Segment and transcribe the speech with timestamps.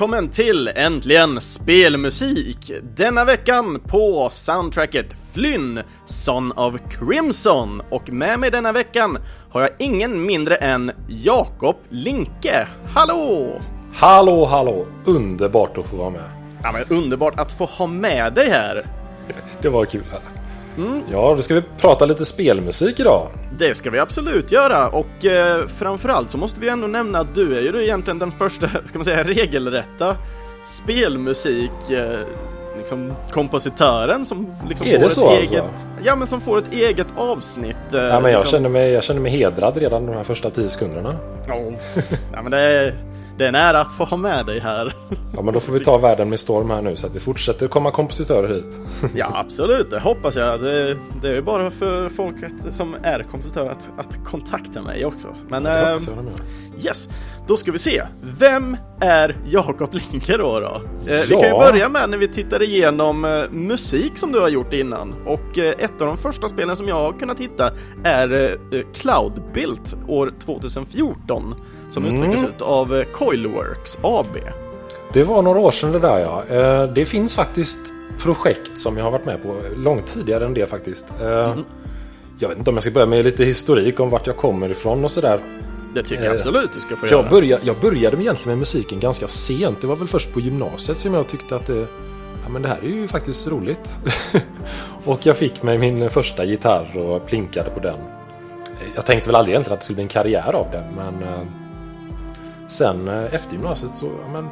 [0.00, 2.72] välkommen till Äntligen Spelmusik!
[2.96, 7.82] Denna veckan på soundtracket Flynn, Son of Crimson.
[7.90, 9.18] Och med mig denna veckan
[9.50, 12.68] har jag ingen mindre än Jakob Linke.
[12.94, 13.60] Hallå!
[13.94, 14.86] Hallå, hallå!
[15.04, 16.30] Underbart att få vara med.
[16.62, 18.86] Ja, men underbart att få ha med dig här.
[19.62, 20.39] Det var kul här.
[20.76, 21.00] Mm.
[21.12, 23.28] Ja, då ska vi prata lite spelmusik idag.
[23.58, 27.56] Det ska vi absolut göra och eh, framförallt så måste vi ändå nämna att du
[27.58, 30.16] är ju egentligen den första, ska man säga, regelrätta
[30.62, 32.18] spelmusik eh,
[32.76, 35.86] liksom kompositören som liksom är får ett så eget, alltså?
[36.02, 37.94] ja men som får ett eget avsnitt.
[37.94, 38.56] Eh, Ja, men jag, liksom.
[38.58, 41.16] känner mig, jag känner mig hedrad redan de här första tio sekunderna.
[41.48, 41.56] Ja,
[42.32, 42.94] ja men det är,
[43.40, 44.92] det är att få ha med dig här.
[45.34, 47.68] Ja, men då får vi ta världen med storm här nu så att det fortsätter
[47.68, 48.80] komma kompositörer hit.
[49.14, 49.90] Ja, absolut.
[49.90, 50.60] Det hoppas jag.
[50.60, 55.28] Det, det är bara för folk att, som är kompositörer att, att kontakta mig också.
[55.48, 56.32] Men Det eh, hoppas jag gör.
[56.86, 57.08] yes,
[57.48, 58.02] då ska vi se.
[58.22, 60.60] Vem är Jakob Linke då?
[60.60, 60.66] då?
[60.66, 61.40] Eh, Vi Ja.
[61.40, 65.14] kan ju börja med när vi tittar igenom eh, musik som du har gjort innan.
[65.26, 67.70] Och eh, ett av de första spelen som jag har kunnat hitta
[68.04, 68.58] är
[68.94, 71.54] Cloudbuilt år 2014
[71.90, 72.22] som Mm.
[72.22, 74.36] utvecklades av eh, Coilworks AB.
[75.12, 76.44] Det var några år sedan det där ja.
[76.56, 77.78] Eh, Det finns faktiskt
[78.18, 81.12] projekt som jag har varit med på långt tidigare än det faktiskt.
[81.22, 81.54] Eh,
[82.38, 85.04] Jag vet inte om jag ska börja med lite historik om vart jag kommer ifrån
[85.04, 85.40] och sådär.
[85.94, 87.20] Det tycker jag absolut du ska få göra.
[87.22, 89.80] Jag började, jag började egentligen med musiken ganska sent.
[89.80, 91.86] Det var väl först på gymnasiet som jag tyckte att det,
[92.42, 93.98] ja, men det här är ju faktiskt roligt.
[95.04, 97.98] och jag fick mig min första gitarr och plinkade på den.
[98.94, 101.14] Jag tänkte väl aldrig egentligen att det skulle bli en karriär av det, men
[102.70, 104.48] sen eh, efter gymnasiet så, ja, men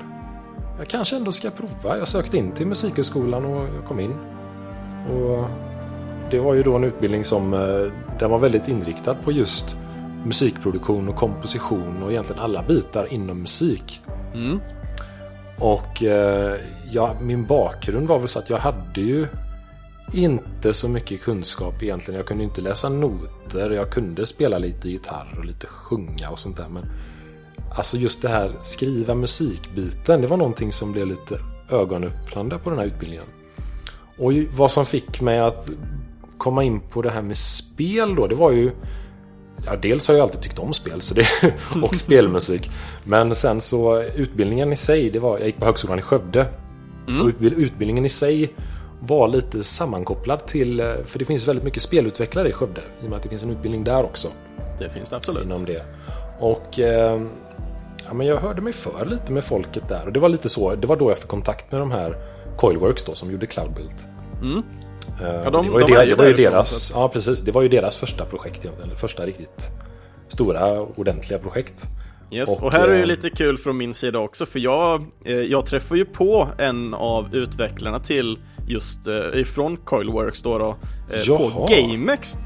[0.79, 1.99] jag kanske ändå ska prova.
[1.99, 4.15] Jag sökte in till Musikhögskolan och jag kom in.
[5.11, 5.45] Och
[6.31, 9.77] det var ju då en utbildning som eh, den var väldigt inriktad på just
[10.25, 14.01] musikproduktion och komposition och egentligen alla bitar inom musik.
[14.35, 14.61] Mm.
[15.59, 16.57] Och eh,
[16.91, 19.27] ja, min bakgrund var väl så att jag hade ju
[20.13, 22.19] inte så mycket kunskap egentligen.
[22.19, 26.57] Jag kunde inte läsa noter, jag kunde spela lite gitarr och lite sjunga och sånt
[26.57, 26.69] där.
[26.69, 26.85] Men
[27.75, 31.39] alltså just det här skriva musikbiten, det var någonting som blev lite
[31.71, 33.27] ögonöppnande på den här utbildningen.
[34.19, 35.71] Och vad som fick mig att
[36.39, 38.71] komma in på det här med spel då, det var ju
[39.67, 41.27] Ja, dels har jag alltid tyckt om spel så det,
[41.83, 42.71] och spelmusik.
[43.05, 46.47] Men sen så utbildningen i sig, det var, jag gick på högskolan i Skövde.
[47.21, 48.55] Och utbild, utbildningen i sig
[49.01, 52.81] var lite sammankopplad till, eh, för det finns väldigt mycket spelutvecklare i Skövde.
[53.03, 54.29] I och med att det finns en utbildning där också.
[54.79, 55.45] Det finns det absolut.
[55.45, 55.83] Inom det.
[56.41, 57.23] Och eh,
[58.07, 60.07] ja, men jag hörde mig för lite med folket där.
[60.07, 62.17] Och det var lite så, det var då jag fick kontakt med de här
[62.57, 63.95] Coilworks då som gjorde Cloudbuild.
[64.43, 64.63] Mm.
[65.21, 67.63] Eh, Ja, de- det var ju, de det, var ju deras, ja precis, det var
[67.63, 69.71] ju deras första projekt, eller första riktigt
[70.29, 71.87] stora, ordentliga projekt.
[72.31, 72.49] Yes.
[72.49, 75.37] Och, Och, här är det eh, lite kul från min sida också för jag, eh,
[75.37, 80.77] jag träffar ju på en av utvecklarna till just eh, ifrån Coilworks då, då
[81.51, 81.67] på.
[81.71, 82.39] GameX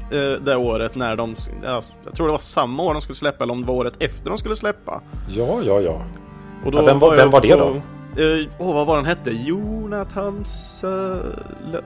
[0.45, 3.53] det året när de, ja, jag tror det var samma år de skulle släppa eller
[3.53, 5.01] om det var året efter de skulle släppa.
[5.29, 6.01] Ja, ja, ja.
[6.65, 7.81] Och då Ja, vem var- vem var det då?
[8.17, 9.31] Eh, Åh, vad var den hette?
[9.31, 11.17] Jonathan Sö...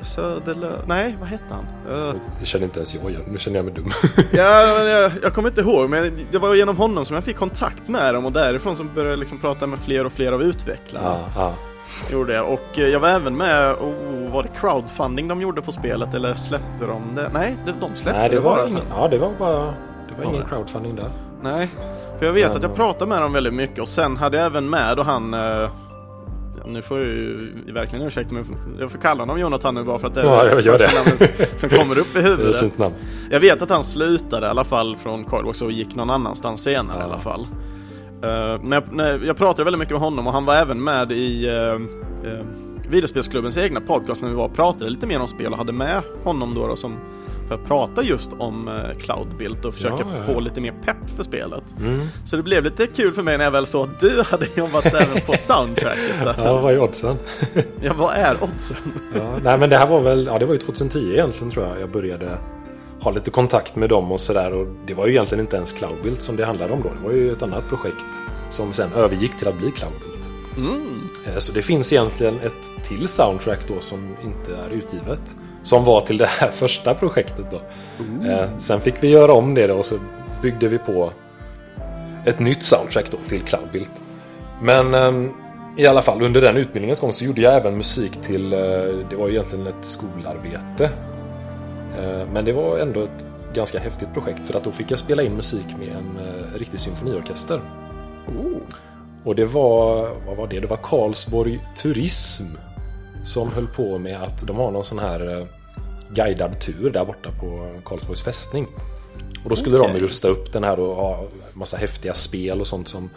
[0.02, 0.72] Söderlö...
[0.86, 1.66] Nej, vad hette han?
[2.10, 3.22] Eh, Det känner inte ens jag igen.
[3.28, 3.86] Nu känner jag mig dum.
[4.32, 7.38] Ja, men jag, jag kommer inte ihåg, men det var genom honom som jag fick
[7.38, 10.44] kontakt med dem och därifrån som började jag liksom prata med fler och fler av
[10.44, 11.06] utvecklarna.
[11.08, 11.54] ja, ja.
[12.12, 12.54] Gjorde jag.
[12.54, 16.34] Och eh, jag var även med, oh, var det crowdfunding de gjorde på spelet eller
[16.34, 17.30] släppte de det?
[17.34, 18.88] Nej, det, de släppte Nej, det var bara ingen, sen.
[18.98, 19.54] ja, det var bara...
[19.54, 19.64] Det
[20.18, 20.50] var Var ingen det?
[20.50, 21.09] crowdfunding där.
[21.44, 21.68] Nej,
[22.20, 24.46] för jag vet Men, att jag pratade med dem väldigt mycket och sen hade jag
[24.46, 25.70] även med och han eh, ja,
[26.73, 28.44] nu får jag ju verkligen ursäkta mig,
[28.79, 30.88] jag får kalla honom Jonathan nu bara för att det är Ja, jag gör det.
[30.95, 32.59] namnet som kommer upp i Det är huvudet.
[32.59, 32.96] fint namn.
[33.31, 36.97] Jag vet att han slutade i alla fall från Coilworks och gick någon annanstans senare
[36.99, 37.02] Ja.
[37.02, 37.47] i alla fall.
[38.23, 41.47] Uh, men jag, jag pratade väldigt mycket med honom och han var även med i
[41.49, 41.73] uh,
[42.31, 42.46] uh,
[42.90, 46.02] Videospelsklubbens egna podcast när vi var och pratade lite mer om spel och hade med
[46.23, 46.96] honom då, då som
[47.47, 51.09] för att prata just om uh, Cloudbuild och försöka Ja, ja, få lite mer pepp
[51.16, 51.64] för spelet.
[51.79, 52.08] Mm.
[52.26, 54.85] Så det blev lite kul för mig när jag väl såg att du hade jobbat
[54.94, 56.23] även på soundtracket.
[56.23, 56.35] Där.
[56.38, 57.16] Ja, vad är oddsen?
[57.82, 58.78] Ja, vad är oddsen?
[59.16, 60.26] Ja, nej, men det här var väl...
[60.26, 61.82] Ja, det var ju 2010 egentligen tror jag.
[61.82, 62.38] Jag började
[63.02, 64.53] ha lite kontakt med dem och sådär.
[64.53, 66.90] Och det var ju egentligen inte ens Cloudbuild som det handlade om då.
[66.90, 68.08] Det var ju ett annat projekt
[68.49, 70.26] som sen övergick till att bli Cloudbuild.
[70.58, 71.09] Mm.
[71.26, 75.35] Eh, Så det finns egentligen ett till soundtrack då som inte är utgivet.
[75.64, 77.62] Som var till det här första projektet då.
[78.30, 79.96] Eh, Sen fick vi göra om det då och så
[80.42, 81.12] byggde vi på
[82.26, 83.92] ett nytt soundtrack då till Cloudbuild.
[84.62, 85.32] Men ehm,
[85.78, 88.59] i alla fall under den utbildningens gång så gjorde jag även musik till, eh,
[89.09, 90.90] det var ju egentligen ett skolarbete.
[92.00, 95.24] Eh, Men det var ändå ett ganska häftigt projekt för att då fick jag spela
[95.24, 96.20] in musik med en
[96.59, 97.62] riktig symfoniorkester.
[98.28, 98.58] Oh.
[99.24, 100.59] Och det var, vad var det?
[100.59, 102.46] Det var Karlsborg Turism
[103.28, 105.46] som höll på med att de har någon sån här eh,
[106.14, 108.68] guidad tur där borta på Karlsborgs fästning.
[109.44, 109.94] Och då skulle Okej.
[109.94, 113.09] de rusta upp den här och ha massa häftiga spel och sånt som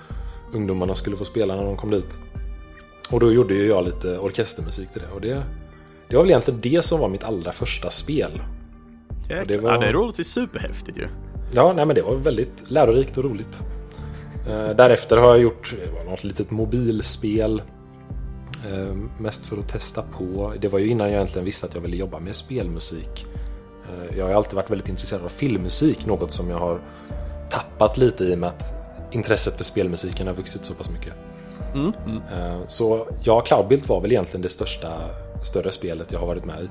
[0.52, 2.20] ungdomarna skulle få spela när de kom dit.
[3.10, 5.14] Och då gjorde ju jag lite orkestermusik till det.
[5.14, 5.42] Och det,
[6.08, 8.42] det var väl egentligen det som var mitt allra första spel.
[9.22, 9.44] Jäklar.
[9.44, 10.16] det var- Ja, det är roligt.
[10.16, 11.06] Det är superhäftigt ju.
[11.54, 13.64] Ja, nej men det var väldigt lärorikt och roligt.
[14.48, 17.62] Eh, därefter har jag gjort eh, något litet mobilspel.
[18.66, 20.52] Eh, mest för att testa på.
[20.60, 23.26] Det var ju innan jag egentligen visste att jag ville jobba med spelmusik.
[23.84, 26.80] Eh, jag har alltid varit väldigt intresserad av filmmusik, något som jag har
[27.50, 28.74] tappat lite i och med att
[29.14, 31.12] intresset för spelmusiken har vuxit så pass mycket.
[31.74, 32.22] Mm, mm.
[32.32, 34.92] Eh, så ja, Cloudbuild var väl egentligen det största,
[35.44, 36.68] större spelet jag har varit med i.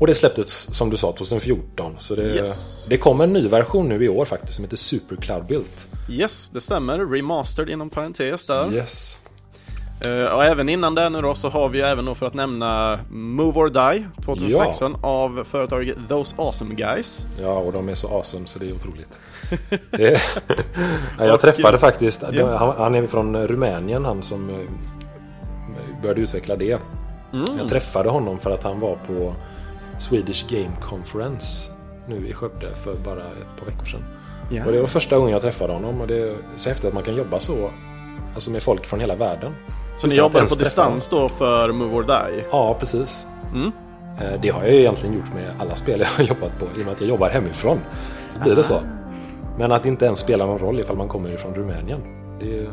[0.00, 1.94] Och det släpptes som du sa 2014.
[1.98, 2.86] Så det, Yes.
[2.88, 5.64] det kom en ny version nu i år faktiskt som heter Super Cloudbuild.
[6.10, 6.98] Yes, det stämmer.
[6.98, 8.74] Remastered inom parentes där.
[8.74, 9.20] Yes.
[10.06, 12.98] Eh, och även innan det nu då så har vi även då för att nämna
[13.10, 17.26] Move or Die 2016 av företaget Those Awesome Guys.
[17.40, 19.20] Ja, och de är så awesome så det är otroligt.
[21.18, 22.74] Ja, jag träffade faktiskt, Ja.
[22.78, 24.56] han, är från Rumänien han som eh,
[26.02, 26.80] började utveckla det.
[27.32, 27.44] Mm.
[27.58, 29.34] Jag träffade honom för att han var på
[29.98, 31.72] Swedish Game Conference
[32.08, 34.04] nu i Skövde för bara ett par veckor sedan.
[34.50, 34.64] Ja.
[34.66, 37.02] Och det var första gången jag träffade honom och det är så häftigt att man
[37.02, 37.70] kan jobba så
[38.34, 39.52] Alltså med folk från hela världen.
[40.00, 42.44] Så ni jobbar på distans då för Move or Die?
[42.50, 43.26] Ja, precis.
[43.54, 43.72] Mm.
[44.20, 46.82] Eh, Det har jag ju egentligen gjort med alla spel jag har jobbat på i
[46.82, 47.78] och med att jag jobbar hemifrån.
[48.28, 48.80] Så blir det så.
[49.58, 52.00] Men att det inte ens spelar någon roll ifall man kommer ifrån Rumänien.
[52.40, 52.68] Det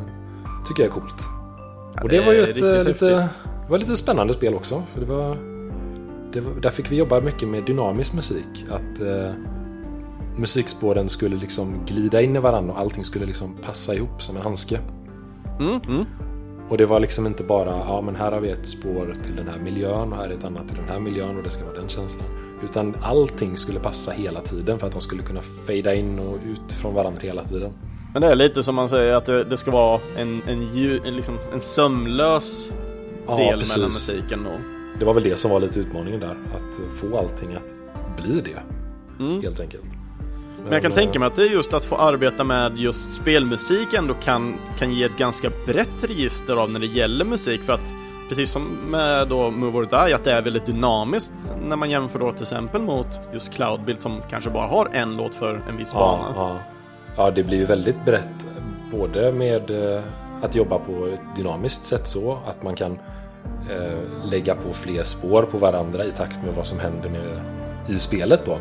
[0.67, 1.23] tycker jag är coolt.
[2.03, 3.29] och det, det var ju ett eh, lite,
[3.69, 4.83] var lite spännande spel också.
[4.93, 5.37] För det var,
[6.33, 8.65] det var, där fick vi jobba mycket med dynamisk musik.
[8.71, 9.31] Att eh,
[10.37, 14.41] musikspåren skulle liksom glida in i varandra och allting skulle liksom passa ihop som en
[14.41, 14.79] handske.
[15.59, 16.05] Mm, mm.
[16.69, 19.47] Och det var liksom inte bara, ja men här har vi ett spår till den
[19.47, 21.75] här miljön och här är ett annat till den här miljön och det ska vara
[21.75, 22.25] den känslan.
[22.63, 26.73] Utan allting skulle passa hela tiden för att de skulle kunna fejda in och ut
[26.73, 27.71] från varandra hela tiden.
[28.13, 30.61] Men det är lite som man säger att det, det ska vara en, en,
[31.05, 32.71] en, liksom, en sömlös
[33.27, 33.75] Ja, del precis.
[33.77, 34.51] mellan musiken då.
[34.99, 36.37] Det var väl det som var lite utmaningen där.
[36.55, 37.75] Att få allting att
[38.23, 38.59] bli det.
[39.23, 39.41] Mm.
[39.41, 39.83] Helt enkelt.
[40.65, 43.93] Men jag kan tänka mig att det är just att få arbeta med just spelmusik
[43.93, 47.95] ändå kan, kan ge ett ganska brett register av när det gäller musik för att
[48.29, 51.31] precis som med då Move or Die att det är väldigt dynamiskt
[51.61, 55.35] när man jämför då till exempel mot just Cloudbuild som kanske bara har en låt
[55.35, 56.33] för en viss Ja, bana.
[56.35, 56.59] ja.
[57.17, 58.47] ja, det blir ju väldigt brett.
[58.91, 60.03] Både med eh,
[60.41, 62.99] att jobba på ett dynamiskt sätt så att man kan
[63.71, 67.41] eh, lägga på fler spår på varandra i takt med vad som händer med,
[67.87, 68.57] i spelet då.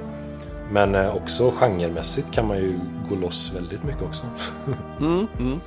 [0.74, 2.78] Men eh, också genremässigt kan man ju
[3.08, 4.26] gå loss väldigt mycket också.
[5.00, 5.60] Mm, mm.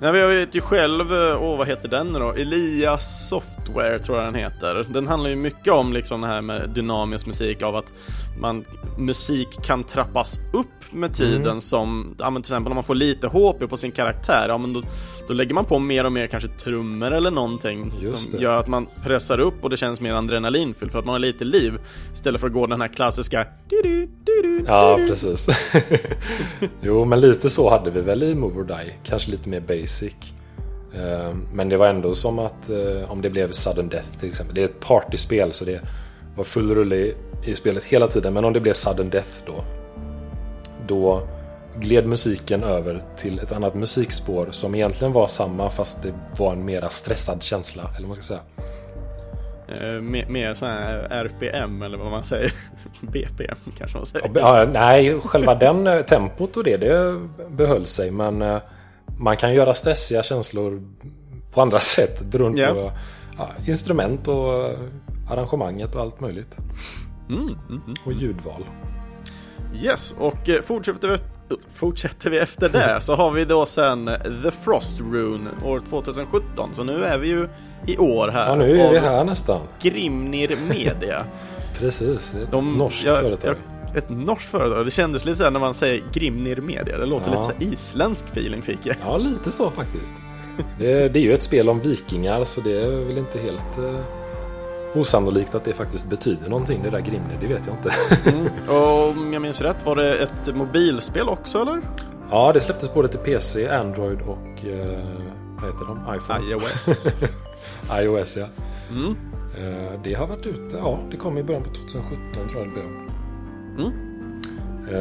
[0.00, 2.30] Nej, jag vet ju själv, eh, åh vad heter den nu då?
[2.32, 4.86] Elias Software tror jag den heter.
[4.88, 7.92] Den handlar ju mycket om liksom det här med dynamisk musik av att
[8.40, 8.64] man,
[8.98, 11.60] musik kan trappas upp med tiden Mm.
[11.60, 14.72] som, ja men till exempel om man får lite HP på sin karaktär, ja men
[14.72, 14.82] då,
[15.28, 18.42] då lägger man på mer och mer kanske trummor eller någonting Just som det.
[18.44, 21.44] gör att man pressar upp och det känns mer adrenalinfyllt för att man har lite
[21.44, 21.78] liv
[22.14, 25.08] istället för att gå den här klassiska du-du, du-du, Ja, du-du.
[25.08, 25.48] precis.
[26.80, 28.92] jo, men lite så hade vi väl i Move or Die.
[29.04, 30.14] Kanske lite mer basic.
[30.94, 34.54] Eh, Men det var ändå som att eh, om det blev sudden death till exempel.
[34.54, 35.80] Det är ett partyspel så det
[36.38, 37.14] var full rulle i,
[37.44, 38.34] i spelet hela tiden.
[38.34, 39.64] Men om det blev sudden death då.
[40.86, 41.22] Då
[41.76, 46.64] gled musiken över till ett annat musikspår som egentligen var samma fast det var en
[46.64, 47.82] mera stressad känsla.
[47.82, 48.40] Eller vad man ska säga.
[49.68, 52.52] Eh, mer, mer sån här RPM eller vad man säger.
[53.00, 54.30] BPM kanske man säger.
[54.34, 58.10] Ja, nej, själva den eh, tempot och det, det behöll sig.
[58.10, 58.58] Men eh,
[59.18, 60.82] man kan göra stressiga känslor
[61.52, 62.72] på andra sätt beroende Ja.
[62.74, 62.92] på
[63.38, 64.70] ja, instrument och
[65.30, 66.56] arrangemanget och allt möjligt.
[67.28, 67.94] Mm, mm, mm.
[68.04, 68.64] Och ljudval.
[69.82, 71.16] Yes, och eh, fortsätter vi,
[71.74, 74.10] fortsätter vi efter det så har vi då sen
[74.42, 76.70] The Frost Rune år 2017.
[76.74, 77.48] Så nu är vi ju
[77.86, 78.46] i år här.
[78.48, 79.60] Ja, nu är vi här nästan.
[79.82, 81.24] Grimnir Media.
[81.78, 83.56] Precis, ett De- norskt jag- företag.
[83.56, 84.84] jag- ett norskt företag.
[84.86, 86.98] Det kändes lite såhär när man säger Grimnir Media.
[86.98, 87.40] Det låter Ja.
[87.40, 88.96] lite så isländsk feeling fick jag.
[89.04, 90.12] Ja, lite så faktiskt.
[90.78, 94.00] Det, det är ju ett spel om vikingar så det är väl inte helt eh,
[94.94, 97.90] osannolikt att det faktiskt betyder någonting det där Grimner, det vet jag inte.
[98.72, 101.80] Och om jag minns rätt, var det ett mobilspel också eller?
[102.30, 105.04] ja, det släpptes både till PC, Android och eh,
[105.60, 106.16] vad heter de?
[106.16, 106.50] iPhone?
[106.50, 107.06] iOS.
[108.00, 108.46] iOS ja.
[108.90, 109.16] Mm.
[109.58, 112.72] Eh, Det har varit ute, ja det kom i början på 2017 tror jag det
[112.72, 112.84] blev.
[113.86, 113.92] Mm.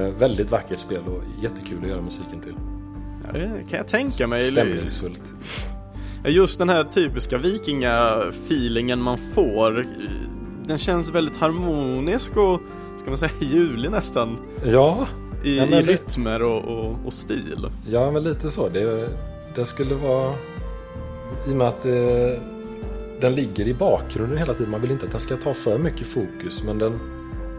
[0.08, 2.56] Eh, Väldigt vackert spel och jättekul att göra musiken till.
[3.26, 4.42] Ja, det kan jag tänka mig.
[4.42, 5.36] Stämningsfullt.
[6.26, 9.88] Just den här typiska vikingafeelingen man får.
[10.68, 12.62] Den känns väldigt harmonisk och,
[12.98, 14.38] ska man säga, julig nästan.
[14.66, 15.08] Ja.
[15.44, 17.70] I, ja, i rytmer och, och, och, stil.
[17.90, 18.70] Ja, men lite så.
[18.70, 19.10] Det,
[19.56, 20.34] det skulle vara...
[21.48, 22.40] I och med att det,
[23.22, 24.72] den ligger i bakgrunden hela tiden.
[24.72, 27.00] Man vill inte att den ska ta för mycket fokus, men den,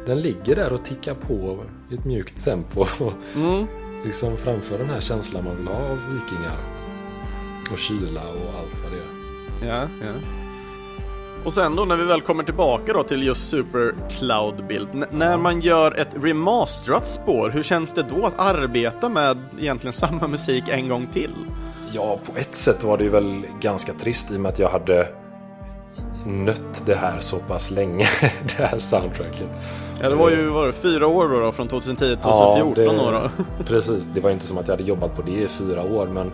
[0.06, 1.58] den ligger där och tickar på
[1.90, 2.80] i ett mjukt tempo.
[2.80, 3.66] Och mm.
[4.04, 6.77] liksom framför den här känslan man vill ha av vikingar.
[7.72, 9.68] Och kyla och allt vad det är.
[9.68, 10.12] Ja, ja.
[11.44, 14.88] Och sen då när vi väl kommer tillbaka då till just Super Cloud Build.
[15.10, 20.28] när man gör ett remasterat spår, hur känns det då att arbeta med egentligen samma
[20.28, 21.34] musik en gång till?
[21.92, 24.68] Ja, på ett sätt var det ju väl ganska trist i och med att jag
[24.68, 25.08] hade
[26.26, 28.04] nött det här så pass länge,
[28.56, 29.48] det här soundtracket.
[30.00, 33.10] Ja, det var ju var det, fyra år då, då från 2010 till 2014 ja,
[33.10, 33.64] det, då.
[33.64, 36.32] Precis, det var inte som att jag hade jobbat på det i fyra år, men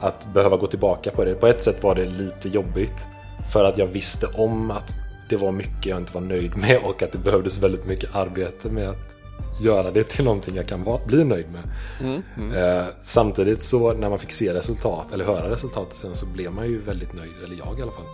[0.00, 1.34] att behöva gå tillbaka på det.
[1.34, 3.06] På ett sätt var det lite jobbigt.
[3.52, 4.94] För att jag visste om att
[5.28, 8.70] det var mycket jag inte var nöjd med och att det behövdes väldigt mycket arbete
[8.70, 9.14] med att
[9.60, 11.62] göra det till någonting jag kan bli nöjd med.
[12.00, 12.52] Mm, mm.
[12.52, 16.66] Eh, samtidigt så när man fick se resultat eller höra resultatet sen så blev man
[16.66, 18.06] ju väldigt nöjd, eller jag i alla fall.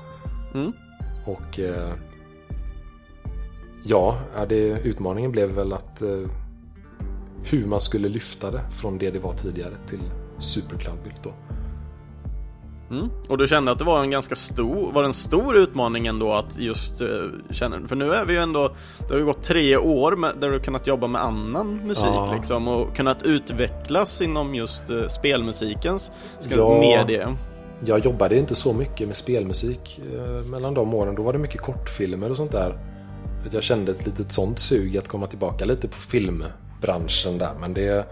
[0.55, 0.73] Mm.
[1.25, 1.93] Och eh,
[3.85, 4.19] ja,
[4.49, 6.29] det, utmaningen blev väl att eh,
[7.45, 10.01] hur man skulle lyfta det från det det var tidigare till
[10.39, 11.33] Supercloud-bild då.
[12.91, 13.09] Mm.
[13.29, 16.59] Och du kände att det var en ganska stor, var en stor utmaning ändå att
[16.59, 17.09] just uh,
[17.51, 20.51] känna, för nu är vi ju ändå, det har ju gått tre år med, där
[20.51, 22.35] du kunnat jobba med annan musik ja.
[22.35, 26.13] liksom och kunnat utvecklas inom just uh, spelmusikens
[26.49, 26.81] ja.
[26.81, 27.29] medie.
[27.85, 31.61] Jag jobbade inte så mycket med spelmusik uh, mellan de åren, då var det mycket
[31.61, 32.79] kortfilmer och sånt där.
[33.51, 38.07] Jag kände ett litet sånt sug att komma tillbaka lite på filmbranschen där, men det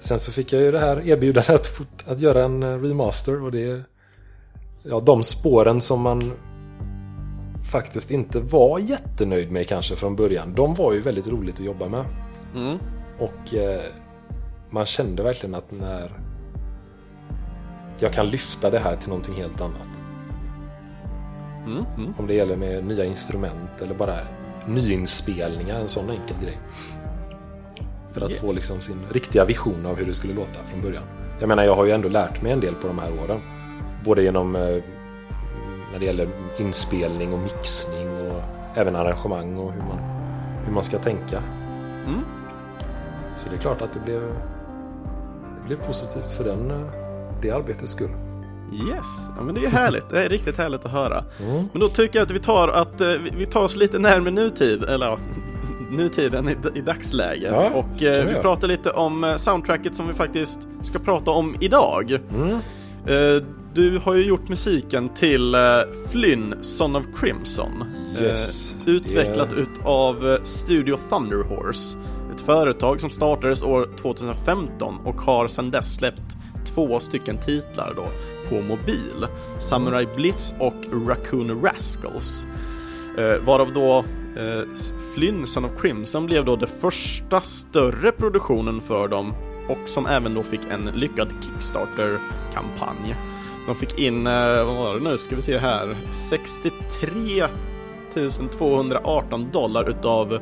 [0.00, 3.52] Sen så fick jag ju det här erbjudandet att, att göra en eh, remaster och
[3.52, 3.82] det...
[4.82, 6.32] Ja, de spåren som man
[7.72, 10.54] faktiskt inte var jättenöjd med kanske från början.
[10.54, 12.04] De var ju väldigt roligt att jobba med.
[12.54, 12.78] Mm.
[13.18, 13.82] Och eh,
[14.70, 16.20] man kände verkligen att när
[17.98, 20.04] jag kan lyfta det här till någonting helt annat.
[21.66, 21.84] Mm.
[21.96, 22.14] Mm.
[22.18, 24.18] Om det gäller med nya instrument eller bara
[24.66, 26.58] nyinspelningar, en sån enkel grej.
[28.12, 28.40] För att yes.
[28.40, 31.02] få liksom sin riktiga vision av hur det skulle låta från början.
[31.40, 33.40] Jag menar, jag har ju ändå lärt mig en del på de här åren.
[34.04, 34.62] Både genom eh,
[35.92, 38.42] när det gäller inspelning och mixning och
[38.74, 39.98] även arrangemang och hur man,
[40.64, 41.42] hur man ska tänka.
[42.06, 42.20] Mm.
[43.36, 44.20] Så det är klart att det blev,
[45.60, 46.92] det blev positivt för den, eh,
[47.42, 48.10] det arbetets skull.
[48.72, 50.10] Yes, ja, men det är härligt.
[50.10, 51.24] Det är riktigt härligt att höra.
[51.40, 51.68] Mm.
[51.72, 54.84] Men då tycker jag att vi tar, att, eh, vi tar oss lite närmare nutid,
[54.84, 55.18] eller
[55.90, 57.52] nutiden i, i dagsläget.
[57.52, 61.56] Ja, och eh, vi, pratar lite om eh, soundtracket som vi faktiskt ska prata om
[61.60, 62.18] idag.
[62.34, 62.58] Mm.
[63.06, 63.42] Eh,
[63.74, 65.60] du har ju gjort musiken till eh,
[66.10, 67.84] Flynn, Son of Crimson.
[68.18, 68.76] Eh, yes.
[68.86, 69.62] utvecklat yeah.
[69.62, 71.98] utav eh, Studio Thunderhorse.
[72.34, 76.36] Ett företag som startades år 2015 och har sedan dess släppt
[76.74, 78.06] två stycken titlar då
[78.48, 79.26] på mobil.
[79.58, 82.46] Samurai Blitz och Raccoon Rascals.
[83.44, 84.04] varav då
[84.36, 84.62] Eh,
[85.14, 89.34] Flynn, Son of Crimson blev då det första större produktionen för dem
[89.68, 93.16] och som även då fick en lyckad Kickstarter-kampanj.
[93.66, 97.46] De fick in, eh, vad var det nu, ska vi se här, 63
[98.50, 100.40] 218 dollar utav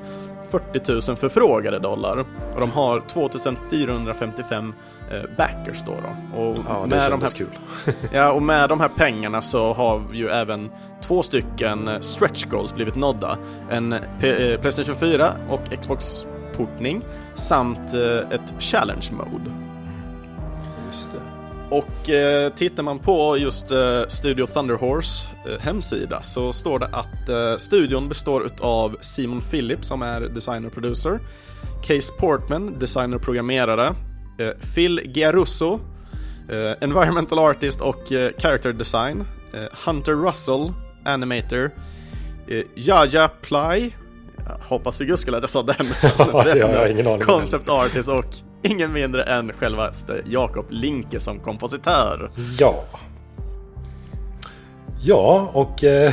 [0.50, 2.18] 40 000 förfrågade dollar.
[2.54, 4.72] Och de har 2455
[5.36, 5.92] backers då.
[5.92, 6.42] då.
[6.42, 7.46] Och ja, det med de här, kul.
[8.12, 12.74] ja, och med de här pengarna så har ju även två stycken eh, stretch goals
[12.74, 13.38] blivit nådda.
[13.70, 17.02] En P eh, Playstation 4 och Xbox portning
[17.34, 17.94] samt
[18.30, 19.50] ett challenge mode.
[20.86, 21.18] Just det.
[21.70, 27.28] Och eh, tittar man på just eh, Studio Thunderhorse eh, hemsida så står det att
[27.28, 31.20] eh, studion består av Simon Phillips som är designer producer,
[31.82, 33.94] Case Portman, designer programmerare, eh,
[34.74, 35.80] Phil Giarusso,
[36.48, 39.24] eh, environmental artist och eh, character design,
[39.86, 40.72] Hunter Russell,
[41.04, 41.70] animator,
[42.74, 43.92] Jaja Ply,
[44.68, 45.76] hoppas för guds skull att jag sa den.
[46.18, 47.20] ja, jag har ingen aning.
[47.20, 48.24] Concept artist och
[48.62, 52.30] ingen mindre än självaste Jakob Linke som kompositör.
[52.58, 52.84] Ja.
[55.00, 56.12] Ja, och eh,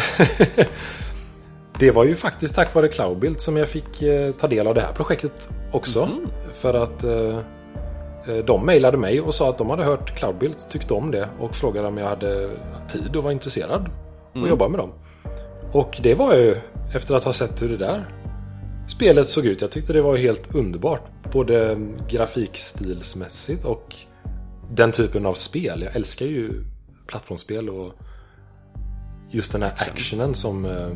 [1.79, 4.82] det var ju faktiskt tack vare Cloudbuild som jag fick eh, ta del av det
[4.82, 6.03] här projektet också.
[6.03, 6.27] Mm.
[6.53, 7.39] För att eh,
[8.46, 11.88] de mejlade mig och sa att de hade hört Cloudbuild, tyckte om det och frågade
[11.88, 12.50] om jag hade
[12.88, 13.89] tid och var intresserad
[14.29, 14.50] och mm.
[14.50, 14.91] jobba med dem.
[15.72, 16.55] Och det var ju
[16.94, 18.10] efter att ha sett hur det där
[18.88, 19.62] spelet såg ut.
[19.62, 21.01] Jag tyckte det var helt underbart.
[21.32, 21.77] Både
[22.10, 23.96] grafikstilsmässigt och
[24.72, 25.82] den typen av spel.
[25.82, 26.63] Jag älskar ju
[27.08, 27.94] plattformsspel och
[29.32, 30.89] just den här actionen som, eh,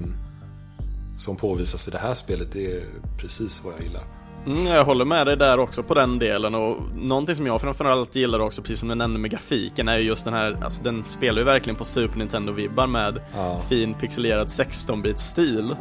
[1.18, 2.48] som påvisas i det här spelet.
[2.52, 2.84] Det är
[3.18, 4.19] precis vad jag gillar.
[4.46, 8.16] Mm, jag håller med dig där också på den delen och någonting som jag framförallt
[8.16, 11.06] gillar också, precis som du nämnde med grafiken, är ju just den här, alltså den
[11.06, 13.62] spelar ju verkligen på Super Nintendo-vibbar med ja.
[13.70, 15.76] fin pixelerad 16-bit stil.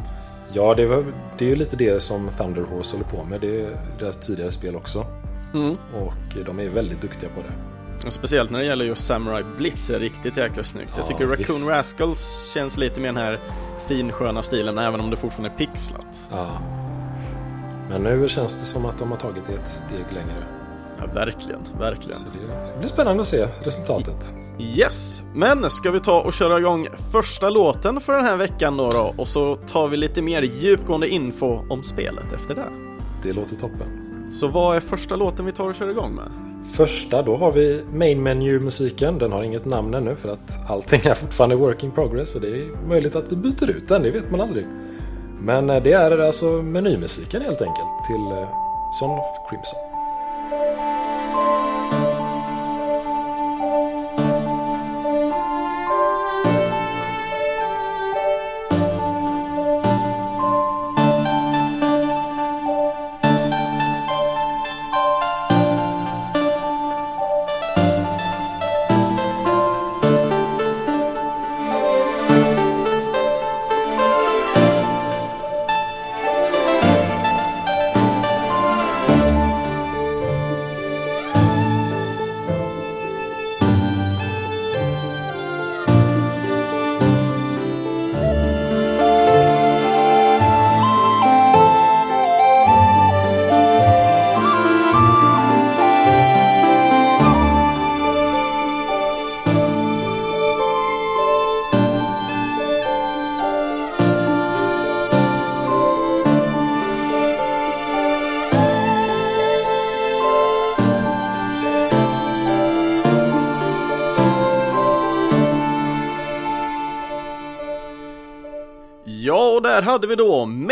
[0.53, 1.05] Ja, det, var,
[1.37, 3.41] det är ju lite det som Thunder Horse håller på med.
[3.41, 5.05] Det är deras tidigare spel också.
[5.53, 5.77] Mm.
[5.93, 8.11] Och de är väldigt duktiga på det.
[8.11, 10.91] Speciellt när det gäller just Samurai Blitz är riktigt jäkla snyggt.
[10.93, 11.69] Ja, jag tycker Raccoon visst.
[11.69, 13.39] Rascals känns lite mer den här
[13.87, 16.27] finsköna stilen även om det fortfarande är pixlat.
[16.31, 16.61] Ja.
[17.89, 20.43] Men nu känns det som att de har tagit det ett steg längre.
[20.97, 22.17] Ja, verkligen, verkligen.
[22.19, 22.25] Så
[22.73, 24.33] det blir spännande att se resultatet.
[24.59, 28.89] Yes, men ska vi ta och köra igång första låten för den här veckan då,
[28.89, 32.69] då och så tar vi lite mer djupgående info om spelet efter det.
[33.23, 33.87] Det låter toppen.
[34.31, 36.31] Så vad är första låten vi tar och kör igång med?
[36.73, 39.17] Första, då har vi Main Menu-musiken.
[39.17, 42.31] Den har inget namn ännu för att allting är fortfarande work in progress.
[42.31, 44.67] Så det är möjligt att vi byter ut den, det vet man aldrig.
[45.41, 48.47] Men eh, det är alltså menymusiken helt enkelt till eh,
[48.91, 49.79] Son of Crimson.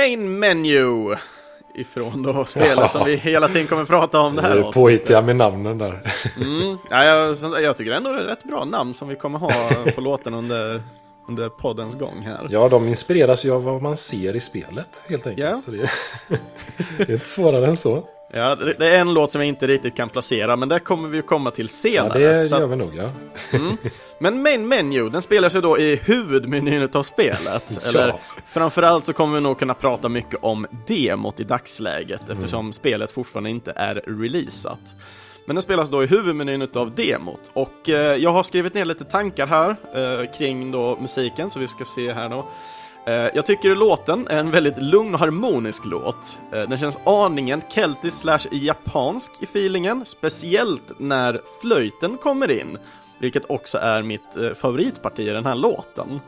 [0.07, 1.15] Main Menu
[1.75, 4.73] ifrån då spelet som vi hela tiden kommer prata om det här avsnittet.
[4.73, 6.01] Påhittiga med namnen där.
[6.35, 9.51] Mm, ja, jag, jag, tycker ändå det är rätt bra namn som vi kommer ha
[9.95, 10.83] på låten under,
[11.27, 12.47] under poddens gång här.
[12.49, 15.49] Ja, de inspireras ju av vad man ser i spelet helt enkelt.
[15.49, 15.55] Ja.
[15.55, 15.89] Så det, är,
[16.97, 18.03] det är inte svårare än så.
[18.33, 21.21] Ja, det är en låt som jag inte riktigt kan placera, men det kommer vi
[21.21, 22.21] komma till senare.
[22.21, 23.09] Ja, det gör vi nog, ja.
[23.57, 23.77] Mm.
[24.19, 27.63] Men Main Menu, den spelas ju då i huvudmenyn av spelet.
[27.83, 27.89] ja.
[27.89, 28.15] Eller
[28.47, 32.33] framförallt så kommer vi nog kunna prata mycket om demot i dagsläget, mm.
[32.33, 34.95] eftersom spelet fortfarande inte är releasat.
[35.45, 37.51] Men den spelas då i huvudmenyn av demot.
[37.53, 41.67] Och eh, jag har skrivit ner lite tankar här eh, kring då musiken, så vi
[41.67, 42.45] ska se här då.
[43.07, 46.39] Eh, jag tycker låten är en väldigt lugn och harmonisk låt.
[46.51, 52.77] Eh, den känns aningen keltisk slash japansk i feelingen, speciellt när flöjten kommer in,
[53.17, 56.21] vilket också är mitt eh, favoritparti i den här låten.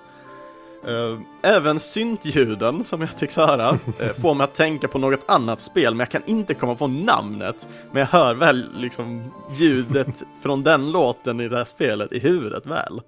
[1.41, 3.77] Även syntljuden som jag tycks höra
[4.21, 7.67] får mig att tänka på något annat spel, men jag kan inte komma på namnet.
[7.91, 12.65] Men jag hör väl liksom ljudet från den låten i det här spelet i huvudet
[12.65, 13.01] väl.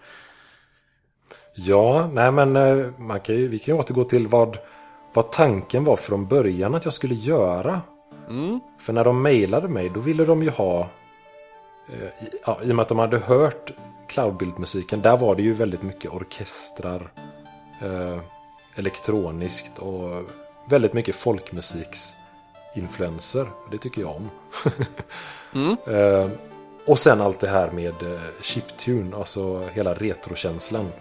[1.54, 4.58] Ja, nej men eh, man kan ju, vi kan ju återgå till vad,
[5.14, 7.82] vad tanken var från början att jag skulle göra.
[8.30, 8.60] Mm.
[8.80, 10.80] För när de mejlade mig då ville de ju ha,
[11.90, 12.08] eh,
[12.46, 13.72] ja, i och med att de hade hört
[14.08, 17.12] Cloudbuild-musiken, där var det ju väldigt mycket orkestrar,
[17.82, 18.18] eh,
[18.76, 20.24] elektroniskt och
[20.70, 23.48] väldigt mycket folkmusiksinfluenser.
[23.72, 24.30] Det tycker jag om.
[25.54, 25.78] mm.
[25.88, 26.30] eh,
[26.86, 30.92] och sen allt det här med eh, chiptune, alltså hela retrokänslan.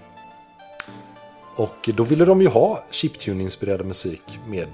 [1.56, 4.68] Och då ville de ju ha chiptune-inspirerad musik med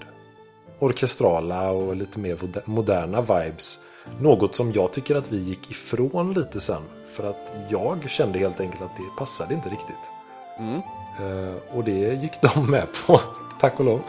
[0.78, 3.78] orkestrala och lite mer moderna vibes.
[4.20, 6.82] Något som jag tycker att vi gick ifrån lite sen.
[7.12, 10.10] För att jag kände helt enkelt att det passade inte riktigt.
[10.58, 10.80] Mm.
[11.20, 13.20] Uh, och det gick de med på,
[13.60, 14.00] tack och lov.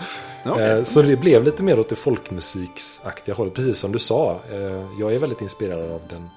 [0.45, 0.77] Okay.
[0.77, 3.53] Uh, så det blev lite mer åt det folkmusiksaktiga hållet.
[3.53, 6.29] Precis som du sa, uh, jag är väldigt inspirerad av den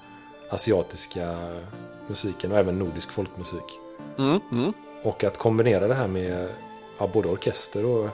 [0.49, 1.37] asiatiska
[2.07, 3.79] musiken och även nordisk folkmusik.
[4.17, 4.39] Mm.
[4.51, 4.73] Mm.
[5.03, 6.49] Och att kombinera det här med
[6.97, 8.09] ja, både orkester och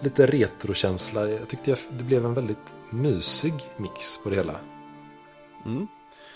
[0.00, 1.28] lite retrokänsla.
[1.28, 4.54] Jag tyckte det blev en väldigt mysig mix på det hela.
[5.64, 5.86] Mm.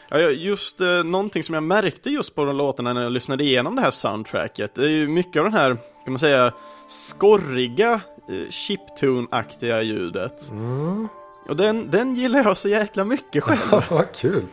[0.08, 3.76] Ja, just eh, någonting som jag märkte just på de låtarna när jag lyssnade igenom
[3.76, 4.74] det här soundtracket.
[4.74, 6.52] Det är ju mycket av den här, kan man säga,
[6.88, 10.50] skorriga eh, chiptune-aktiga ljudet.
[10.50, 11.08] Mm.
[11.48, 13.84] Och den, den gillar jag så jäkla mycket själv.
[13.90, 14.44] Vad kul!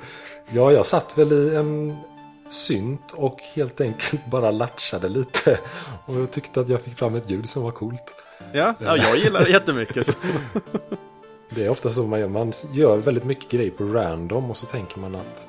[0.49, 1.97] Ja, jag satt väl i en
[2.49, 5.59] synt och helt enkelt bara latchade lite.
[6.05, 8.15] Och jag tyckte att jag fick fram ett ljud som var coolt.
[8.51, 10.05] Ja, ja jag gillar det jättemycket.
[10.05, 10.11] Så.
[11.49, 12.27] Det är ofta så man gör.
[12.27, 15.47] Man gör väldigt mycket grejer på random och så tänker man att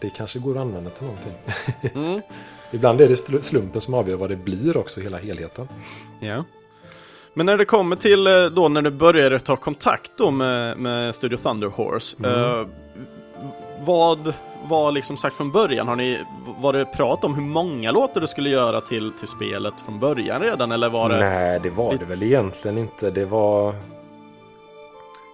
[0.00, 1.32] det kanske går att använda till någonting.
[1.94, 2.22] Mm.
[2.70, 5.68] Ibland är det slumpen som avgör vad det blir också, hela helheten.
[6.20, 6.44] Ja.
[7.34, 11.14] Men när det kommer till eh, då när du började ta kontakt då med, med
[11.14, 12.16] Studio Thunder Horse.
[12.18, 12.32] Mm.
[12.32, 12.66] Eh,
[13.80, 14.32] vad
[14.66, 15.88] var liksom sagt från början?
[15.88, 16.24] Har ni,
[16.58, 20.40] var det prat om hur många låtar du skulle göra till, till spelet från början
[20.40, 20.72] redan?
[20.72, 21.18] Eller var det...
[21.18, 23.10] Nej, det var det väl egentligen inte.
[23.10, 23.74] Det var...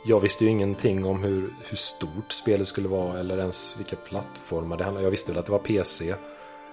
[0.07, 4.77] Jag visste ju ingenting om hur, hur stort spelet skulle vara eller ens vilka plattformar
[4.77, 6.11] det handlade Jag visste väl att det var PC.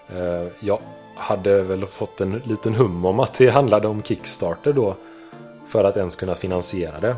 [0.08, 0.80] Eh, jag
[1.16, 4.96] hade väl fått en liten hum om att det handlade om Kickstarter då.
[5.66, 7.16] För att ens kunna finansiera det.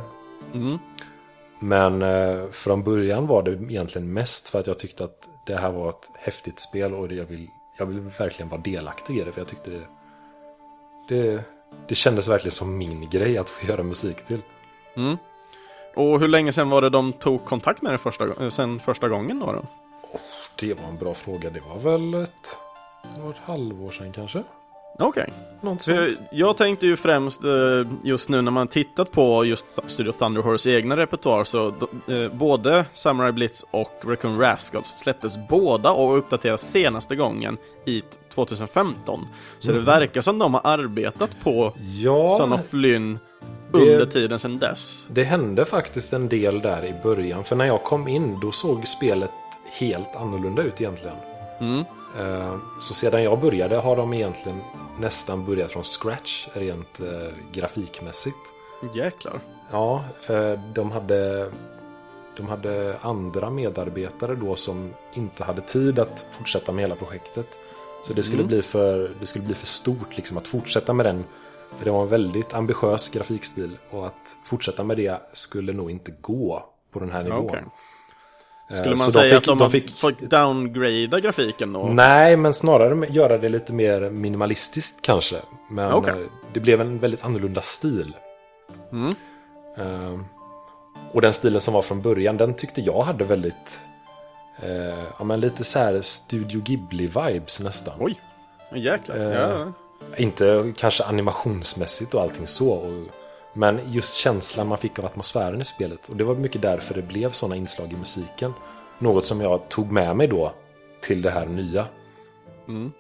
[0.54, 0.80] Mm.
[1.60, 5.72] Men eh, från början var det egentligen mest för att jag tyckte att det här
[5.72, 9.32] var ett häftigt spel och jag vill, jag vill verkligen vara delaktig i det.
[9.32, 9.86] För jag tyckte det,
[11.08, 11.44] det,
[11.88, 14.42] det kändes verkligen som min grej att få göra musik till.
[14.96, 15.18] Mm.
[15.96, 19.40] Och hur länge sedan var det de tog kontakt med dig första, sen första gången
[19.40, 19.46] då?
[19.46, 19.60] då?
[20.12, 20.20] Oh,
[20.60, 21.50] det var en bra fråga.
[21.50, 22.58] Det var väl ett,
[23.16, 24.44] det var ett halvår sedan kanske.
[25.00, 25.34] Okej.
[25.62, 26.12] Okay.
[26.32, 27.52] Jag tänkte ju främst eh,
[28.04, 33.32] just nu när man tittat på just Studio Thunderhorse egna repertoar så eh, både Samurai
[33.32, 38.02] Blitz och Raccoon Rascals släpptes båda och uppdaterades senaste gången i
[38.34, 39.28] 2015.
[39.60, 39.86] Så mm.
[39.86, 43.20] det verkar som de har arbetat på ja, Son of Flynn
[43.72, 45.06] under det, tiden sedan dess.
[45.08, 47.44] Det hände faktiskt en del där i början.
[47.44, 49.32] För när jag kom in då såg spelet
[49.80, 51.18] helt annorlunda ut egentligen.
[51.60, 51.84] Mm.
[52.20, 54.62] Eh, så sedan jag började har de egentligen
[55.00, 58.54] nästan börjat från scratch rent eh, grafikmässigt.
[58.96, 59.40] Jäklar.
[59.72, 61.52] Ja, för de hade,
[62.38, 67.60] de hade andra medarbetare då som inte hade tid att fortsätta med hela projektet.
[68.04, 68.48] Så det skulle, mm.
[68.48, 71.24] bli, för, det skulle bli för stort liksom, att fortsätta med den.
[71.78, 76.14] För det var en väldigt ambitiös grafikstil och att fortsätta med det skulle nog inte
[76.22, 77.46] gå på den här nivån.
[77.46, 77.62] Okay.
[78.70, 79.92] Eh, Skulle man så säga fick, att de, de fick...
[79.92, 81.84] fått downgrada grafiken då?
[81.84, 85.36] Nej, men snarare göra det lite mer minimalistiskt kanske.
[85.70, 86.22] Men okay.
[86.22, 88.16] Eh, det blev en väldigt annorlunda stil.
[88.92, 89.14] Mm.
[89.80, 90.20] Uh,
[91.12, 93.80] och den stilen som var från början, den tyckte jag hade väldigt...
[94.64, 97.94] Uh, ja, men lite så här Studio Ghibli-vibes nästan.
[98.00, 98.20] Oj,
[98.74, 99.18] jäklar.
[99.18, 99.74] Uh, ja.
[100.18, 102.72] Inte kanske animationsmässigt och allting så.
[102.72, 103.23] Och,
[103.54, 106.08] men just känslan man fick av atmosfären i spelet.
[106.08, 108.54] Och det var mycket därför det blev sådana inslag i musiken.
[109.00, 110.54] Något som jag tog med mig då
[111.02, 111.86] till det här nya.
[112.68, 112.92] Mm.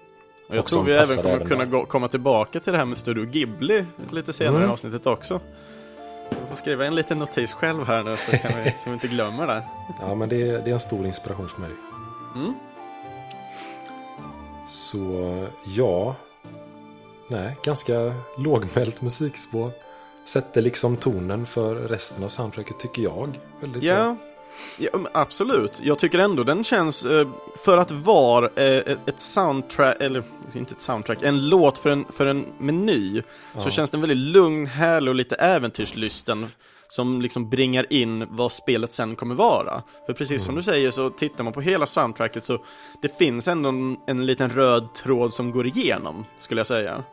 [0.49, 2.85] Och jag och tror vi även kommer även kunna gå, komma tillbaka till det här
[2.85, 4.69] med Studio Ghibli lite senare mm.
[4.69, 5.41] i avsnittet också.
[6.29, 9.47] Jag får skriva en liten notis själv här nu så, vi, så vi inte glömmer
[9.47, 9.63] det.
[9.99, 11.71] Ja, men det är, det är en stor inspiration för mig.
[12.35, 12.53] Mm.
[14.67, 14.97] Så
[15.65, 16.15] ja,
[17.27, 19.71] nej, ganska lågmält musikspår
[20.25, 23.39] sätter liksom tonen för resten av soundtracket tycker jag.
[23.61, 23.95] Väldigt ja.
[23.95, 24.15] bra.
[24.79, 25.81] Ja, absolut.
[25.83, 27.27] Jag tycker ändå den känns, eh,
[27.65, 32.25] för att vara eh, ett soundtrack, eller inte ett soundtrack, en låt för en, för
[32.25, 33.61] en meny, ja.
[33.61, 36.47] så känns den väldigt lugn, härlig och lite äventyrslysten
[36.87, 39.83] som liksom bringar in vad spelet sen kommer vara.
[40.05, 40.45] För precis mm.
[40.45, 42.59] som du säger så tittar man på hela soundtracket så
[43.01, 47.03] det finns ändå en, en liten röd tråd som går igenom, skulle jag säga.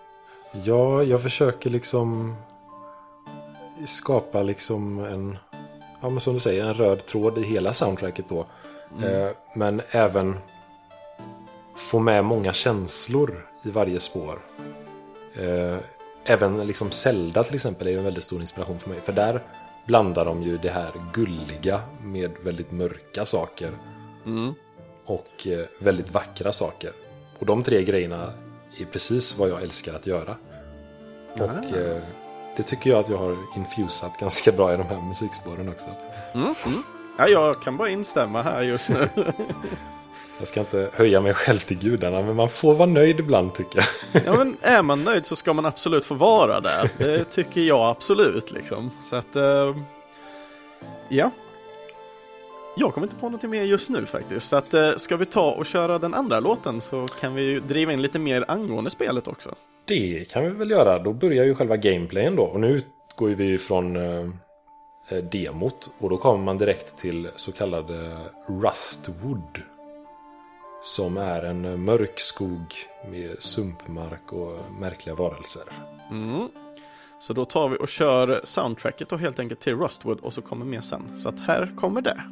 [0.52, 2.36] Ja, jag försöker liksom
[3.86, 5.38] skapa liksom en,
[6.02, 8.46] ja men som du säger, en röd tråd i hela soundtracket då.
[8.98, 9.26] Mm.
[9.26, 10.36] Eh, men även
[11.76, 14.38] få med många känslor i varje spår.
[15.34, 15.78] Eh,
[16.24, 19.00] även liksom Zelda till exempel är en väldigt stor inspiration för mig.
[19.04, 19.42] För där
[19.86, 23.70] blandar de ju det här gulliga med väldigt mörka saker.
[24.26, 24.54] Mm.
[25.04, 26.92] Och eh, väldigt vackra saker.
[27.38, 28.32] Och de tre grejerna
[28.80, 30.36] är precis vad jag älskar att göra.
[31.34, 32.00] Och ah.
[32.60, 35.88] Det tycker jag att jag har infusat ganska bra i de här musikspåren också.
[36.34, 36.82] Mm, mm.
[37.18, 39.08] Ja, jag kan bara instämma här just nu.
[40.38, 43.78] jag ska inte höja mig själv till gudarna, men man får vara nöjd ibland tycker
[43.78, 44.22] jag.
[44.26, 46.90] ja, men är man nöjd så ska man absolut få vara där.
[46.98, 48.90] Det tycker jag absolut liksom.
[49.04, 49.76] Så att, uh,
[51.08, 51.30] ja.
[52.76, 54.48] Jag kommer inte på något mer just nu faktiskt.
[54.48, 57.92] Så att, uh, ska vi ta och köra den andra låten så kan vi driva
[57.92, 59.54] in lite mer angående spelet också.
[59.90, 60.98] Det kan vi väl göra.
[60.98, 62.42] Då börjar ju själva gameplayen då.
[62.42, 64.28] Och nu utgår vi från eh,
[65.08, 65.90] eh, demot.
[65.98, 69.62] Och då kommer man direkt till så kallade Rustwood.
[70.82, 72.74] Som är en eh, mörk skog
[73.10, 75.62] med sumpmark och märkliga varelser.
[76.10, 76.48] Mm.
[77.18, 80.66] Så då tar vi och kör soundtracket då helt enkelt till Rustwood och så kommer
[80.66, 81.18] mer sen.
[81.18, 82.22] Så att här kommer det.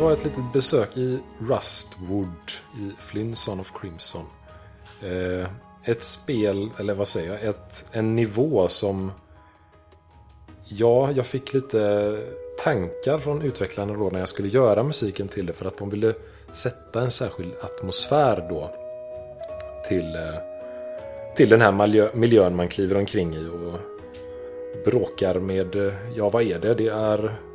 [0.00, 4.24] Var ett litet besök i Rustwood i Flynnson of Crimson.
[5.02, 5.48] Eh,
[5.84, 9.12] ett spel, eller vad säger jag, ett, en nivå som...
[10.64, 12.18] Ja, jag fick lite
[12.64, 16.14] tankar från utvecklarna då när jag skulle göra musiken till det för att de ville
[16.52, 18.74] sätta en särskild atmosfär då
[19.88, 20.34] till, eh,
[21.36, 23.80] till den här miljö, miljön man kliver omkring i och
[24.84, 26.74] bråkar med, eh, ja vad är det?
[26.74, 27.49] Det är...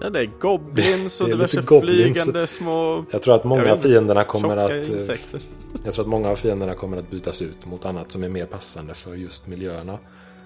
[0.00, 2.22] Ja, det är goblins och Det är diverse goblins.
[2.24, 3.04] flygande små...
[3.10, 4.70] Jag tror att många av fienderna kommer att...
[4.70, 5.40] eh, insekter.
[5.84, 8.46] Jag tror att många av fienderna kommer att bytas ut mot annat som är mer
[8.46, 9.98] passande för just miljöerna.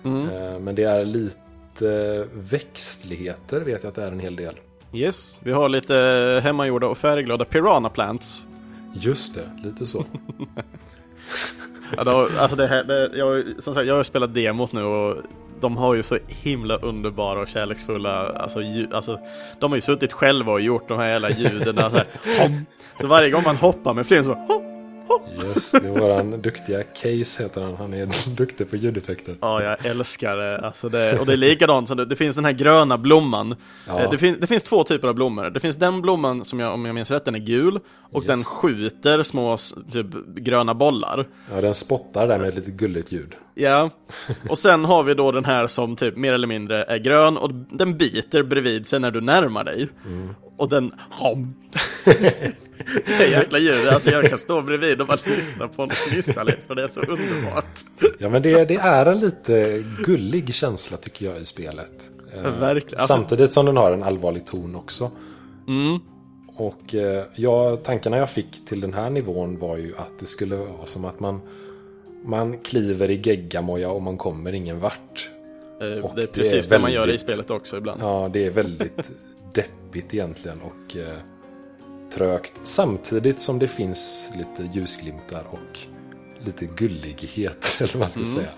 [0.04, 0.28] Mm.
[0.30, 4.54] Eh, Men det är lite växtligheter vet jag att det är en hel del.
[4.92, 5.94] Yes, vi har lite
[6.44, 8.46] hemmagjorda och färgglada piranha plants.
[8.94, 10.04] Just det, lite så.
[11.96, 15.16] Ja, då, alltså det här, det, jag, som sagt, jag har spelat demot nu och
[15.60, 19.20] de har ju så himla underbara och kärleksfulla, alltså, ljud, alltså
[19.58, 21.76] de har ju suttit själva och gjort de här hela ljuden.
[21.76, 22.06] så, här,
[23.00, 24.71] så varje gång man hoppar med flygen så hom, hom.
[25.44, 27.76] Yes, det är våran duktiga Case heter han.
[27.76, 29.34] Han är duktig på ljudeffekter.
[29.40, 30.58] Ja, jag älskar det.
[30.58, 31.18] Alltså det.
[31.18, 33.54] Och det är likadant som det, det finns den här gröna blomman.
[33.88, 34.00] Ja.
[34.00, 35.50] Eh, Det, fin, det finns två typer av blommor.
[35.50, 37.80] Det finns den blomman som jag, om jag minns rätt, den är gul.
[38.12, 38.26] Och Yes.
[38.26, 39.56] den skjuter små
[39.92, 41.26] typ, gröna bollar.
[41.54, 43.34] Ja, den spottar där med ett lite gulligt ljud.
[43.54, 43.90] Ja,
[44.48, 47.50] och sen har vi då den här som typ mer eller mindre är grön och
[47.54, 49.88] den biter bredvid sig när du närmar dig.
[50.56, 51.54] Och den hom.
[53.06, 56.42] det är jäkla ljud, alltså jag kan stå bredvid och bara lyssna på honom fnissa
[56.42, 57.84] lite för det är så underbart.
[58.18, 62.10] Ja, men det, det är en lite gullig känsla tycker jag i spelet.
[62.60, 63.00] Verkligen.
[63.00, 65.10] Alltså- Samtidigt som den har en allvarlig ton också.
[65.68, 65.98] Mm.
[66.56, 70.56] Och eh, ja, tankarna jag fick till den här nivån var ju att det skulle
[70.56, 71.40] vara som att man,
[72.24, 75.30] man kliver i geggamoja och man kommer ingen vart.
[75.80, 78.00] Eh, Och Det är det precis är det man gör i väldigt- spelet också ibland.
[78.02, 79.12] Ja, det är väldigt
[79.92, 81.18] deppigt egentligen och eh,
[82.16, 82.60] trögt.
[82.62, 85.78] Samtidigt som det finns lite ljusglimtar och
[86.46, 88.32] lite gullighet, eller vad man ska Mm.
[88.32, 88.48] säga.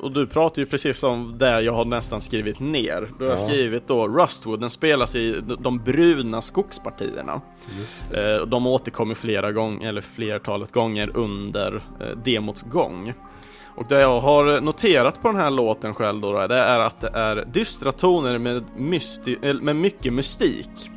[0.00, 3.10] Och du pratar ju precis om det jag har nästan skrivit ner.
[3.18, 3.38] Du har Ja.
[3.38, 7.40] skrivit då Rustwood, den spelas i de bruna skogspartierna.
[7.80, 8.34] Just det.
[8.36, 13.12] Eh, De återkommer flera gånger, eller flertalet gånger under eh, demots gång.
[13.76, 17.10] Och det jag har noterat på den här låten själv då, det är att det
[17.14, 20.90] är dystra toner med, mysti- eller med mycket mystik.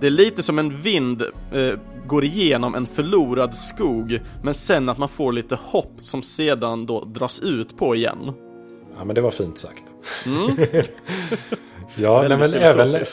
[0.00, 1.72] Det är lite som en vind eh,
[2.06, 7.00] går igenom en förlorad skog, men sen att man får lite hopp som sedan då
[7.00, 8.32] dras ut på igen.
[8.98, 9.84] Ja, men det var fint sagt.
[11.96, 13.04] ja, nej, men även,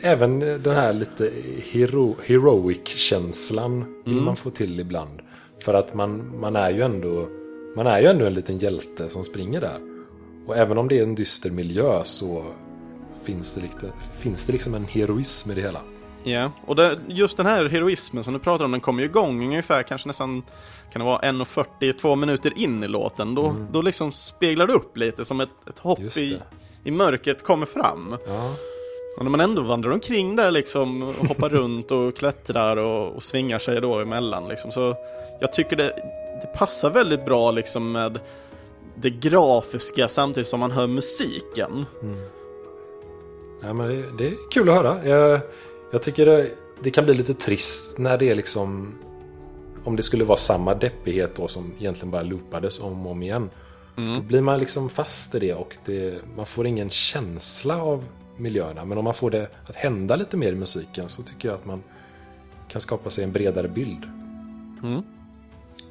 [0.00, 1.30] även den här lite
[1.72, 5.20] hero, heroic-känslan vill man få till ibland.
[5.64, 7.28] För att man, man är ju ändå
[7.78, 9.80] man är ju ändå en liten hjälte som springer där.
[10.46, 12.44] Och även om det är en dyster miljö så
[13.22, 15.80] finns det, lite, finns det liksom en heroism i det hela.
[16.24, 19.44] Ja, och det, just den här heroismen som du pratar om, den kommer ju igång
[19.44, 20.42] ungefär kanske nästan
[20.92, 23.34] kan det vara 1.40, två minuter in i låten.
[23.34, 26.38] Då, då liksom speglar det upp lite som ett, ett hopp i,
[26.84, 28.16] i mörkret kommer fram.
[28.26, 28.54] Ja,
[29.16, 33.22] Och när man ändå vandrar omkring där liksom, och hoppar runt och klättrar och, och
[33.22, 34.72] svingar sig då emellan liksom.
[34.72, 34.96] Så
[35.40, 36.02] jag tycker det,
[36.40, 38.20] det passar väldigt bra liksom med
[38.94, 41.86] det grafiska samtidigt som man hör musiken.
[43.62, 45.06] ja men det, det är kul att höra.
[45.08, 45.40] Jag,
[45.92, 46.50] jag tycker det,
[46.82, 48.94] det kan bli lite trist när det är liksom
[49.84, 53.50] om det skulle vara samma deppighet då som egentligen bara loopades om och om igen.
[53.96, 58.04] Då blir man liksom fast i det och det, man får ingen känsla av
[58.36, 58.84] miljöerna.
[58.84, 61.66] Men om man får det att hända lite mer i musiken så tycker jag att
[61.66, 61.82] man
[62.68, 64.04] kan skapa sig en bredare bild.
[64.82, 65.02] Mm.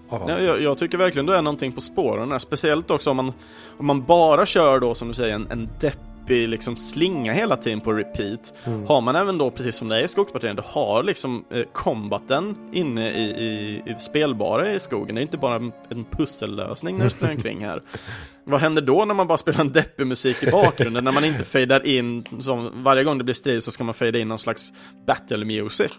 [0.09, 0.43] Av allt.
[0.43, 2.39] jag, jag tycker verkligen du är någonting på spåren där.
[2.39, 3.33] Speciellt också om man,
[3.77, 7.81] om man bara kör då som du säger en, en deppig liksom slinga hela tiden
[7.81, 8.53] på repeat.
[8.87, 12.55] Har man även då, precis som det är i skogspartierna, du har liksom eh, combaten
[12.73, 15.15] inne i, i, i spelbara i skogen.
[15.15, 17.81] Det är inte bara en, en pussellösning när du springer omkring här.
[18.43, 21.03] Vad händer då när man bara spelar en deppig musik i bakgrunden?
[21.03, 24.19] när man inte fejdar in, som varje gång det blir strid så ska man fejda
[24.19, 24.73] in någon slags
[25.07, 25.91] battle music.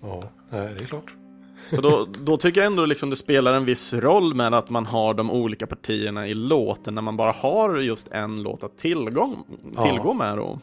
[0.00, 1.14] Ja, nej, det är klart.
[1.74, 4.86] Så då, då tycker jag ändå liksom det spelar en viss roll med att man
[4.86, 9.44] har de olika partierna i låten när man bara har just en låt att tillgång,
[9.76, 9.82] Ja.
[9.82, 10.58] tillgå med då.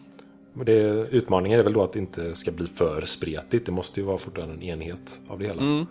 [0.54, 3.66] Men det, utmaningen är väl då att det inte ska bli för spretigt.
[3.66, 5.62] Det måste ju vara fortfarande en enhet av det hela.
[5.62, 5.86] Men,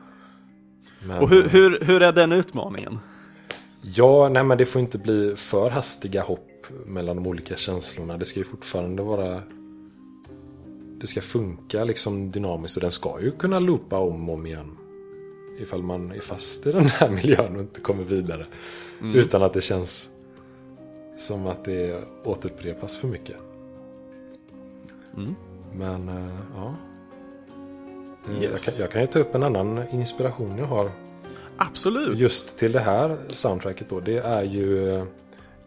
[1.05, 1.18] Mm.
[1.22, 2.98] Och hur, hur, hur är den utmaningen?
[3.83, 8.18] Ja, nej men det får inte bli för hastiga hopp mellan de olika känslorna.
[8.18, 9.42] Det ska ju fortfarande vara...
[11.00, 14.77] Det ska funka liksom dynamiskt och den ska ju kunna loopa om och om igen.
[15.58, 18.46] Ifall man är fast i den här miljön och inte kommer vidare.
[19.14, 20.10] Utan att det känns
[21.16, 23.36] som att det återupprepas för mycket.
[25.72, 26.74] Men eh, ja.
[28.28, 28.50] Eh, Yes.
[28.50, 30.90] Jag, kan, jag kan ju ta upp en annan inspiration jag har
[31.56, 32.18] Absolut.
[32.18, 34.00] just till det här soundtracket då.
[34.00, 35.04] Det är ju eh,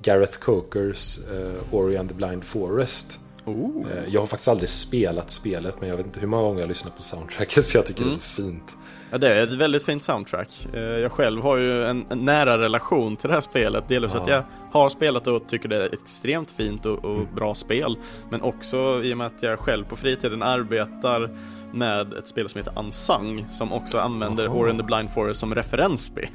[0.02, 3.20] Gareth Cokers eh, Ori and the Blind Forest.
[3.46, 3.86] Oh.
[4.08, 6.96] Jag har faktiskt aldrig spelat spelet men jag vet inte hur många gånger jag lyssnat
[6.98, 8.78] på soundtracket för jag tycker det är så fint.
[9.12, 10.68] Ja, det är ett väldigt fint soundtrack.
[10.74, 13.88] Eh, Jag själv har ju en, en nära relation till det här spelet.
[13.88, 14.22] Delvis Ja.
[14.22, 17.98] att jag har spelat och tycker det är ett extremt fint och, och bra spel.
[18.30, 21.38] Men också i och med att jag själv på fritiden arbetar
[21.74, 24.54] med ett spel som heter Unsung som också använder Jaha.
[24.54, 26.28] Ori and the Blind Forest som referensspel.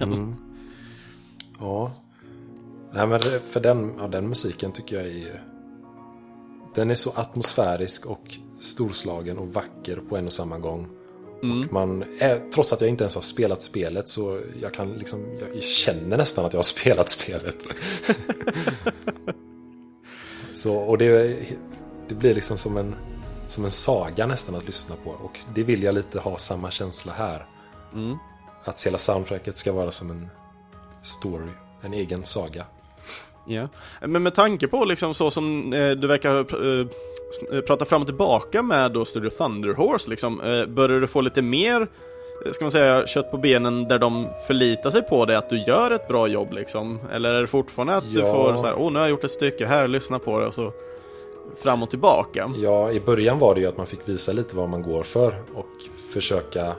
[1.61, 1.93] Ja.
[2.95, 5.41] Nej men för den, ja, den musiken tycker jag är...
[6.75, 8.25] Den är så atmosfärisk och
[8.61, 10.89] storslagen och vacker på en och samma gång.
[11.43, 12.05] Och man,
[12.55, 16.45] trots att jag inte ens har spelat spelet så jag kan liksom, jag känner nästan
[16.45, 17.57] att jag har spelat spelet.
[20.55, 21.37] så, och det,
[22.09, 22.95] det blir liksom som en,
[23.47, 25.11] som en saga nästan att lyssna på.
[25.11, 27.47] Och det vill jag lite ha samma känsla här.
[28.65, 30.29] Att hela soundtracket ska vara som en
[31.03, 31.51] story,
[31.83, 32.67] en egen saga.
[33.47, 33.69] Ja.
[34.01, 36.87] Men med tanke på liksom så som eh, du verkar eh,
[37.67, 41.81] prata fram och tillbaka med då Studio Thunderhorse liksom, eh, börjar du få lite mer,
[42.47, 45.65] eh, ska man säga, kött på benen där de förlitar sig på det, att du
[45.65, 46.99] gör ett bra jobb liksom?
[47.13, 48.35] Eller är det fortfarande att du Ja.
[48.35, 50.55] får så här, åh nu har jag gjort ett stycke här, lyssna på det och
[50.55, 50.73] så
[51.63, 52.51] fram och tillbaka?
[52.57, 55.35] Ja, i början var det ju att man fick visa lite vad man går för
[55.55, 55.67] och
[56.13, 56.73] försöka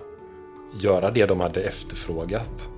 [0.82, 2.70] göra det de hade efterfrågat.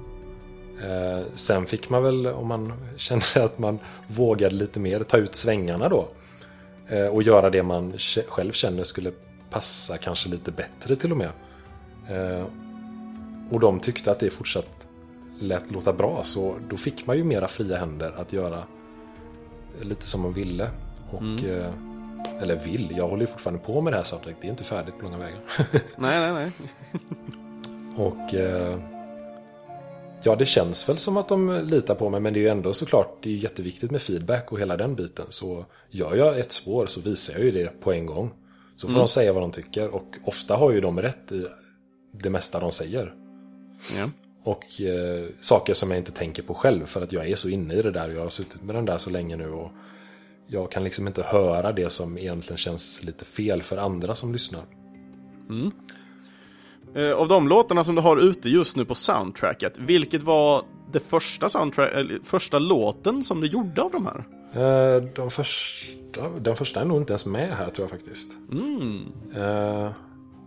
[0.84, 5.36] Eh, sen fick man väl, om man kände att man vågade lite mer, ta ut
[5.36, 6.08] svängarna då.
[6.89, 7.93] Eh, och göra det man
[8.28, 9.12] själv känner skulle
[9.50, 11.30] passa kanske lite bättre till och med.
[12.10, 12.45] Eh,
[13.52, 14.88] och de tyckte att det fortsatt
[15.39, 18.63] lät låta bra, så då fick man ju mera fria händer att göra
[19.82, 20.69] lite som man ville.
[21.12, 21.71] Och, eh,
[22.41, 24.98] eller vill, jag håller ju fortfarande på med det här soundtracket, det är inte färdigt
[24.98, 25.39] på långa vägar.
[25.98, 26.52] Nej, nej, nej.
[28.06, 28.34] och
[30.26, 32.73] ja, det känns väl som att de litar på mig, men det är ju ändå
[32.73, 35.26] såklart, det är ju jätteviktigt med feedback och hela den biten.
[35.30, 38.32] Så gör jag ett spår så visar jag ju det på en gång.
[38.76, 41.46] Så får de säga vad de tycker och ofta har ju de rätt i
[42.12, 43.13] det mesta de säger.
[43.98, 44.10] Ja.
[44.44, 47.73] Och eh, saker som jag inte tänker på själv för att jag är så inne
[47.73, 49.71] i det där och jag har suttit med den där så länge nu och
[50.48, 54.63] jag kan liksom inte höra det som egentligen känns lite fel för andra som lyssnar.
[56.96, 61.00] Eh, av de låtarna som du har ute just nu på soundtracket, vilket var det
[61.00, 64.25] första, soundtrack, eller, första låten som du gjorde av de här?
[64.54, 68.31] Eh, de första, den första är nog inte ens med här tror jag faktiskt.
[69.35, 69.91] Eh,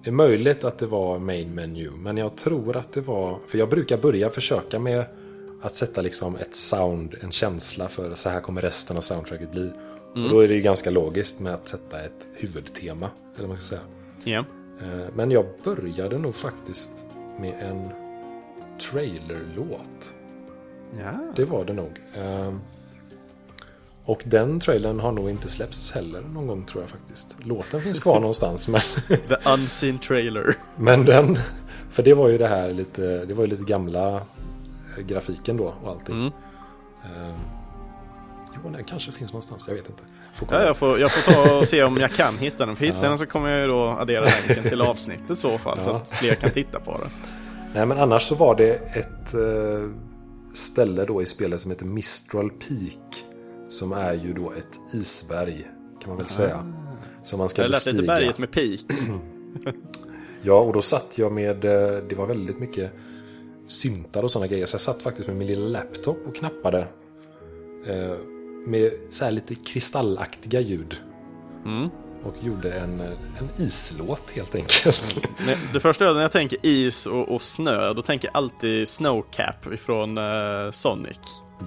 [0.03, 3.39] det är möjligt att det var main menu, men jag tror att det var...
[3.47, 5.05] För jag brukar börja försöka med
[5.63, 9.71] att sätta liksom ett sound, en känsla för så här kommer resten av soundtracket bli.
[10.15, 13.57] Och då är det ju ganska logiskt med att sätta ett huvudtema, eller vad man
[13.57, 13.87] ska säga.
[14.25, 14.45] Ja.
[14.83, 17.07] Eh, Men jag började nog faktiskt
[17.41, 17.89] med en
[18.81, 20.15] trailerlåt.
[20.99, 21.33] Ja.
[21.37, 22.01] Det var det nog.
[22.17, 22.61] Ehm,
[24.05, 27.37] Och den trailern har nog inte släppts heller någon gång tror jag faktiskt.
[27.45, 30.57] Låten finns kvar någonstans men, The Unseen Trailer.
[30.77, 31.39] men den...
[31.91, 34.17] För det var ju det här lite, det var ju lite gamla
[34.97, 36.15] eh, grafiken då och allting.
[36.17, 36.33] Mm.
[37.05, 37.39] Ehm,
[38.65, 40.03] Jo, den kanske finns någonstans, jag vet inte.
[40.39, 40.49] Får.
[40.51, 42.77] Ja, jag, får, jag får ta och se om jag kan hitta den.
[42.77, 45.59] För hittar jag den så kommer jag ju då addera länken till avsnittet i så
[45.59, 45.79] fall.
[45.85, 45.97] Så Ja.
[45.97, 47.09] att fler kan titta på det.
[47.75, 49.91] Nej, men annars så var det ett eh,
[50.55, 53.25] ställe då i spelet som heter Mistral Peak.
[53.69, 55.67] Som är ju då ett isberg,
[56.03, 56.73] kan man väl säga.
[57.23, 57.65] Som man ska Ah.
[57.65, 58.15] Det lät lite bestiga.
[58.15, 58.87] berget med pik.
[60.43, 62.91] Ja, och då satt jag med, eh, det var väldigt mycket
[63.67, 64.67] syntar och sådana grejer.
[64.67, 66.79] Så jag satt faktiskt med min lilla laptop och knappade.
[67.87, 68.13] Eh,
[68.69, 70.97] med så här lite kristallaktiga ljud.
[71.65, 71.89] Mm.
[72.25, 75.29] Och gjorde en, en islåt helt enkelt.
[75.73, 80.19] Det första när jag tänker is och, och snö, då tänker jag alltid Snowcap ifrån
[80.19, 81.19] eh, Sonic.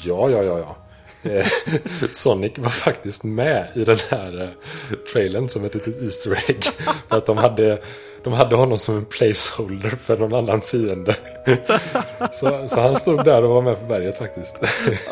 [0.03, 0.77] Ja, ja, ja, ja.
[1.23, 1.45] Eh,
[2.11, 6.63] Sonic var faktiskt med i den här eh, trailern som ett litet Easter egg.
[7.09, 7.81] För att de hade,
[8.23, 11.15] de hade honom som en placeholder för någon annan fiende.
[12.33, 14.55] Så, så han stod där och var med på berget faktiskt.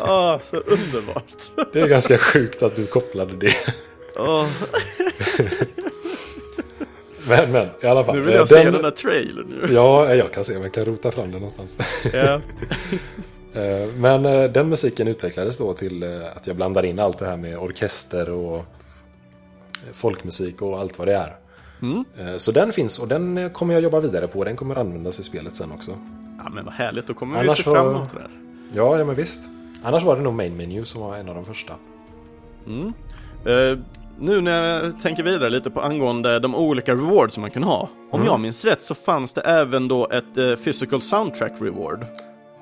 [0.00, 1.70] Ah, så underbart.
[1.72, 3.54] Det är ganska sjukt att du kopplade det.
[4.16, 4.46] Ah,
[7.28, 8.14] Men, men, i alla fall.
[8.16, 9.74] nu vill jag eh, se den där trailern nu.
[9.74, 12.04] Ja, jag kan se om jag kan rota fram den någonstans.
[12.14, 12.40] Eh,
[13.96, 17.58] Men eh, den musiken utvecklades då till att jag blandar in allt det här med
[17.58, 18.64] orkester och
[19.92, 21.36] folkmusik och allt vad det är.
[21.82, 24.44] Eh, Så den finns och den eh, kommer jag jobba vidare på.
[24.44, 25.90] Den kommer användas i spelet sen också.
[26.44, 27.06] ja, men vad härligt.
[27.06, 28.30] Då kommer vi Annars se fram var- emot det där.
[28.72, 29.48] Ja, ja men visst.
[29.84, 31.72] Annars var det nog Main Menu som var en av de första.
[33.46, 33.78] Eh,
[34.18, 37.88] nu när jag tänker vidare lite på angående de olika rewards som man kan ha.
[38.10, 38.26] Om Mm.
[38.32, 42.06] jag minns rätt så fanns det även då ett eh, physical soundtrack reward.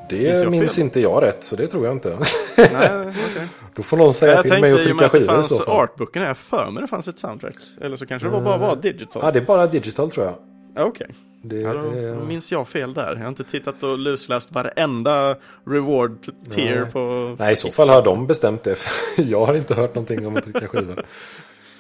[0.09, 2.09] Det minns inte jag rätt, så det tror jag inte.
[2.56, 2.68] Nej,
[3.09, 3.48] okej.
[3.76, 5.80] Då får någon säga Jag till mig att trycka skivor i så fall.
[5.80, 7.54] artbooken, har för mig det fanns ett soundtrack.
[7.80, 9.22] Eller så kanske det var bara var digital.
[9.24, 10.34] Ja, det är bara digital tror jag.
[10.74, 11.06] Ja, Okej.
[11.42, 13.14] Det, Ja, då är- minns jag fel där.
[13.14, 15.36] Jag har inte tittat och lusläst varenda
[15.66, 16.16] reward
[16.50, 16.92] tier Nej.
[16.92, 17.36] på...
[17.38, 18.76] Nej, i så fall har de bestämt det.
[19.16, 21.02] Jag har inte hört någonting om att trycka skivor.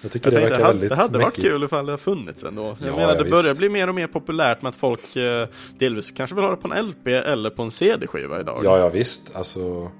[0.02, 1.46] Jag tycker Jag det verkar det hade, väldigt det hade varit mäckigt.
[1.48, 2.62] kul ifall det har funnits ändå.
[2.62, 3.58] Jag Ja, menar, ja, det börjar visst.
[3.58, 6.72] bli mer och mer populärt med att folk eh, delvis kanske vill ha det på
[6.74, 8.60] en LP eller på en CD-skiva idag.
[8.64, 9.36] Ja, ja visst.
[9.36, 9.90] Alltså,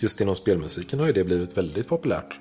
[0.00, 2.34] just inom spelmusiken har ju det blivit väldigt populärt.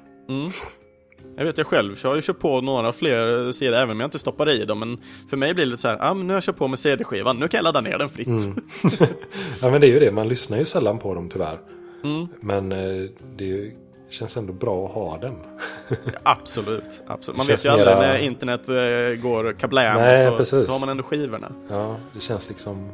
[1.38, 4.08] Jag vet jag själv, jag har ju kört på några fler CD även om jag
[4.08, 4.80] inte stoppar i dem.
[4.80, 4.98] Men
[5.30, 6.80] för mig blir det lite så här, ah, men nu har jag kört på med
[6.80, 8.28] CD-skivan, nu kan jag ladda ner den fritt.
[8.28, 8.56] Mm.
[9.62, 10.12] Ja, men det är ju det.
[10.12, 11.58] Man lyssnar ju sällan på dem tyvärr.
[12.04, 12.28] Mm.
[12.42, 13.72] Men eh, det är ju-
[14.16, 15.36] känns ändå bra att ha dem.
[16.24, 17.38] absolut, absolut.
[17.38, 20.70] Man vet ju aldrig mera- när internet eh, går kablam Nej, så precis.
[20.70, 21.52] har man ändå skivorna.
[21.70, 22.90] Ja, det känns liksom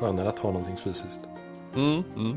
[0.00, 1.20] skönare att ha någonting fysiskt.
[1.76, 2.36] Mm, mm.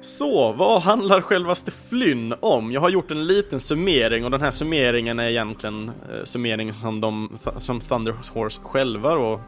[0.00, 2.72] Så, vad handlar självaste Flynn om?
[2.72, 7.00] Jag har gjort en liten summering och den här summeringen är egentligen eh, summeringen som,
[7.00, 9.40] de, som Thunder Horse själva då,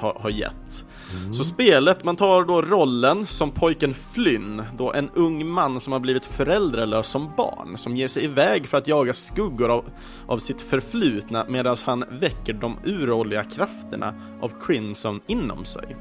[0.00, 0.84] har, har gett.
[1.32, 6.00] Så spelet, man tar då rollen som pojken Flynn, då en ung man som har
[6.00, 9.84] blivit föräldralös som barn, som ger sig iväg för att jaga skuggor av,
[10.26, 15.96] av sitt förflutna medan han väcker de uråldriga krafterna av Crimson inom sig.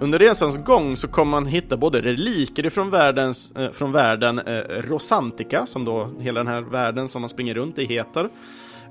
[0.00, 4.62] Under resans gång så kommer man hitta både reliker ifrån världens, eh, från världen eh,
[4.68, 8.28] Rosantica, som då hela den här världen som man springer runt i heter.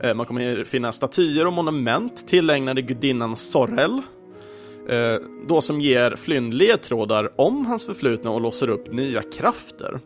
[0.03, 4.01] Eh, man kommer finna statyer och monument tillägnade gudinnan Sorrel.
[4.89, 5.15] Eh,
[5.47, 9.99] då som ger Flynn ledtrådar om hans förflutna och låser upp nya krafter.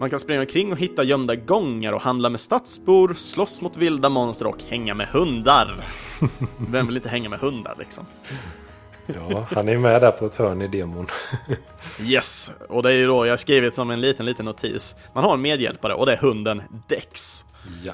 [0.00, 4.08] Man kan springa omkring och hitta gömda gångar och handla med stadsbor, slåss mot vilda
[4.08, 5.88] monster och hänga med hundar.
[6.70, 8.06] Vem vill inte hänga med hundar liksom?
[9.06, 11.06] Ja, han är med där på ett hörn i demon.
[12.02, 14.94] Yes, och det är ju då jag skrivit som en liten, liten notis.
[15.14, 17.44] Man har en medhjälpare och det är hunden Dex.
[17.84, 17.92] Ja.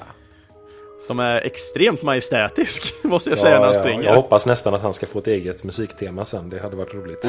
[1.11, 4.03] Som är extremt majestätisk, måste jag säga när han ja, springer.
[4.03, 6.49] jag hoppas nästan att han ska få ett eget musiktema sen.
[6.49, 7.25] Det hade varit roligt.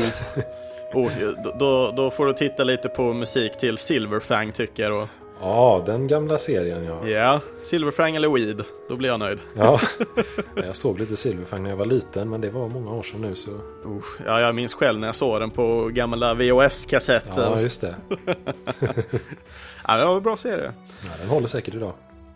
[0.95, 1.11] Och
[1.45, 5.03] då- då, då får du titta lite på musik till Silverfang tycker jag.
[5.03, 5.09] Och,
[5.41, 7.09] Ja, den gamla serien ja.
[7.09, 9.39] ja, Silverfang eller Weed, då blir jag nöjd.
[9.57, 9.81] ja.
[10.67, 13.35] Jag såg lite Silverfang när jag var liten, men det var många år sedan nu
[13.35, 13.51] så...
[13.87, 17.43] Usch, ja, jag minns själv när jag såg den på gamla VHS-kassetter.
[17.43, 17.95] Ja, Ja, just det.
[19.87, 20.73] ja, det var en bra serie.
[21.03, 21.93] Ja, den håller säkert idag.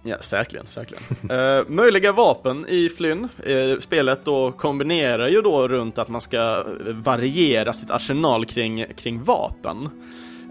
[0.08, 1.58] Ja, säkerligen, säkerligen.
[1.58, 3.28] Eh, möjliga vapen i Flynn.
[3.44, 9.22] Eh, spelet då kombinerar ju då runt att man ska variera sitt arsenal kring, kring
[9.22, 9.88] vapen.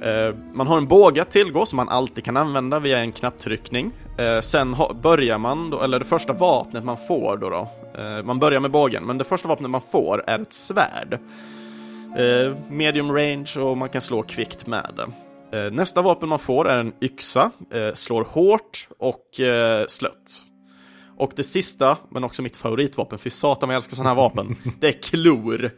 [0.02, 3.92] Eh, man har en båge att tillgå som man alltid kan använda via en knapptryckning.
[4.18, 7.70] Eh, sen ha, börjar man då, eller det första vapnet man får då, då
[8.02, 11.20] eh, man börjar med bågen, men det första vapnet man får är ett svärd.
[12.18, 15.25] Eh, medium range och man kan slå kvickt med det.
[15.56, 20.42] Eh, nästa vapen man får är en yxa, eh, slår hårt och eh, slött.
[21.18, 24.88] Och det sista, men också mitt favoritvapen, för satan jag älskar sådana här vapen, det
[24.88, 25.72] är klor.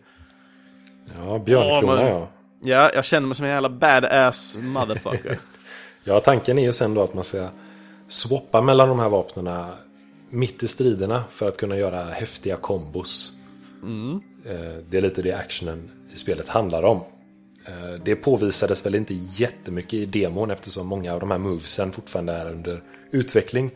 [1.17, 2.27] Ja, björnklona Ja, ja.
[2.61, 5.39] Ja, jag känner mig som en jävla badass motherfucker.
[6.03, 7.49] Ja, tanken är ju sen då att man ska
[8.07, 9.73] swappa mellan de här vapnena
[10.29, 13.33] mitt i striderna för att kunna göra häftiga kombos.
[14.45, 14.51] Eh,
[14.89, 17.01] Det är lite det actionen i spelet handlar om.
[17.67, 22.33] Eh, Det påvisades väl inte jättemycket i demon eftersom många av de här movesen fortfarande
[22.33, 23.71] är under utveckling.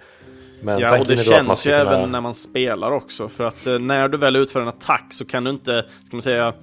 [0.63, 1.81] Men Ja, och det känns ju kunna...
[1.81, 5.25] även när man spelar också, för att eh, när du väl utför en attack så
[5.25, 6.53] kan du inte, ska man säga,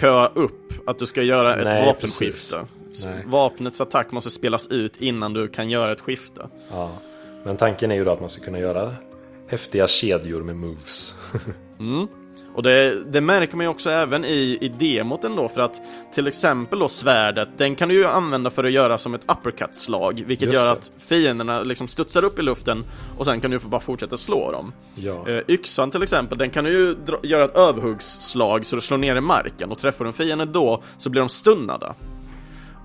[0.00, 2.56] köa upp att du ska göra ett Nej, vapenskifte.
[3.04, 3.22] Nej.
[3.26, 6.48] Vapnets attack måste spelas ut innan du kan göra ett skifte.
[6.70, 6.90] Ja.
[7.44, 8.92] Men tanken är ju då att man ska kunna göra
[9.50, 11.18] häftiga kedjor med moves.
[12.58, 15.80] Och det, det märker man ju också även i, i demot ändå, för att
[16.12, 20.24] till exempel då svärdet, den kan du ju använda för att göra som ett uppercut-slag,
[20.26, 22.84] vilket gör att fienderna liksom studsar upp i luften
[23.18, 24.72] och sen kan du bara fortsätta slå dem.
[24.94, 25.28] ja.
[25.28, 28.98] Eh, yxan till exempel, den kan du ju dra, göra ett överhuggsslag så du slår
[28.98, 31.94] ner i marken och träffar du en fiende då så blir de stunnade.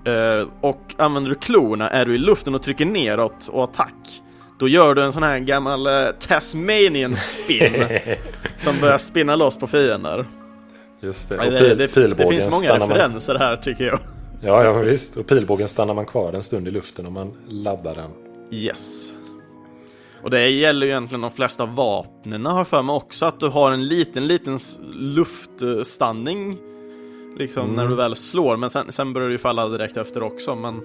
[0.04, 4.22] Eh, och använder du klorna är du i luften och trycker neråt och attack.
[4.58, 7.72] Då gör du en sån här gammal eh, Tasmanian spin
[8.58, 10.26] som börjar spinna loss på fiender.
[11.00, 11.38] Just det.
[11.38, 12.88] Och det, pil, det, det pilbågen finns många stannar man...
[12.88, 13.98] referenser här tycker jag.
[14.40, 15.16] Ja, ja, visst.
[15.16, 18.10] Och pilbågen stannar man kvar en stund i luften om man laddar den.
[18.50, 19.12] Yes.
[20.22, 23.72] Och det gäller ju egentligen de flesta vapnen har för mig också, att du har
[23.72, 24.58] en liten, liten
[24.92, 26.58] luftstanning
[27.36, 30.54] Liksom när du väl slår, men sen, sen börjar du ju falla direkt efter också,
[30.54, 30.82] men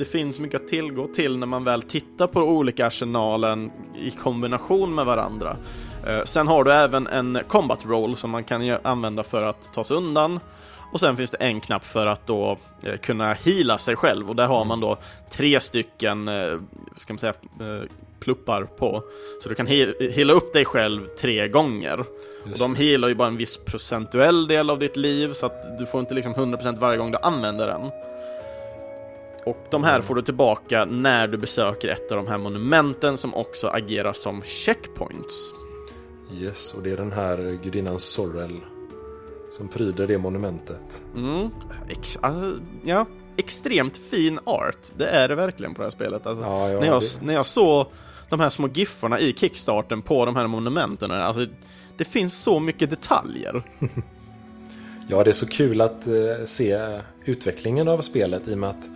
[0.00, 4.94] det finns mycket att tillgå till när man väl tittar på olika arsenalen i kombination
[4.94, 5.56] med varandra.
[6.06, 9.84] Eh, sen har du även en combat roll som man kan använda för att ta
[9.84, 10.40] sig undan.
[10.92, 14.36] Och sen finns det en knapp för att då eh, kunna hila sig själv och
[14.36, 14.96] där har man då
[15.30, 16.58] tre stycken, eh,
[16.96, 17.34] ska man säga,
[18.20, 19.02] pluppar på.
[19.42, 22.00] Så du kan hila upp dig själv tre gånger.
[22.44, 25.86] Och de healar ju bara en viss procentuell del av ditt liv så att du
[25.86, 28.09] får inte liksom 100% varje gång du använder den.
[29.46, 33.34] Och de här får du tillbaka när du besöker ett av de här monumenten som
[33.34, 35.54] också agerar som checkpoints.
[36.32, 38.60] Yes, och det är den här gudinnan Sorrel
[39.50, 41.02] som pryder det monumentet.
[41.16, 41.50] Mm.
[41.88, 44.86] Ex alltså, ja, extremt fin art.
[44.96, 46.26] Det är det verkligen på det här spelet.
[46.26, 47.26] Alltså, ja, ja, när, jag, det...
[47.26, 47.86] när jag såg
[48.28, 51.46] de här små giffarna i kickstarten på de här monumenten, alltså,
[51.96, 53.62] det finns så mycket detaljer.
[55.08, 58.88] ja, det är så kul att uh, se utvecklingen av spelet i och med att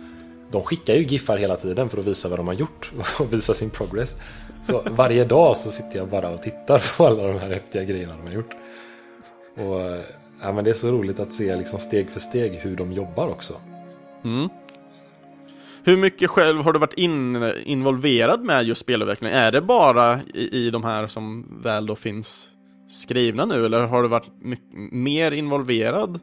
[0.51, 3.53] de skickar ju giffar hela tiden för att visa vad de har gjort och visa
[3.53, 4.19] sin progress.
[4.61, 8.13] Så varje dag så sitter jag bara och tittar på alla de här häftiga grejerna
[8.17, 8.55] de har gjort.
[9.55, 10.03] Och
[10.41, 13.27] ja, men det är så roligt att se liksom steg för steg hur de jobbar
[13.27, 13.53] också.
[14.23, 14.49] Mm.
[15.83, 19.31] Hur mycket själv har du varit in, involverad med just spelutveckling?
[19.31, 22.49] Är det bara i, i de här som väl då finns
[22.87, 24.29] skrivna nu eller har du varit
[24.91, 26.19] mer involverad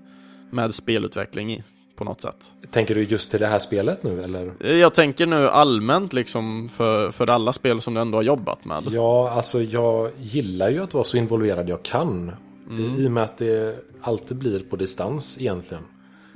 [0.51, 1.63] med spelutveckling
[2.03, 2.53] på något sätt?
[2.71, 4.67] Tänker du just till det här spelet nu eller?
[4.77, 8.83] Jag tänker nu allmänt liksom för, för alla spel som du ändå har jobbat med.
[8.91, 12.33] Ja, alltså jag gillar ju att vara så involverad jag kan.
[12.71, 13.01] Mm.
[13.01, 15.83] I och med att det alltid blir på distans egentligen.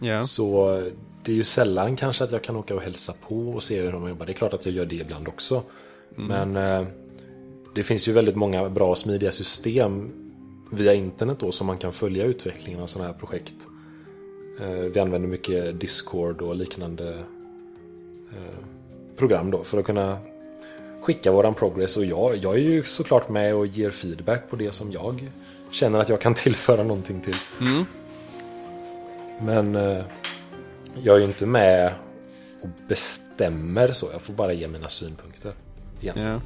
[0.03, 0.23] Yeah.
[0.23, 0.81] Så
[1.23, 3.93] det är ju sällan kanske att jag kan åka och hälsa på och se hur
[3.93, 4.27] de jobbar.
[4.27, 5.63] Det är klart att jag gör det ibland också.
[6.19, 6.53] Mm.
[6.53, 6.89] Men eh,
[7.75, 10.13] det finns ju väldigt många bra och smidiga system
[10.73, 13.55] via internet då som man kan följa utvecklingen av sådana här projekt.
[14.61, 17.09] Eh, vi använder mycket Discord och liknande
[18.33, 18.59] eh,
[19.17, 20.19] program då för att kunna
[21.03, 24.73] skicka våran progress och jag, jag är ju såklart med och ger feedback på det
[24.73, 25.31] som jag
[25.71, 27.37] känner att jag kan tillföra någonting till.
[27.61, 27.85] Mm.
[29.41, 30.05] Men eh,
[31.03, 31.93] jag är ju inte med
[32.63, 34.07] och bestämmer så.
[34.13, 35.53] Jag får bara ge mina synpunkter.
[36.03, 36.41] Yeah.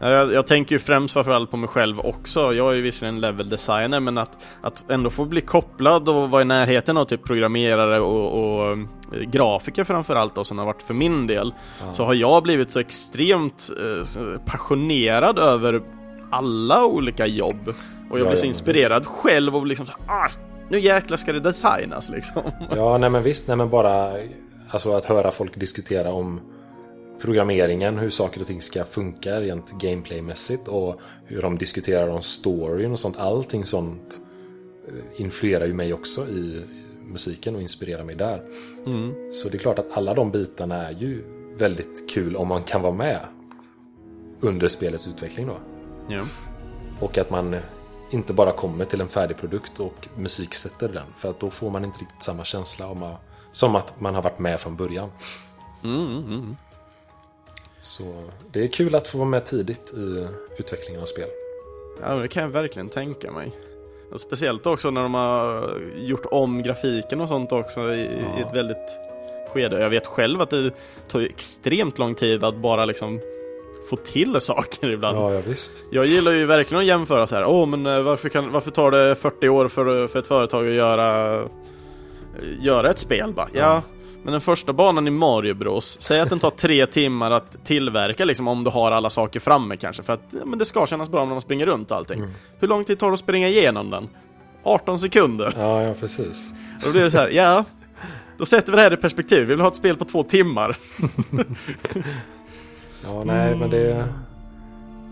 [0.00, 2.54] Jag, jag, tänker ju främst framförallt på mig själv också.
[2.54, 4.30] Jag är ju visserligen level designer men att,
[4.62, 8.78] att ändå få bli kopplad och vara i närheten av typ programmerare och, och eh,
[9.22, 11.54] grafiker framförallt då som har varit för min del.
[11.80, 11.94] Ja.
[11.94, 15.82] Så har jag blivit så extremt eh, passionerad över
[16.30, 17.74] alla olika jobb.
[18.10, 19.10] Och jag ja, blir så ja, inspirerad visst.
[19.10, 20.28] själv och liksom så ah,
[20.68, 22.42] nu jäklar ska det designas liksom.
[22.76, 24.12] Ja, nej men visst, nej men bara
[24.70, 26.40] alltså att höra folk diskutera om
[27.20, 32.92] programmeringen, hur saker och ting ska funka rent gameplaymässigt och hur de diskuterar om storyn
[32.92, 33.18] och sånt.
[33.18, 34.18] Allting sånt
[34.88, 36.64] eh, influerar ju mig också i
[37.06, 38.42] musiken och inspirerar mig där.
[38.86, 39.32] Mm.
[39.32, 41.24] Så det är klart att alla de bitarna är ju
[41.56, 43.20] väldigt kul om man kan vara med
[44.40, 45.58] under spelets utveckling då.
[46.08, 46.22] Ja.
[47.00, 47.56] Och att man
[48.10, 51.06] inte bara kommer till en färdig produkt och musiksätter den.
[51.16, 53.14] För att då får man inte riktigt samma känsla om,
[53.52, 55.10] som att man har varit med från början.
[55.84, 56.56] Mm, mm, mm.
[57.80, 58.04] Så
[58.52, 60.26] det är kul att få vara med tidigt i
[60.56, 61.28] utvecklingen av spel.
[62.02, 63.52] Ja, det kan jag verkligen tänka mig.
[64.12, 68.38] Och speciellt också när de har gjort om grafiken och sånt också i, ja.
[68.38, 68.96] i ett väldigt
[69.52, 69.80] skede.
[69.80, 70.70] Jag vet själv att det
[71.08, 73.20] tar extremt lång tid att bara liksom
[73.90, 75.16] få till saker ibland.
[75.16, 75.84] Ja, ja, visst.
[75.90, 77.44] Jag gillar ju verkligen att jämföra så här.
[77.44, 80.68] Åh, oh, men eh, varför, kan, varför tar det 40 år för, för ett företag
[80.68, 81.38] att göra,
[82.60, 83.32] göra ett spel?
[83.32, 83.48] Bara?
[83.52, 83.60] Ja.
[83.60, 83.82] ja.
[84.22, 88.24] Men den första banan i Mario Bros, säg att den tar tre timmar att tillverka
[88.24, 91.08] liksom om du har alla saker framme kanske för att ja, men det ska kännas
[91.08, 92.18] bra när man springer runt och allting.
[92.18, 92.30] Mm.
[92.58, 94.08] Hur lång tid tar det att springa igenom den?
[94.62, 95.54] 18 sekunder.
[95.56, 96.54] Ja, ja precis.
[96.76, 97.64] Och då blir det så här, ja,
[98.38, 99.38] då sätter vi det här i perspektiv.
[99.38, 100.76] Vi vill ha ett spel på två timmar.
[103.04, 104.08] ja, nej, men det,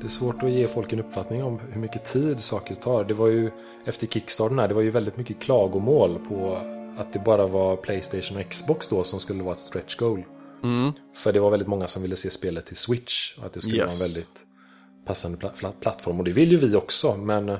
[0.00, 3.04] det är svårt att ge folk en uppfattning om hur mycket tid saker tar.
[3.04, 3.50] Det var ju
[3.84, 6.58] efter Kickstarten här, det var ju väldigt mycket klagomål på
[6.98, 10.24] att det bara var Playstation och Xbox då som skulle vara ett stretch goal.
[10.64, 10.92] Mm.
[11.14, 13.38] För det var väldigt många som ville se spelet till Switch.
[13.38, 13.86] Och att det skulle yes.
[13.86, 14.44] vara en väldigt
[15.06, 16.18] passande pl plattform.
[16.18, 17.16] Och det vill ju vi också.
[17.16, 17.56] Men eh,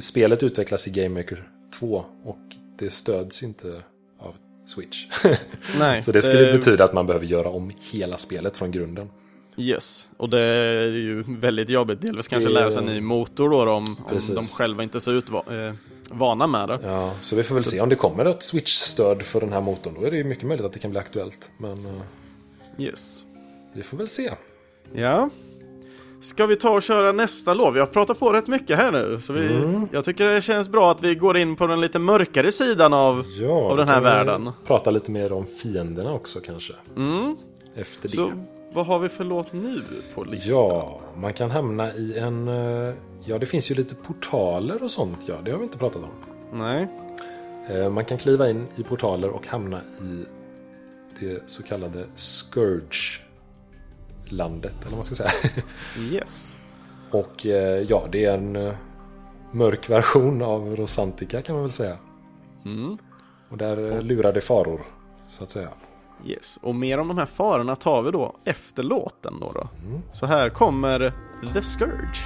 [0.00, 1.48] spelet utvecklas i Game Maker
[1.80, 2.04] 2.
[2.24, 2.38] Och
[2.78, 3.82] det stöds inte
[4.20, 5.06] av Switch.
[5.78, 6.52] Nej, Så det skulle det...
[6.52, 9.08] betyda att man behöver göra om hela spelet från grunden.
[9.56, 12.02] Yes, och det är ju väldigt jobbigt.
[12.02, 12.54] Delvis kanske det...
[12.54, 15.74] lära sig en ny motor då, om, om de själva inte utva eh,
[16.10, 16.78] vana med det.
[16.82, 17.70] Ja, så vi får väl så...
[17.70, 19.94] se om det kommer ett Switch-stöd för den här motorn.
[20.00, 21.50] Då är det ju mycket möjligt att det kan bli aktuellt.
[21.58, 21.86] Men...
[21.86, 21.92] Uh,
[22.78, 23.24] yes.
[23.72, 24.30] Vi får väl se.
[24.94, 25.30] Ja.
[26.22, 27.74] Ska vi ta och köra nästa låt?
[27.74, 29.88] Vi har pratat på rätt mycket här nu, så vi, Mm.
[29.92, 33.24] jag tycker det känns bra att vi går in på den lite mörkare sidan av,
[33.40, 34.50] Ja, av den här världen.
[34.66, 36.72] Prata lite mer om fienderna också kanske.
[36.96, 37.36] Mm.
[37.76, 38.14] Efter det.
[38.14, 38.32] Så
[38.74, 39.82] vad har vi för låt nu
[40.14, 40.52] på listan?
[40.56, 42.48] Ja, man kan hamna i en...
[42.48, 42.94] eh,
[43.24, 45.28] Ja, det finns ju lite portaler och sånt.
[45.28, 46.10] Ja, det har vi inte pratat om.
[46.58, 46.88] Nej.
[47.68, 50.24] Eh, Man kan kliva in i portaler och hamna i
[51.20, 55.30] det så kallade Scourge-landet, eller vad man ska säga.
[56.12, 56.58] Yes.
[57.10, 58.74] Och eh, ja, det är en eh,
[59.52, 61.96] mörk version av Rosantica kan man väl säga.
[62.64, 62.98] Mm.
[63.50, 64.80] Och där lurar det faror,
[65.28, 65.68] så att säga.
[66.26, 66.58] Yes.
[66.62, 69.52] Och mer om de här farorna tar vi då efter låten då.
[69.52, 69.68] då.
[70.12, 71.12] Så här kommer
[71.54, 72.20] The Scourge.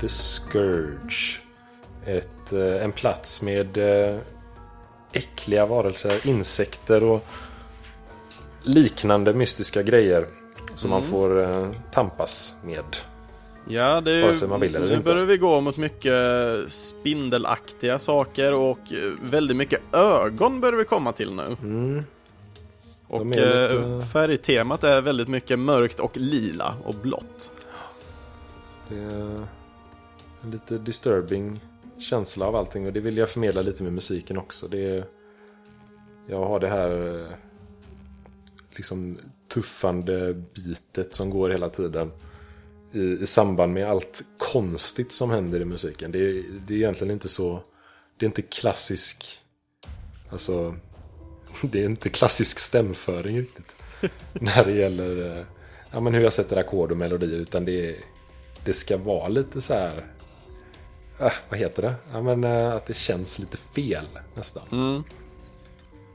[0.00, 1.40] The Scourge.
[2.04, 4.18] Ett, eh, en plats med eh,
[5.12, 7.26] äckliga varelser, insekter och
[8.62, 10.26] liknande mystiska grejer.
[10.74, 12.84] Som man får eh, tampas med.
[13.68, 16.14] Ja, det är vill eller nu börjar vi gå mot mycket
[16.68, 18.78] spindelaktiga saker och
[19.22, 21.56] väldigt mycket ögon börjar vi komma till nu.
[21.62, 22.04] Mm.
[23.08, 27.50] Och lite- eh, färgtemat är väldigt mycket mörkt och lila och blått.
[28.88, 29.46] Det
[30.42, 31.60] en lite disturbing
[31.98, 34.68] känsla av allting och det vill jag förmedla lite med musiken också.
[34.68, 35.04] Det är,
[36.26, 37.32] jag har det här eh,
[38.76, 39.18] liksom
[39.48, 42.10] tuffande bitet som går hela tiden
[42.92, 46.12] i, i samband med allt konstigt som händer i musiken.
[46.12, 47.62] Det är, det är egentligen inte så...
[48.16, 49.38] Det är inte klassisk...
[50.30, 50.76] Alltså...
[51.62, 53.76] Det är inte klassisk stämföring riktigt.
[54.32, 55.44] när det gäller eh,
[55.90, 57.36] ja, men hur jag sätter ackord och melodi.
[57.36, 57.96] Utan det,
[58.64, 60.06] det ska vara lite så här...
[61.20, 61.94] Äh, vad heter det?
[62.12, 64.04] Ja, men, eh, att det känns lite fel
[64.34, 64.62] nästan.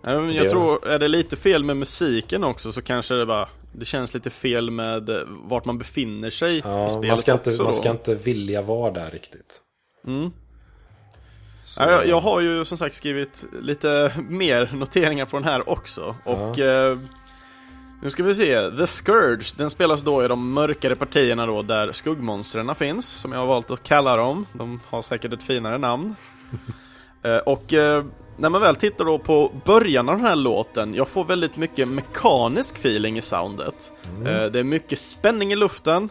[0.05, 3.25] Ja, men Jag Det- tror, är det lite fel med musiken också så kanske det
[3.25, 7.17] bara Det känns lite fel med eh, vart man befinner sig i Ja, spelet man,
[7.17, 9.59] ska inte, också man ska inte vilja vara där riktigt.
[10.07, 10.31] Mm.
[11.63, 15.69] Så, Ja, jag, jag har ju som sagt skrivit lite mer noteringar på den här
[15.69, 16.97] också och eh,
[18.03, 21.91] Nu ska vi se, The Scourge, den spelas då i de mörkare partierna då där
[21.91, 26.15] skuggmonstren finns Som jag har valt att kalla dem, de har säkert ett finare namn.
[27.25, 28.03] Eh, Och eh,
[28.37, 31.87] när man väl tittar då på början av den här låten Jag får väldigt mycket
[31.87, 33.91] mekanisk feeling i soundet.
[34.25, 36.09] Eh, Det är mycket spänning i luften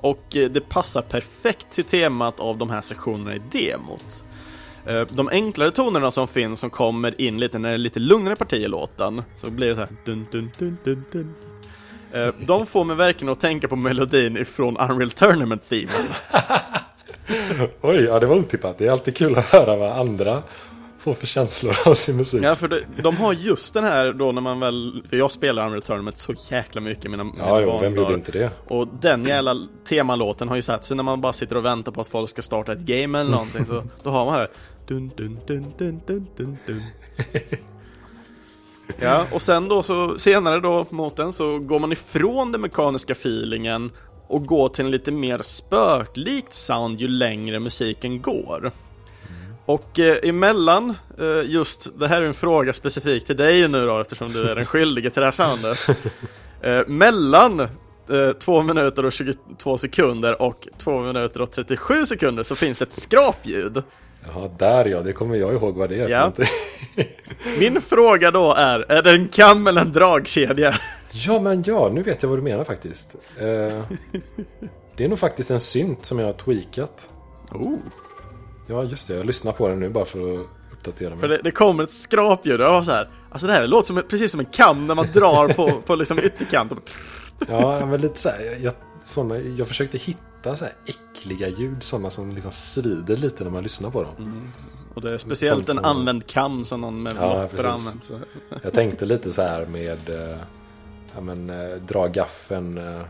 [0.00, 4.24] Och det passar perfekt till temat av de här sektionerna i demot
[5.10, 8.54] De enklare tonerna som finns som kommer in lite när det är lite lugnare parti
[8.54, 11.34] i låten Så blir det så här dun, dun, dun, dun, dun.
[12.12, 15.88] Eh, De får mig verkligen att tänka på melodin ifrån Unreal Tournament Theme
[17.80, 18.78] Oj, ja det var otippat.
[18.78, 20.42] Det är alltid kul att höra vad andra
[20.98, 22.42] får för känslor av sin musik.
[22.42, 25.64] Ja för det, de har just den här då när man väl För jag spelar
[25.66, 28.50] Unreal Tournament så jäkla mycket mina, mina Ja, jo, vem gjorde inte det?
[28.68, 29.56] Och den jävla
[29.88, 32.42] temalåten har ju satt sig när man bara sitter och väntar på att folk ska
[32.42, 34.48] starta ett game eller någonting så Då har man det
[34.86, 36.82] dun, dun, dun, dun, dun, dun, dun.
[39.00, 43.12] Ja, och sen då så senare då mot den så går man ifrån den mekaniska
[43.12, 43.90] feelingen
[44.26, 48.72] och gå till en lite mer spöklikt sound ju längre musiken går.
[49.66, 54.00] Och eh, emellan, eh, just, det här är en fråga specifikt till dig nu då
[54.00, 55.78] eftersom du är den skyldige till det här soundet.
[56.62, 62.54] Eh, mellan eh, 2 minuter och 22 sekunder och 2 minuter och 37 sekunder så
[62.54, 63.82] finns det ett skrapljud.
[64.26, 66.08] Jaha, där ja, det kommer jag ihåg vad det är.
[66.08, 66.32] Ja.
[67.58, 70.74] Min fråga då är, är det en kam eller en dragkedja?
[71.12, 73.16] ja, men ja, nu vet jag vad du menar faktiskt.
[73.38, 73.44] Eh,
[74.96, 77.10] det är nog faktiskt en synt som jag har tweakat.
[77.52, 77.78] Oh.
[78.66, 79.14] Ja, just det.
[79.14, 81.18] Jag lyssnar på den nu bara för att uppdatera mig.
[81.18, 83.86] För det, det kommer ett skrapljud och jag var så här, alltså det här låter
[83.86, 86.78] som, precis som en kam när man drar på, på liksom ytterkanten.
[87.48, 88.72] Ja, men lite så här, jag,
[89.04, 90.20] såna, jag försökte hitta
[90.54, 94.42] så här äckliga ljud, sådana som liksom svider lite när man lyssnar på dem.
[94.94, 98.04] Och det är speciellt Sånt en som- använd kam som någon med Ja, använt.
[98.04, 98.20] Så.
[98.62, 100.38] Jag tänkte lite så här med, eh,
[101.14, 103.00] ja men, eh, dra gaffeln eh,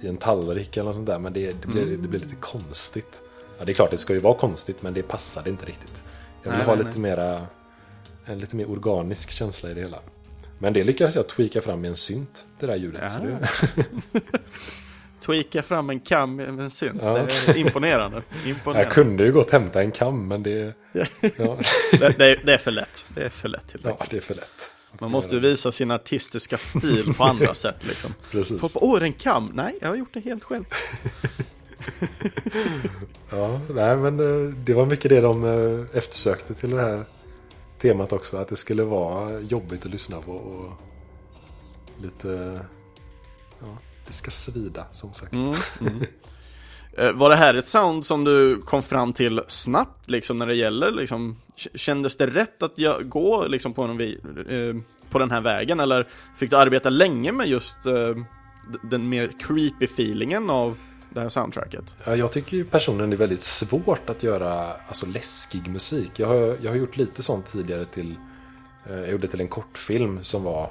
[0.00, 2.02] i en tallrik eller något sånt där, men det, det, blir, Mm.
[2.02, 3.22] det blir lite konstigt.
[3.58, 6.04] Ja, det är klart, det ska ju vara konstigt, men det passade inte riktigt.
[6.42, 7.46] Jag vill Nej, ha nej, lite mera,
[8.24, 9.98] en lite mer organisk känsla i det hela.
[10.58, 13.12] Men det lyckades jag tweaka fram med en synt, det där ljudet.
[13.12, 13.38] Så Ja.
[14.12, 14.22] det,
[15.20, 17.00] Tweaka fram en kam med en synt.
[17.04, 17.26] Ja.
[17.46, 18.22] Det är imponerande.
[18.42, 18.94] jag imponerande.
[18.94, 21.04] kunde ju gått hämta en kam, men det, Ja.
[21.98, 23.04] Det, det, är, det är för lätt.
[23.08, 24.72] Det är för lätt helt ja, det är för lätt.
[24.98, 28.14] Man måste ju visa sin artistiska stil på andra sätt liksom.
[28.30, 28.60] Precis.
[28.60, 29.50] Få på, åh, en kam?
[29.54, 30.64] Nej, jag har gjort det helt själv.
[33.30, 37.04] Ja, nej men eh, det var mycket det de eh, eftersökte till det här
[37.78, 38.36] temat också.
[38.36, 40.72] Att det skulle vara jobbigt att lyssna på och
[42.02, 42.60] lite...
[43.60, 43.78] Ja,
[44.10, 45.34] det ska svida som sagt.
[46.98, 50.54] Eh, Var det här ett sound som du kom fram till snabbt liksom när det
[50.54, 51.36] gäller liksom
[51.74, 52.72] Kändes det rätt att
[53.04, 57.48] gå liksom på, vi- eh, på den här vägen eller fick du arbeta länge med
[57.48, 58.14] just eh,
[58.82, 60.76] den mer creepy feelingen av
[61.10, 61.96] det här soundtracket?
[62.06, 66.10] Ja, jag tycker ju personligen det är väldigt svårt att göra alltså, läskig musik.
[66.16, 68.14] Jag har, jag har gjort lite sånt tidigare till...
[68.88, 70.70] Jag gjorde till en kortfilm som var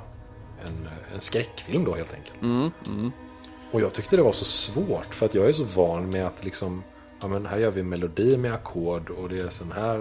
[0.65, 2.41] en, en skräckfilm då helt enkelt.
[3.72, 6.45] Och jag tyckte det var så svårt för att jag är så van med att
[6.45, 6.84] liksom...
[7.22, 9.97] Ja men här gör vi melodi med ackord och det är sån här...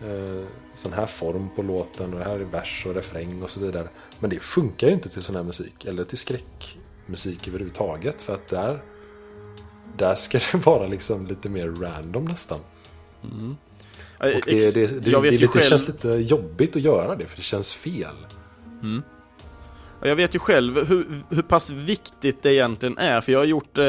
[0.00, 0.44] Eh,
[0.74, 3.88] sån här form på låten och det här är vers och refräng och så vidare.
[4.18, 8.48] Men det funkar ju inte till sån här musik eller till skräckmusik överhuvudtaget för att
[8.48, 8.82] där...
[9.96, 12.60] Där ska det vara liksom lite mer random nästan.
[14.20, 17.36] Eh, Och det, det, det, det, lite, själv- känns lite jobbigt att göra det för
[17.36, 18.16] det känns fel.
[20.08, 23.78] Jag vet ju själv hur, hur pass viktigt det egentligen är, för jag har gjort
[23.78, 23.84] eh,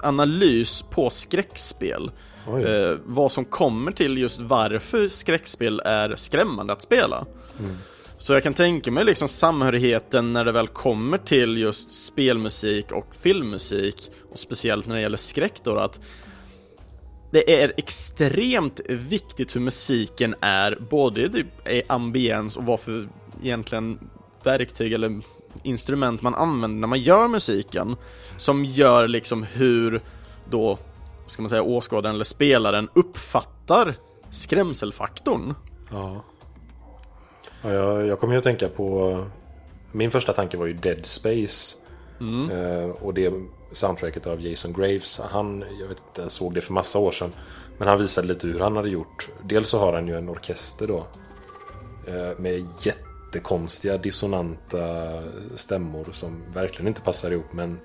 [0.00, 2.10] analys på skräckspel.
[2.46, 7.26] Eh, vad som kommer till just varför skräckspel är skrämmande att spela.
[8.18, 13.14] Så jag kan tänka mig liksom samhörigheten när det väl kommer till just spelmusik och
[13.20, 16.00] filmmusik, och speciellt när det gäller skräck då, att
[17.32, 23.08] det är extremt viktigt hur musiken är, både i typ i ambiens och vad för
[23.42, 23.98] egentligen
[24.44, 25.20] verktyg eller
[25.62, 27.96] instrument man använder när man gör musiken.
[28.36, 30.00] Som gör liksom hur
[30.50, 30.78] då,
[31.26, 33.94] ska man säga, åskådaren eller spelaren uppfattar
[34.30, 35.54] skrämselfaktorn.
[35.90, 36.24] Ja.
[37.62, 39.18] ja jag, jag kommer ju att tänka på...
[39.94, 41.76] Min första tanke var ju Dead Space.
[42.50, 43.32] Eh, och det
[43.72, 45.20] soundtracket av Jason Graves.
[45.30, 47.32] Han, jag vet inte, jag såg det för massa år sedan.
[47.78, 49.28] Men han visade lite hur han hade gjort.
[49.42, 51.06] Dels så har han ju en orkester då.
[52.06, 52.66] Eh, med
[53.32, 55.22] jättekonstiga dissonanta
[55.54, 57.52] stämmor som verkligen inte passar ihop.
[57.52, 57.80] Men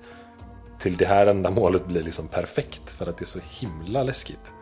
[0.78, 2.90] till det här ändamålet blir liksom perfekt.
[2.90, 4.52] För att det är så himla läskigt.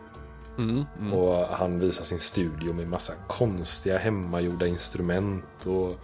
[1.13, 5.95] Och han visar sin studio med massa konstiga hemmagjorda instrument och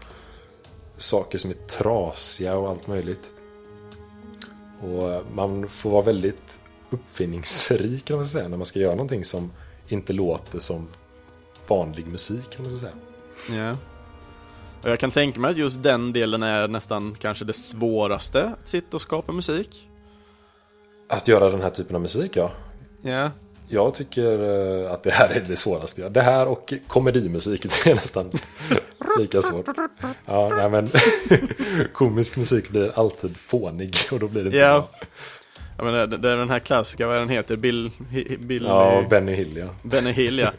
[0.98, 3.34] saker som är trasiga och allt möjligt.
[4.82, 6.60] Och man får vara väldigt
[6.92, 9.52] uppfinningsrik kan man säga när man ska göra någonting som
[9.88, 10.88] inte låter som
[11.68, 12.94] vanlig musik kan man säga.
[13.52, 13.78] Ja.
[14.84, 18.68] Och jag kan tänka mig att just den delen är nästan kanske det svåraste att
[18.68, 19.90] sitta och skapa musik.
[21.10, 22.52] Att göra den här typen av musik ja.
[23.02, 23.32] Ja.
[23.68, 24.40] Jag tycker
[24.86, 26.02] eh, att det här är det svåraste.
[26.02, 26.10] ja.
[26.10, 28.30] Det här och komedimusik det är nästan
[29.20, 29.66] lika svårt.
[30.26, 30.90] Ja, nej men
[31.94, 34.80] komisk musik blir alltid fånig och då blir det inte Ja.
[34.80, 34.90] bra.
[35.78, 37.56] Jag menar, det det är den här klassiska, vad är den heter?
[37.58, 37.92] Bill...
[38.40, 39.68] Bill Ja, Benny Hill ja.
[39.84, 40.52] Benny Hill, ja.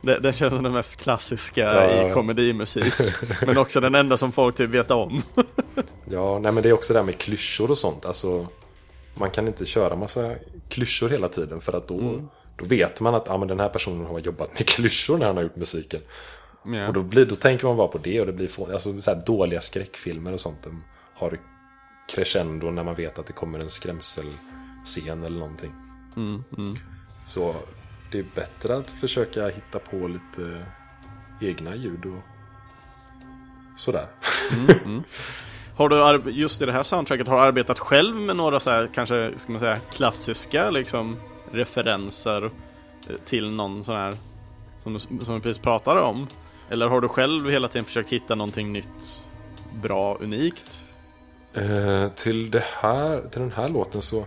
[0.00, 2.10] Den känns som den mest klassiska Ja.
[2.10, 2.94] i komedimusik.
[3.46, 5.22] Men också den enda som folk typ vet om.
[6.10, 8.06] Ja, nej men det är också det här med klyschor och sånt.
[8.06, 8.46] Alltså,
[9.14, 10.34] man kan inte köra massa
[10.68, 14.06] klyschor hela tiden för att då, då vet man att ah, men den här personen
[14.06, 16.00] har jobbat med klyschor när han har gjort musiken.
[16.64, 16.88] Ja.
[16.88, 19.14] Och då, blir, då tänker man bara på det och det blir få, alltså, så
[19.14, 20.62] här dåliga skräckfilmer och sånt.
[20.62, 20.84] De
[21.14, 21.38] har
[22.14, 25.72] crescendo när man vet att det kommer en skrämselscen eller någonting.
[26.16, 26.76] Mm, mm.
[27.26, 27.54] Så
[28.10, 30.64] det är bättre att försöka hitta på lite
[31.40, 32.22] egna ljud och
[33.76, 34.06] sådär.
[34.52, 35.02] Mm, mm.
[35.76, 38.88] Har du just i det här soundtracket, har du arbetat själv med några så här,
[38.94, 41.16] kanske, ska man säga, klassiska liksom
[41.52, 42.44] referenser
[43.08, 44.14] eh, till någon sån här
[44.82, 46.26] som du, som du precis pratade om?
[46.68, 49.24] Eller har du själv hela tiden försökt hitta någonting nytt,
[49.82, 50.84] bra, unikt?
[51.54, 54.26] Eh, till, det här, till den här låten så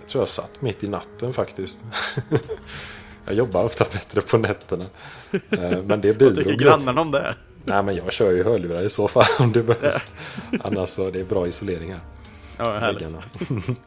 [0.00, 1.84] jag tror jag satt mitt i natten faktiskt.
[3.30, 4.86] jag jobbar ofta bättre på nätterna.
[5.32, 7.34] Eh, men det bidrog Vad tycker grannarna om det?
[7.64, 10.06] Nej men jag kör ju hörlurar i så fall om det behövs.
[10.60, 12.00] Annars så det är bra isolering här.
[12.58, 13.08] Ja, härligt.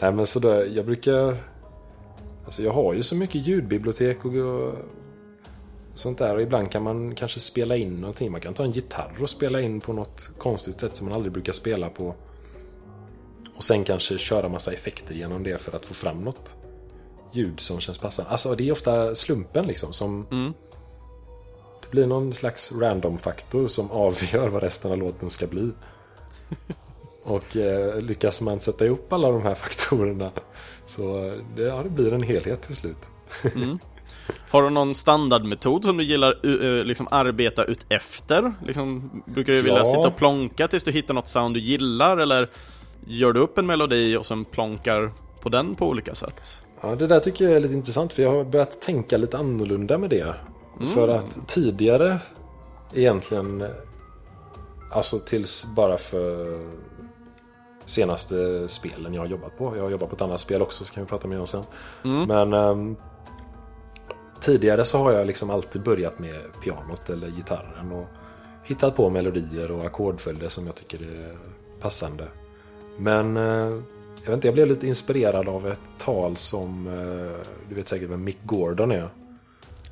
[0.00, 1.36] Nej men sådär, jag brukar...
[2.44, 4.74] Alltså jag har ju så mycket ljudbibliotek och, och
[5.94, 6.34] sånt där.
[6.34, 8.32] Och ibland kan man kanske spela in någonting.
[8.32, 11.32] Man kan ta en gitarr och spela in på något konstigt sätt som man aldrig
[11.32, 12.14] brukar spela på.
[13.56, 16.56] Och sen kanske köra massa effekter genom det för att få fram något
[17.32, 18.30] ljud som känns passande.
[18.30, 20.26] Alltså det är ofta slumpen liksom som...
[20.30, 20.52] Mm.
[21.82, 25.70] Det blir någon slags random-faktor som avgör vad resten av låten ska bli.
[27.22, 30.30] Och eh, lyckas man sätta ihop alla de här faktorerna
[30.86, 33.10] så det, ja, det blir en helhet till slut.
[33.54, 33.78] Mm.
[34.50, 38.54] Har du någon standardmetod som du gillar uh, liksom arbeta ut efter?
[38.66, 42.50] Liksom, brukar du vilja sitta och plonka tills du hittar något sound du gillar eller
[43.06, 46.65] gör du upp en melodi och sen plonkar på den på olika sätt?
[46.86, 49.98] Ja, det där tycker jag är lite intressant för jag har börjat tänka lite annorlunda
[49.98, 50.34] med det.
[50.76, 50.86] Mm.
[50.86, 52.18] För att tidigare
[52.94, 53.64] egentligen,
[54.92, 56.60] alltså tills bara för
[57.84, 59.76] senaste spelen jag har jobbat på.
[59.76, 61.62] Jag har jobbat på ett annat spel också så kan vi prata mer om sen.
[62.04, 62.28] Mm.
[62.28, 62.96] Men um,
[64.40, 68.06] tidigare så har jag liksom alltid börjat med pianot eller gitarren och
[68.64, 71.36] hittat på melodier och ackordföljder som jag tycker är
[71.80, 72.28] passande.
[72.98, 73.82] Men uh,
[74.26, 77.32] jag vet inte, jag blev lite inspirerad av ett tal som uh,
[77.68, 79.08] du vet säkert vem Mick Gordon är.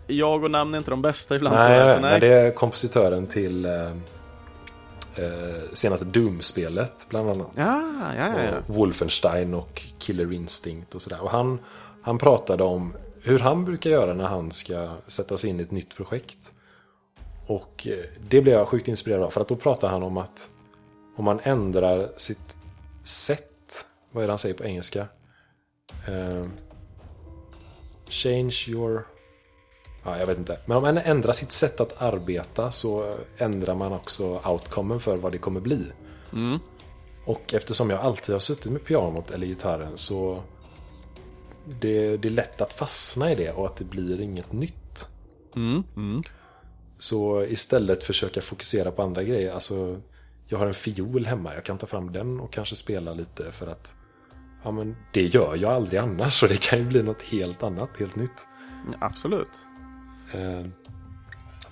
[0.07, 1.57] Jag och namn är inte de bästa ibland.
[1.57, 2.21] Nej, nej, nej.
[2.21, 3.91] det är kompositören till uh,
[5.17, 7.49] eh, senaste Doom-spelet bland annat.
[7.57, 7.83] Ja,
[8.17, 11.23] ja, ja, och Wolfenstein och Killer Instinct och sådär.
[11.23, 11.59] Och han,
[12.03, 15.71] han pratade om hur han brukar göra när han ska sätta sig in i ett
[15.71, 16.53] nytt projekt.
[17.47, 19.31] Och eh, det blev jag sjukt inspirerad av.
[19.31, 20.51] För att då pratar han om att
[21.17, 22.57] om man ändrar sitt
[23.03, 23.54] sätt,
[24.15, 25.09] vad är det han säger på engelska?
[26.09, 26.49] Uh,
[28.09, 29.07] change your
[30.05, 30.59] Ja, jag vet inte.
[30.67, 35.33] Men om man ändrar sitt sätt att arbeta så ändrar man också outcomen för vad
[35.33, 35.93] det kommer bli.
[36.33, 36.59] Mm.
[37.27, 40.43] Och eftersom jag alltid har suttit med pianot eller gitarren så
[41.81, 45.09] det, det är lätt att fastna i det och att det blir inget nytt.
[45.57, 45.83] Mm.
[45.97, 46.23] Mm.
[46.99, 49.53] Så istället försöka fokusera på andra grejer.
[49.53, 50.01] Alltså,
[50.49, 53.67] jag har en fiol hemma, jag kan ta fram den och kanske spela lite för
[53.67, 53.97] att
[54.65, 57.91] ja, men det gör jag aldrig annars så det kan ju bli något helt annat,
[57.99, 58.47] helt nytt.
[58.99, 59.51] Absolut.
[60.33, 60.67] Eh,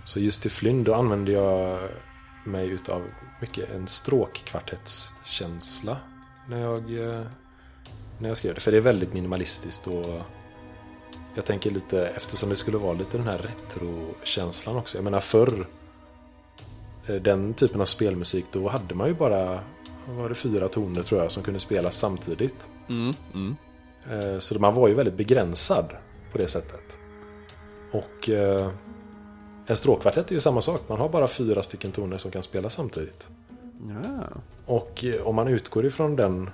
[0.04, 1.78] så just till Flynn då använde jag
[2.44, 3.02] mig utav
[3.40, 5.96] mycket en stråkkvartettskänsla
[6.48, 7.22] när jag, eh,
[8.18, 8.60] när jag skrev det.
[8.60, 10.20] För det är väldigt minimalistiskt och
[11.34, 14.98] jag tänker lite, eftersom det skulle vara lite den här retrokänslan också.
[14.98, 15.68] Jag menar förr,
[17.06, 19.60] eh, den typen av spelmusik, då hade man ju bara
[20.08, 22.70] var det fyra toner tror jag som kunde spelas samtidigt.
[22.88, 23.56] Mm, mm.
[24.40, 25.86] Så man var ju väldigt begränsad
[26.32, 26.98] på det sättet.
[27.92, 28.70] Och eh,
[29.66, 30.80] en stråkkvartett är ju samma sak.
[30.88, 33.30] Man har bara fyra stycken toner som kan spelas samtidigt.
[33.88, 34.26] Ja.
[34.66, 36.50] Och eh, om man utgår ifrån den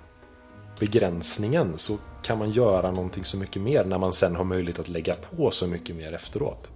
[0.79, 4.89] begränsningen så kan man göra någonting så mycket mer när man sen har möjlighet att
[4.89, 6.73] lägga på så mycket mer efteråt.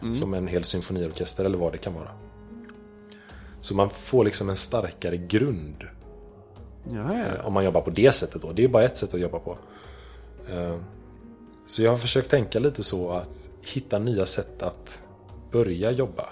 [0.00, 0.14] Mm.
[0.14, 2.10] Som en hel symfoniorkester eller vad det kan vara.
[3.60, 5.84] Så man får liksom en starkare grund.
[6.90, 7.24] Ja, ja.
[7.24, 8.52] Eh, om man jobbar på det sättet då.
[8.52, 9.58] Det är bara ett sätt att jobba på.
[10.50, 10.76] Eh,
[11.66, 15.02] så jag har försökt tänka lite så att hitta nya sätt att
[15.52, 16.24] börja jobba.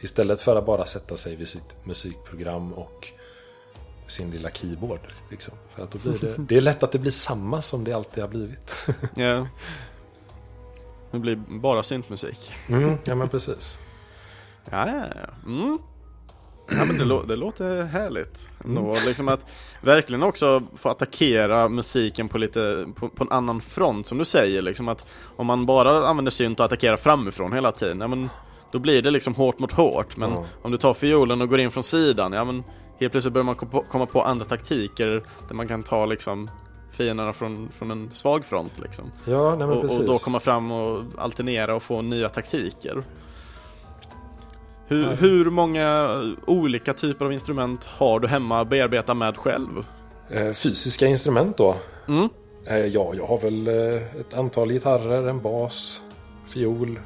[0.00, 3.08] Istället för att bara sätta sig vid sitt musikprogram och
[4.06, 5.00] sin lilla keyboard.
[5.30, 5.54] Liksom.
[5.74, 8.22] För att då blir det, det är lätt att det blir samma som det alltid
[8.22, 8.86] har blivit.
[9.14, 9.48] ja.
[11.10, 12.52] Det blir bara syntmusik.
[12.68, 13.80] Mm, ja men precis.
[14.70, 15.28] Ja, ja, ja.
[15.46, 15.78] Mm.
[16.70, 18.48] Ja men det, lå det låter härligt.
[18.64, 18.92] Mm.
[19.06, 19.50] Liksom att
[19.80, 24.62] verkligen också få attackera musiken på lite på, på, en annan front som du säger
[24.62, 25.04] liksom att
[25.36, 28.28] om man bara använder synt och attackerar framifrån hela tiden, ja men
[28.72, 30.16] då blir det liksom hårt mot hårt.
[30.16, 30.44] Men mm.
[30.62, 32.64] om du tar fiolen och går in från sidan, ja men
[33.00, 36.50] helt plötsligt börjar man komma på andra taktiker där man kan ta liksom
[36.90, 39.04] fienderna från, från en svag front liksom.
[39.24, 43.02] Ja, nej, och, och, då komma fram och alternera och få nya taktiker.
[44.88, 49.84] Hur, hur många olika typer av instrument har du hemma att bearbeta med själv?
[50.30, 51.76] Eh, fysiska instrument då?
[52.08, 52.28] Mm.
[52.66, 56.02] Eh, ja, jag har väl eh, ett antal gitarrer, en bas,
[56.48, 57.00] fiol,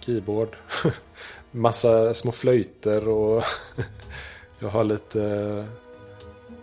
[0.00, 0.56] keyboard,
[1.50, 3.42] massa små flöjter och
[4.58, 5.18] jag har lite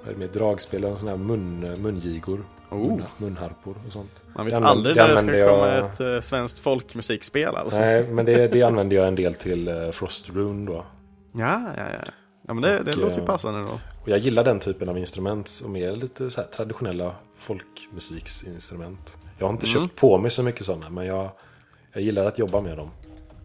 [0.03, 2.45] vad är det med, dragspel och sådana här mun, mungigor.
[2.71, 3.01] Oh.
[3.17, 4.23] munharpor och sånt.
[4.35, 5.49] Man vet aldrig när det ska jag...
[5.49, 7.79] komma ett uh, svenskt folkmusikspel alltså.
[7.79, 10.85] Nej, men det, det använder jag en del till uh, Frost Rune då.
[11.33, 12.11] Ja, ja, ja.
[12.47, 13.79] Ja, men det, och, det låter ju passande då.
[14.01, 19.19] Och jag gillar den typen av instrument som är lite så traditionella folkmusiksinstrument.
[19.37, 19.81] Jag har inte mm.
[19.81, 21.29] köpt på mig så mycket sådana, men jag,
[21.93, 22.89] jag gillar att jobba med dem.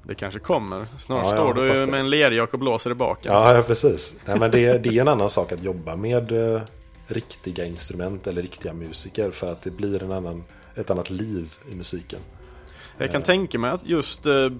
[0.03, 0.87] Det kanske kommer.
[0.99, 3.33] Snart ja, står du med en lerjak och blåser i baken.
[3.33, 4.20] Ja, ja precis.
[4.24, 6.33] Nej, men det, det är en annan sak att jobba med
[7.07, 9.30] riktiga instrument eller riktiga musiker.
[9.30, 10.44] För att det blir en annan,
[10.74, 12.20] ett annat liv i musiken.
[12.98, 14.52] Jag kan tänka mig att just uh,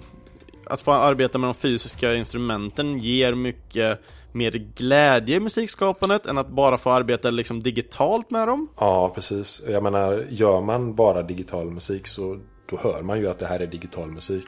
[0.65, 3.99] att få arbeta med de fysiska instrumenten ger mycket
[4.31, 8.67] mer glädje i musikskapandet än att bara få arbeta liksom digitalt med dem.
[8.79, 9.65] Ja, precis.
[9.69, 12.39] Jag menar, gör man bara digital musik så
[12.69, 14.47] då hör man ju att det här är digital musik.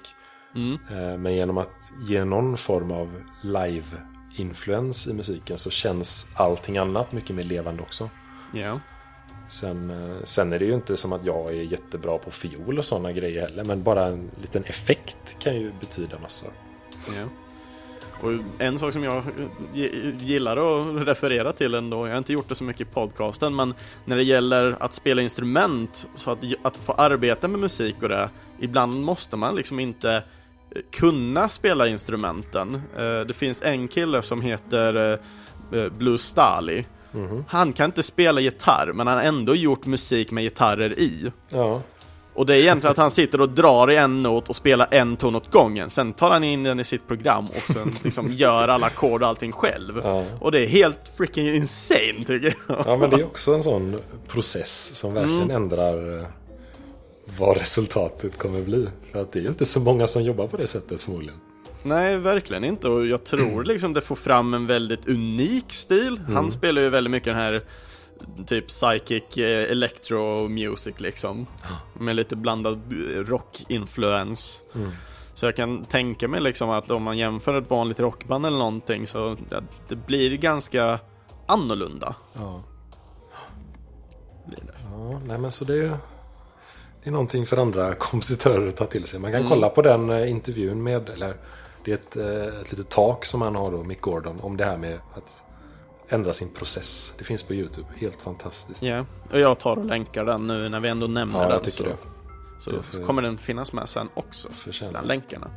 [0.55, 0.77] Mm.
[0.91, 1.75] Eh, men genom att
[2.07, 3.21] ge någon form av
[4.39, 8.09] live-influens i musiken så känns allting annat mycket mer levande också.
[8.53, 8.79] Ja.
[9.47, 12.85] Sen, eh, sen är det ju inte som att jag är jättebra på fiol och
[12.85, 13.63] sådana grejer heller.
[13.63, 16.49] Men bara en liten effekt kan ju betyda massor.
[17.17, 17.25] Ja.
[18.21, 19.23] Och en sak som jag
[20.19, 23.73] gillar att referera till ändå, jag har inte gjort det så mycket i podcasten, men
[24.05, 28.29] när det gäller att spela instrument, så att, att få arbeta med musik och det,
[28.59, 30.23] ibland måste man liksom inte
[30.91, 32.75] kunna spela instrumenten.
[32.75, 35.19] Eh, det finns en kille som heter
[35.71, 36.85] eh, Blue Stali.
[37.13, 37.43] Mm.
[37.47, 41.31] Han kan inte spela gitarr, men han har ändå gjort musik med gitarrer i.
[41.49, 41.81] Ja.
[42.33, 45.17] Och det är egentligen att han sitter och drar i en not och spelar en
[45.17, 45.89] ton åt gången.
[45.89, 49.27] Sen tar han in den i sitt program och sen liksom gör alla ackord och
[49.27, 50.01] allting själv.
[50.03, 50.25] Ja.
[50.39, 52.83] Och det är helt freaking insane tycker jag.
[52.85, 55.55] Ja men det är också en sån process som verkligen mm.
[55.55, 56.25] ändrar eh,
[57.37, 58.89] vad resultatet kommer bli.
[59.11, 61.39] För att det är ju inte så många som jobbar på det sättet förmodligen.
[61.83, 62.87] Nej, verkligen inte.
[62.89, 66.21] Och jag tror liksom det får fram en väldigt unik stil.
[66.25, 66.51] Han mm.
[66.51, 67.63] spelar ju väldigt mycket den här
[68.47, 71.47] typ psychic eh, electro music liksom.
[71.93, 72.93] Med lite blandad
[73.27, 74.63] rock-influens.
[74.75, 74.91] Mm.
[75.33, 79.07] Så jag kan tänka mig liksom att om man jämför ett vanligt rockband eller någonting
[79.07, 79.37] så
[79.87, 80.99] det blir ganska
[81.45, 82.15] annorlunda.
[82.33, 82.63] Ja.
[84.47, 84.73] Blir det.
[84.91, 85.97] Ja, nej men så det
[87.03, 89.19] det är någonting för andra kompositörer att ta till sig.
[89.19, 89.49] Man kan mm.
[89.49, 91.35] kolla på den eh, intervjun med, eller
[91.85, 94.65] det är ett, eh, ett litet tak som han har då, Mick Gordon, om det
[94.65, 95.45] här med att
[96.09, 97.15] ändra sin process.
[97.17, 97.87] Det finns på YouTube.
[97.95, 98.83] Helt fantastiskt.
[98.83, 101.51] Ja, och jag tar och länkar den nu när vi ändå nämner ja, den.
[101.51, 101.97] Jag tycker så, det.
[102.59, 103.03] Så, det för...
[103.03, 104.49] kommer den finnas med sen också.
[104.51, 104.91] Förtjänar.
[104.91, 105.51] Bland länkarna.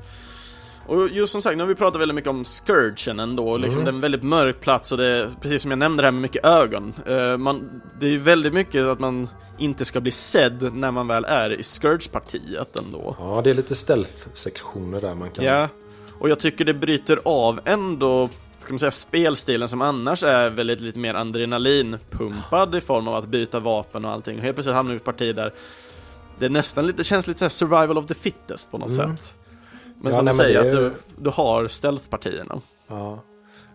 [0.87, 3.85] Och just som sagt, nu har vi pratat väldigt mycket om Scourgen ändå, liksom mm.
[3.85, 6.12] det är en väldigt mörk plats och det är, precis som jag nämnde det här
[6.12, 6.95] med mycket ögon.
[7.09, 9.28] Uh, man, det är ju väldigt mycket att man
[9.59, 13.16] inte ska bli sedd när man väl är i Scourge-partiet ändå.
[13.18, 15.45] Ja, det är lite stealth-sektioner där man kan...
[15.45, 15.68] Ja,
[16.18, 18.28] och jag tycker det bryter av ändå
[18.61, 23.26] ska man säga, spelstilen som annars är väldigt lite mer adrenalinpumpad i form av att
[23.26, 24.37] byta vapen och allting.
[24.37, 25.53] Och helt plötsligt hamnar vi i ett parti där
[26.39, 29.16] det nästan lite, känns lite så survival of the fittest på något mm.
[29.16, 29.35] sätt.
[30.03, 30.92] Men ja, som nej, du säger, att du,
[31.22, 32.61] du har stealth-partierna.
[32.88, 33.22] Ja.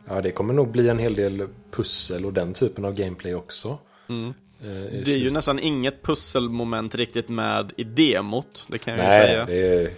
[0.10, 3.78] ja, det kommer nog bli en hel del pussel och den typen av gameplay också.
[4.10, 4.34] Mm.
[4.62, 4.68] Eh,
[5.06, 9.28] det är ju nästan inget pusselmoment riktigt med i demot, det kan jag nej, ju
[9.28, 9.46] säga.
[9.46, 9.94] Det,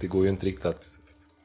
[0.00, 0.84] det går ju inte riktigt att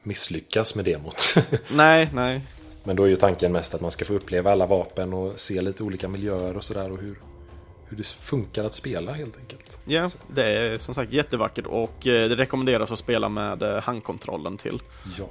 [0.04, 1.36] misslyckas med demot.
[1.72, 2.42] nej, nej.
[2.84, 5.62] Men då är ju tanken mest att man ska få uppleva alla vapen och se
[5.62, 7.18] lite olika miljöer och sådär och hur,
[7.94, 9.80] hur det funkar att spela helt enkelt.
[9.86, 10.18] Ja, Så.
[10.28, 14.82] det är som sagt jättevackert och eh, det rekommenderas att spela med eh, handkontrollen till.
[15.18, 15.30] Ja.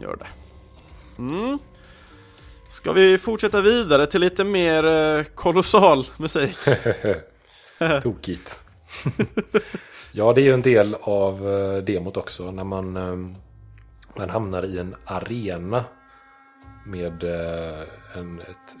[0.00, 0.26] Gör det.
[1.18, 1.58] Mm.
[2.68, 6.58] Ska vi fortsätta vidare till lite mer eh, kolossal musik?
[8.02, 8.60] Tokigt.
[10.12, 11.40] ja, det är ju en del av
[11.86, 12.92] demot också när man,
[14.16, 15.84] man hamnar i en arena
[16.86, 17.22] med
[18.14, 18.76] en, ett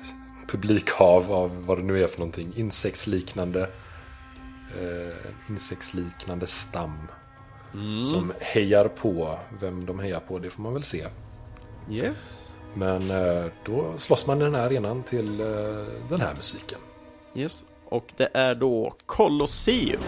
[0.48, 2.52] publikhav av vad det nu är för någonting.
[2.56, 3.60] Insektsliknande.
[4.80, 7.08] Eh, insektsliknande stam.
[7.74, 8.04] Mm.
[8.04, 9.38] Som hejar på.
[9.60, 11.06] Vem de hejar på, det får man väl se.
[11.90, 12.52] Yes.
[12.74, 15.46] Men eh, då slåss man i den här arenan till eh,
[16.08, 16.78] den här musiken.
[17.34, 17.64] Yes.
[17.84, 20.00] Och det är då Colosseum.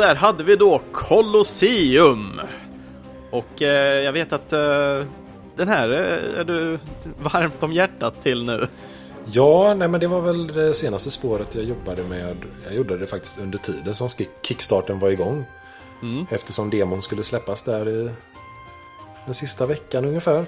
[0.00, 2.40] Där hade vi då Colosseum.
[3.30, 5.04] Och eh, jag vet att eh,
[5.56, 6.78] den här är du
[7.22, 8.66] varmt om hjärtat till nu.
[9.24, 12.36] Ja, nej men det var väl det senaste spåret jag jobbade med.
[12.64, 14.08] Jag gjorde det faktiskt under tiden som
[14.42, 15.44] kickstarten var igång.
[16.02, 16.26] Mm.
[16.30, 18.10] Eftersom demon skulle släppas där i
[19.24, 20.44] den sista veckan ungefär.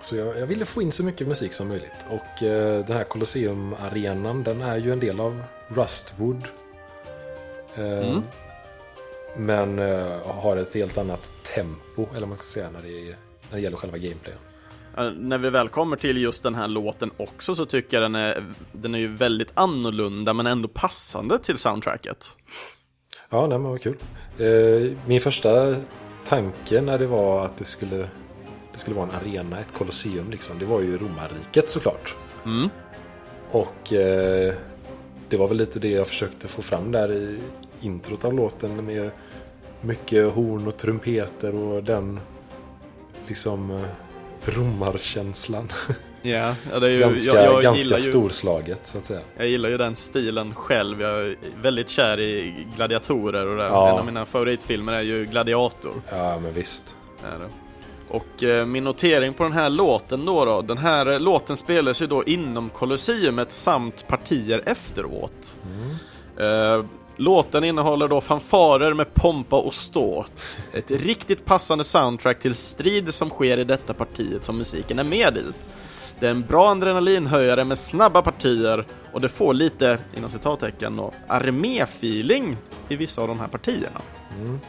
[0.00, 2.06] Så jag, jag, ville få in så mycket musik som möjligt.
[2.10, 6.42] Och eh, den här Colosseum-arenan den är ju en del av Rustwood.
[7.78, 8.22] Eh, mm.
[9.36, 13.16] Men eh, har ett helt annat tempo, eller vad man ska säga, när det,
[13.50, 14.38] när det gäller själva gameplayen.
[15.28, 18.44] När vi väl kommer till just den här låten också så tycker jag den är,
[18.72, 22.30] den är ju väldigt annorlunda men ändå passande till soundtracket.
[23.30, 23.96] Ja, nej men vad kul.
[24.38, 25.76] Eh, min första
[26.24, 27.96] tanke när det var att det skulle,
[28.72, 32.16] det skulle vara en arena, ett kolosseum liksom, det var ju romarriket såklart.
[32.44, 32.68] Mm.
[33.50, 33.92] Och
[35.28, 37.38] det var väl lite det jag försökte få fram där i
[37.80, 39.10] introt av låten med
[39.80, 42.20] mycket horn och trumpeter och den
[43.26, 45.68] liksom eh, romarkänslan.
[46.22, 49.20] Ja, det är ju, ganska, jag, jag ganska ju, storslaget så att säga.
[49.36, 51.00] Jag gillar ju den stilen själv.
[51.00, 53.64] Jag är väldigt kär i gladiatorer och det.
[53.64, 53.88] Ja.
[53.88, 55.92] En av mina favoritfilmer är ju Gladiator.
[56.10, 56.96] Ja, men visst.
[57.22, 57.48] Det.
[58.08, 62.06] Och eh, min notering på den här låten då, då Den här låten spelas ju
[62.06, 65.54] då inom Colosseumet samt partier efteråt.
[65.66, 65.96] Mm.
[66.38, 66.84] Eh,
[67.20, 70.62] Låten innehåller då fanfarer med pompa och ståt.
[70.72, 75.36] Ett riktigt passande soundtrack till strid som sker i detta partiet som musiken är med
[75.36, 75.44] i.
[76.20, 82.56] Det är en bra adrenalinhöjare med snabba partier och det får lite, inom citattecken, arméfeeling
[82.88, 84.00] i vissa av de här partierna.
[84.40, 84.60] Mm.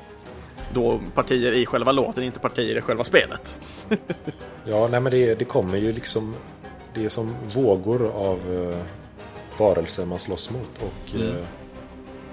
[0.73, 3.59] Då partier i själva låten, inte partier i själva spelet.
[4.65, 6.35] ja, nej men det, det kommer ju liksom,
[6.93, 8.77] det är som vågor av uh,
[9.57, 11.27] varelser man slåss mot och mm.
[11.27, 11.45] uh,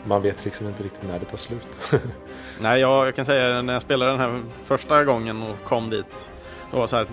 [0.07, 1.93] man vet liksom inte riktigt när det tar slut.
[2.61, 6.31] Nej, jag, jag, kan säga när jag spelade den här första gången och kom dit.
[6.73, 7.07] Då var så här,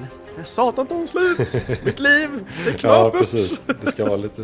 [0.44, 1.40] satan tog slut!
[1.84, 2.30] Mitt liv!
[2.66, 3.14] Det är knapert!
[3.14, 3.62] ja, precis.
[3.82, 4.44] Det ska vara lite,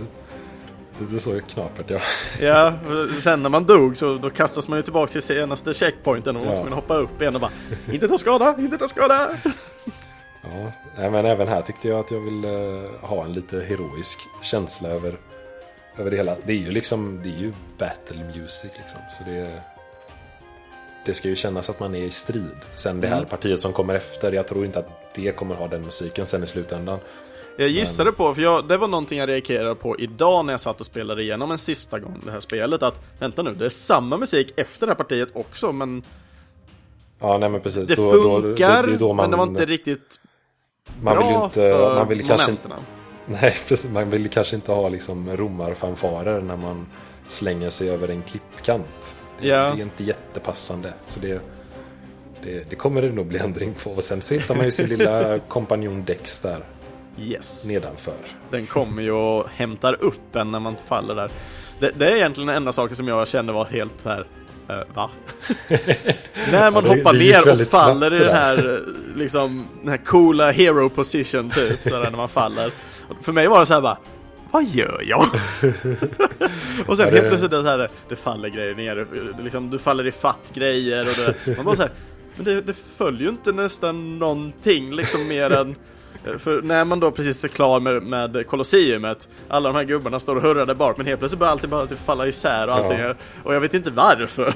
[0.99, 1.99] lite så knapert, ja.
[2.39, 2.73] ja,
[3.21, 6.63] sen när man dog så då kastas man ju tillbaka till senaste checkpointen och ja.
[6.63, 7.51] man hoppa upp igen och bara,
[7.91, 9.29] inte ta skada, inte ta skada!
[10.95, 15.15] Ja, men även här tyckte jag att jag ville ha en lite heroisk känsla över
[15.99, 16.35] över det hela.
[16.45, 18.99] Det är ju liksom, det är ju battle music liksom.
[19.09, 19.61] Så det,
[21.05, 22.57] det ska ju kännas att man är i strid.
[22.75, 23.29] Sen det här mm.
[23.29, 26.47] partiet som kommer efter, jag tror inte att det kommer ha den musiken sen i
[26.47, 26.99] slutändan.
[27.57, 28.15] Jag gissade Men...
[28.15, 31.23] på, för jag, det var någonting jag reagerade på idag när jag satt och spelade
[31.23, 32.83] igenom en sista gång det här spelet.
[32.83, 36.03] Att vänta nu, det är samma musik efter det här partiet också, men...
[37.19, 37.87] Ja, nej men precis.
[37.87, 39.23] Det då, funkar, då, det, då man...
[39.23, 40.19] men det var inte riktigt
[41.01, 42.67] man bra vill ju inte, för man vill kanske inte,
[43.41, 43.91] Nej, precis.
[43.91, 46.85] Man vill kanske inte ha liksom romarfanfarer när man
[47.27, 49.15] slänger sig över en klippkant.
[49.39, 49.55] Ja.
[49.57, 50.93] Det är inte jättepassande.
[51.05, 51.41] Så det,
[52.43, 53.91] det, det, kommer det nog bli ändring på.
[53.91, 56.63] Och sen så hittar man ju sin lilla kompanjon Dex där.
[57.19, 57.65] Yes.
[57.65, 58.13] Nedanför.
[58.51, 61.31] Den kommer ju och hämtar upp en när man faller där.
[61.79, 64.27] Det, det är egentligen den enda saken som jag kände var helt så här.
[64.69, 65.09] Uh, va?
[66.51, 68.83] När man ja, hoppar ner och faller i den här,
[69.15, 72.71] liksom, den här coola hero position typ, sådär, när man faller.
[73.21, 73.97] För mig var det så här bara,
[74.51, 75.19] vad gör jag?
[76.87, 79.07] och sen ja, helt plötsligt det, så här, det faller grejer ner,
[79.43, 81.91] liksom, du faller i fatt grejer och det, man bara så här,
[82.35, 85.75] men det, det följer ju inte nästan någonting liksom mer än
[86.37, 90.35] för när man då precis är klar med, med Colosseumet Alla de här gubbarna står
[90.35, 92.99] och hurrar där bak Men helt plötsligt börjar allting bara typ falla isär och allting
[92.99, 93.13] ja.
[93.43, 94.53] Och jag vet inte varför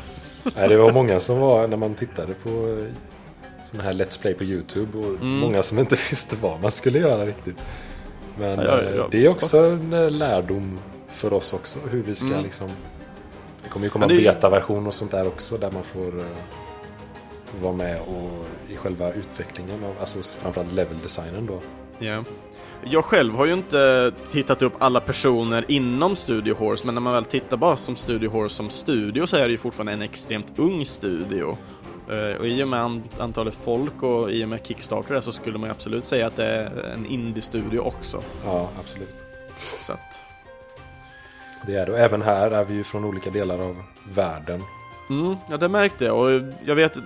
[0.56, 2.84] Nej det var många som var när man tittade på
[3.64, 5.28] Sådana här Let's Play på Youtube Och mm.
[5.28, 7.58] många som inte visste vad man skulle göra riktigt
[8.38, 9.04] men ja, ja, ja.
[9.04, 11.80] Eh, det är också en eh, lärdom för oss också.
[11.90, 12.44] Hur vi ska mm.
[12.44, 12.70] liksom...
[13.64, 15.58] Det kommer ju komma en betaversion och sånt där också.
[15.58, 16.24] Där man får uh,
[17.62, 19.84] vara med och i själva utvecklingen.
[19.84, 21.62] Av, alltså framförallt level-designen då.
[22.00, 22.24] Ja.
[22.86, 27.14] Jag själv har ju inte tittat upp alla personer inom Studio Horse, men när man
[27.14, 30.54] väl tittar bara som Studio Horse som studio så är det ju fortfarande en extremt
[30.56, 31.58] ung studio.
[32.10, 35.72] Eh, och i och med antalet folk och i och med Kickstarter så skulle man
[35.72, 38.22] absolut säga att det är en indie-studio också.
[38.46, 39.26] Ja, absolut.
[39.58, 40.24] Så att...
[41.66, 41.92] Det är det.
[41.92, 44.64] Och även här är vi ju från olika delar av världen.
[45.10, 46.18] Mm, ja, det märkte jag.
[46.18, 47.04] Och jag vet att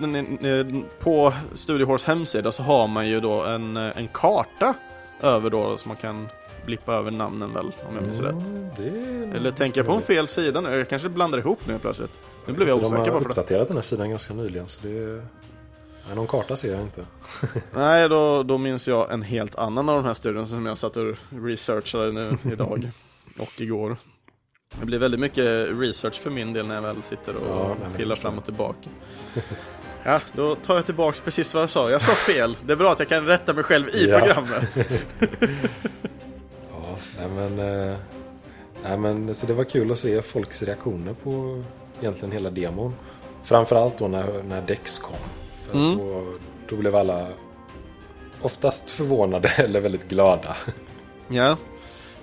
[0.98, 4.74] på Studio Horse hemsida så har man ju då en, en karta
[5.20, 6.28] över då som man kan
[6.68, 8.76] blippa över namnen väl, om jag minns mm, rätt.
[8.76, 9.36] Det...
[9.36, 10.76] Eller tänker jag på en fel sida nu?
[10.76, 12.20] Jag kanske blandar ihop nu plötsligt.
[12.46, 15.22] Nu blev jag osäker på De har uppdaterat den här sidan ganska nyligen, så det...
[16.06, 17.04] Nej, någon karta ser jag inte.
[17.74, 20.96] Nej, då, då minns jag en helt annan av de här studierna som jag satt
[20.96, 22.90] och researchade nu idag
[23.38, 23.96] och igår.
[24.80, 28.14] Det blir väldigt mycket research för min del när jag väl sitter och Ja, pillar
[28.14, 28.88] det fram och tillbaka.
[30.04, 31.90] Ja, då tar jag tillbaks precis vad jag sa.
[31.90, 32.56] Jag sa fel.
[32.66, 34.18] Det är bra att jag kan rätta mig själv i Ja.
[34.18, 34.88] programmet.
[37.18, 37.96] Ja, nej men, eh,
[38.82, 41.62] nej men så det var kul att se folks reaktioner på
[42.00, 42.94] egentligen hela demon.
[43.42, 45.16] Framförallt då när, när Dex kom.
[45.62, 45.98] För Mm.
[45.98, 46.24] då,
[46.68, 47.26] då blev alla
[48.42, 50.56] oftast förvånade eller väldigt glada.
[51.28, 51.56] Ja,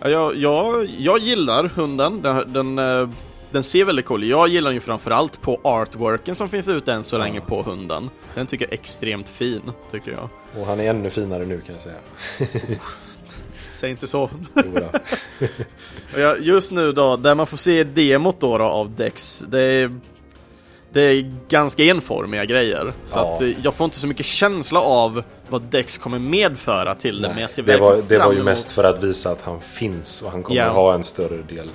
[0.01, 2.21] ja jag, jag, jag gillar hunden.
[2.21, 3.09] Den, den, eh,
[3.51, 7.03] den ser väldigt cool Jag gillar den ju framförallt på artworken som finns ute än
[7.03, 8.09] så länge på hunden.
[8.35, 9.61] Den tycker jag är extremt fin,
[9.91, 10.29] tycker jag.
[10.61, 11.97] Och han är ännu finare nu kan jag säga.
[13.75, 14.29] Säg inte så.
[16.17, 19.99] Jag, just nu då, där man får se demot då, då av Dex, det är,
[20.91, 22.93] det är ganska enformiga grejer.
[23.05, 23.33] Så Ja.
[23.35, 27.47] att eh, jag får inte så mycket känsla av vad Dex kommer medföra till det,
[27.47, 30.43] ser det, var, det var ju mest för att visa att han finns och han
[30.43, 30.69] kommer Ja.
[30.69, 31.69] ha en större del.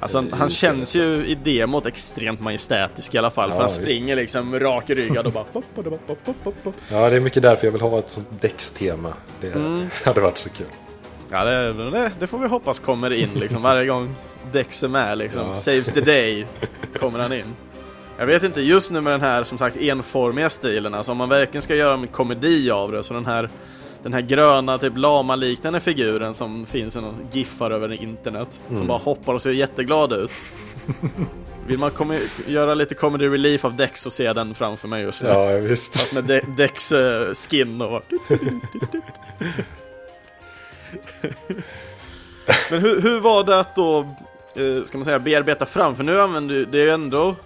[0.00, 3.62] Alltså han, i han känns ju i demot extremt majestätisk i alla fall, Ja, för
[3.62, 3.80] han visst.
[3.80, 6.74] springer liksom rakryggad och bara pop, pop, pop.
[6.90, 9.12] Ja, det är mycket därför jag vill ha ett sånt Dex-tema.
[9.40, 9.86] Det Mm.
[10.04, 10.66] hade varit så kul.
[11.34, 14.14] Ja, det, det, det får vi hoppas kommer in liksom varje gång
[14.52, 15.42] Dex är med liksom.
[15.46, 15.54] Ja.
[15.54, 16.46] Saves the day
[17.00, 17.44] kommer han in.
[18.18, 21.28] Jag vet inte, just nu med den här som sagt enformiga stilen, alltså om man
[21.28, 23.48] verkligen ska göra en komedi av det, så den här
[24.02, 28.78] den här gröna, typ lama-liknande figuren som finns i någon giffar över internet, Mm.
[28.78, 30.30] som bara hoppar och ser jätteglad ut.
[31.66, 32.16] Vill man komma,
[32.46, 35.28] göra lite comedy relief av Dex ser jag den framför mig just nu.
[35.28, 36.14] Ja, visst.
[36.14, 38.02] Med De Dex eh, skin och...
[42.70, 43.98] Men hur, hur var det att då,
[44.56, 45.96] eh, ska man säga, bearbeta fram?
[45.96, 47.36] För nu använder du, det är ju ändå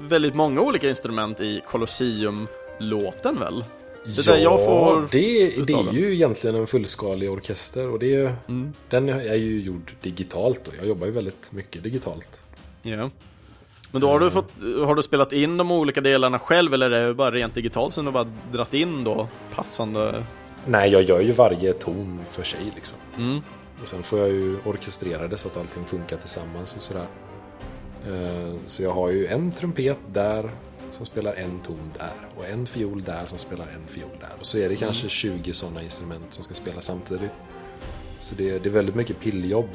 [0.00, 3.64] väldigt många olika instrument i Colosseum-låten väl?
[4.16, 8.34] Det där jag får det, det är ju egentligen en fullskalig orkester och det är,
[8.48, 8.72] Mm.
[8.88, 12.44] den är ju gjord digitalt och jag jobbar ju väldigt mycket digitalt.
[12.82, 13.10] Ja.
[13.92, 14.50] Men då har du, fått,
[14.84, 18.04] har du spelat in de olika delarna själv eller är det bara rent digitalt som
[18.04, 20.24] du bara dratt in då passande?
[20.66, 22.98] Nej, jag gör ju varje ton för sig liksom.
[23.16, 23.40] Mm.
[23.82, 27.06] Och sen får jag ju orkestrera det så att allting funkar tillsammans och sådär.
[28.06, 30.50] Eh, Så jag har ju en trumpet där
[30.90, 34.30] som spelar en ton där och en fiol där som spelar en fiol där.
[34.38, 37.30] Och så är det kanske 20 sådana instrument som ska spela samtidigt.
[38.18, 39.68] Så det, det är väldigt mycket pilljobb.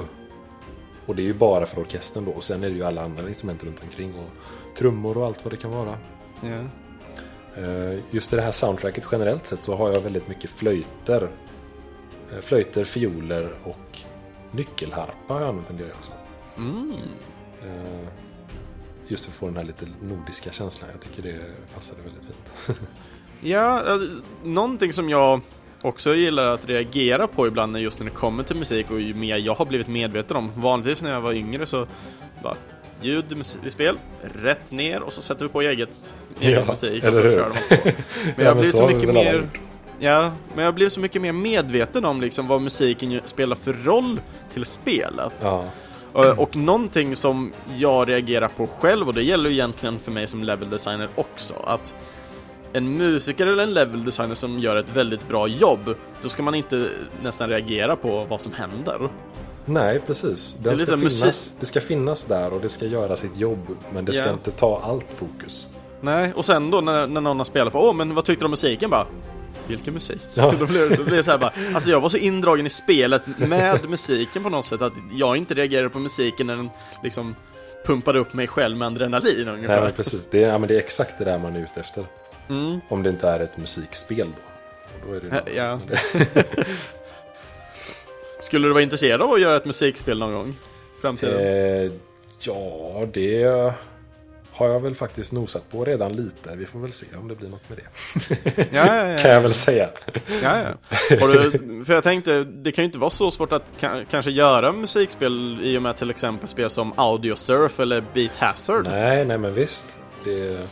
[1.06, 2.32] Och det är ju bara för orkestern då.
[2.32, 4.30] Och sen är det ju alla andra instrument runt omkring och
[4.78, 5.98] trummor och allt vad det kan vara.
[6.42, 6.64] Ja.
[7.58, 11.30] Eh, Just i det här soundtracket generellt sett så har jag väldigt mycket flöjter.
[12.34, 13.98] Eh, Flöjter, fioler och
[14.52, 16.12] nyckelharpa har jag använt en del också.
[16.58, 16.92] Mm.
[17.64, 18.08] Eh,
[19.08, 20.90] Just för att få den här lite nordiska känslan.
[20.94, 21.40] Jag tycker det
[21.76, 22.78] passade väldigt fint.
[23.42, 24.08] Ja, alltså,
[24.44, 25.42] någonting som jag
[25.82, 29.14] också gillar att reagera på ibland är just när det kommer till musik och ju
[29.14, 30.52] mer jag har blivit medveten om.
[30.56, 31.88] Vanligtvis när jag var yngre så
[32.44, 32.56] bara
[33.02, 33.98] ljud i spel,
[34.44, 37.46] rätt ner och så sätter vi på eget egen Ja, musik eller hur?
[38.36, 39.50] Men jag blir så så mycket mer.
[40.00, 44.20] Ja, men jag blir så mycket mer medveten om liksom vad musiken spelar för roll
[44.54, 45.34] till spelet.
[45.42, 45.66] ja.
[46.14, 50.44] Och, och någonting som jag reagerar på själv, och det gäller egentligen för mig som
[50.44, 51.94] level designer också, att
[52.74, 56.56] en musiker eller en level designer som gör ett väldigt bra jobb, då ska man
[56.56, 56.90] inte
[57.24, 59.10] nästan reagera på vad som händer.
[59.66, 60.54] Nej, precis.
[60.54, 63.68] Den lite ska musik- finnas, det ska finnas där och det ska göra sitt jobb.
[63.94, 64.34] Men det ska Ja.
[64.34, 65.70] inte ta allt fokus.
[66.02, 68.46] Nej, och sen då när, när någon har spelat på, åh men vad tyckte du
[68.46, 68.90] om musiken?
[68.90, 69.06] Bara,
[69.68, 70.22] vilken musik?
[70.34, 70.54] Ja.
[70.60, 73.22] då det, då blir det så här bara, alltså jag var så indragen i spelet
[73.38, 76.70] med musiken på något sätt att jag inte reagerade på musiken när den
[77.04, 77.36] liksom
[77.86, 79.82] pumpade upp mig själv med adrenalin Nej, ungefär.
[79.82, 80.28] men precis.
[80.32, 82.06] Det är, ja, men det är exakt det där man är ute efter.
[82.50, 82.80] Mm.
[82.90, 85.08] Om det inte är ett musikspel då.
[85.10, 85.80] Då är det Ja.
[88.46, 90.56] Skulle du vara intresserad av att göra ett musikspel någon gång?
[91.02, 91.40] Framtiden?
[91.86, 91.92] Eh,
[92.40, 93.44] ja, det
[94.52, 96.56] har jag väl faktiskt nosat på redan lite.
[96.56, 98.68] Vi får väl se om det blir något med det.
[98.72, 99.36] ja, ja, Kan ja.
[99.36, 99.90] jag väl säga.
[100.44, 101.18] ja, ja.
[101.20, 104.32] Har du, för jag tänkte, det kan ju inte vara så svårt att ka- kanske
[104.32, 108.88] göra musikspel i och med till exempel spel som Audio Surf eller Beat Hazard.
[108.88, 110.00] Nej, nej men visst.
[110.26, 110.68] Det,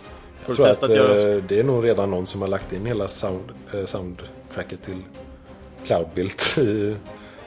[0.48, 2.86] jag tror att att göra- eh, det är nog redan någon som har lagt in
[2.86, 3.44] hela sound,
[3.74, 4.98] eh, soundtracket till
[5.86, 6.96] Cloudbuilt i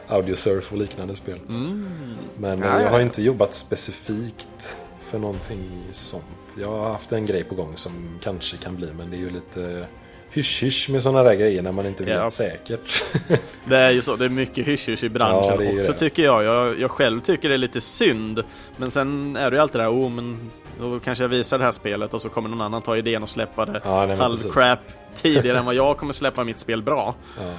[0.08, 1.38] Audiosurf och liknande spel.
[1.48, 6.24] Men eh, Ja, ja, jag har inte jobbat specifikt för någonting sånt.
[6.60, 7.92] Jag har haft en grej på gång som
[8.22, 9.86] kanske kan bli, men det är ju lite
[10.30, 12.30] hysch-hysch med sådana där grejer när man inte vet Ja.
[12.30, 13.04] säkert.
[13.64, 15.98] Det är ju så, det är mycket hysch i branschen Ja, också det.
[15.98, 16.44] tycker jag.
[16.44, 16.80] jag.
[16.80, 18.42] Jag själv tycker det är lite synd.
[18.76, 20.50] Men sen är det ju alltid det här, oh men
[20.80, 23.28] då kanske jag visar det här spelet och så kommer någon annan ta idén och
[23.30, 24.52] släppa det Ja, nej, men halv precis.
[24.52, 24.78] crap
[25.14, 27.14] tidigare än vad jag kommer släppa mitt spel bra.
[27.40, 27.52] Ja.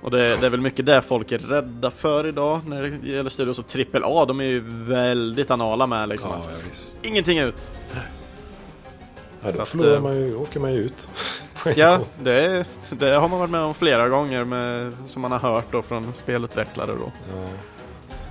[0.00, 3.30] Och det, det, är väl mycket det folk är rädda för idag när det gäller
[3.30, 3.64] studios och
[3.94, 4.24] AAA.
[4.24, 6.30] De är ju väldigt anala med liksom.
[6.30, 7.08] Ja, ja.
[7.08, 7.70] Ingenting ut.
[9.42, 11.10] Ja, då att, förlorar eh, man ju, åker man ju ut.
[11.76, 15.72] Ja, det, det har man varit med om flera gånger med, som man har hört
[15.72, 17.12] då från spelutvecklare då.
[17.34, 17.48] Ja.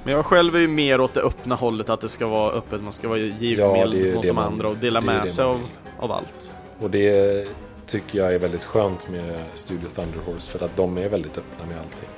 [0.03, 2.81] Men jag själv är ju mer åt det öppna hållet, att det ska vara öppet,
[2.81, 5.61] man ska vara givmild är mot de man- andra och dela med sig av,
[5.99, 6.51] av allt.
[6.79, 7.47] Och det
[7.87, 11.65] tycker jag är väldigt skönt med Studio Thunder Horse för att de är väldigt öppna
[11.65, 12.09] med allting.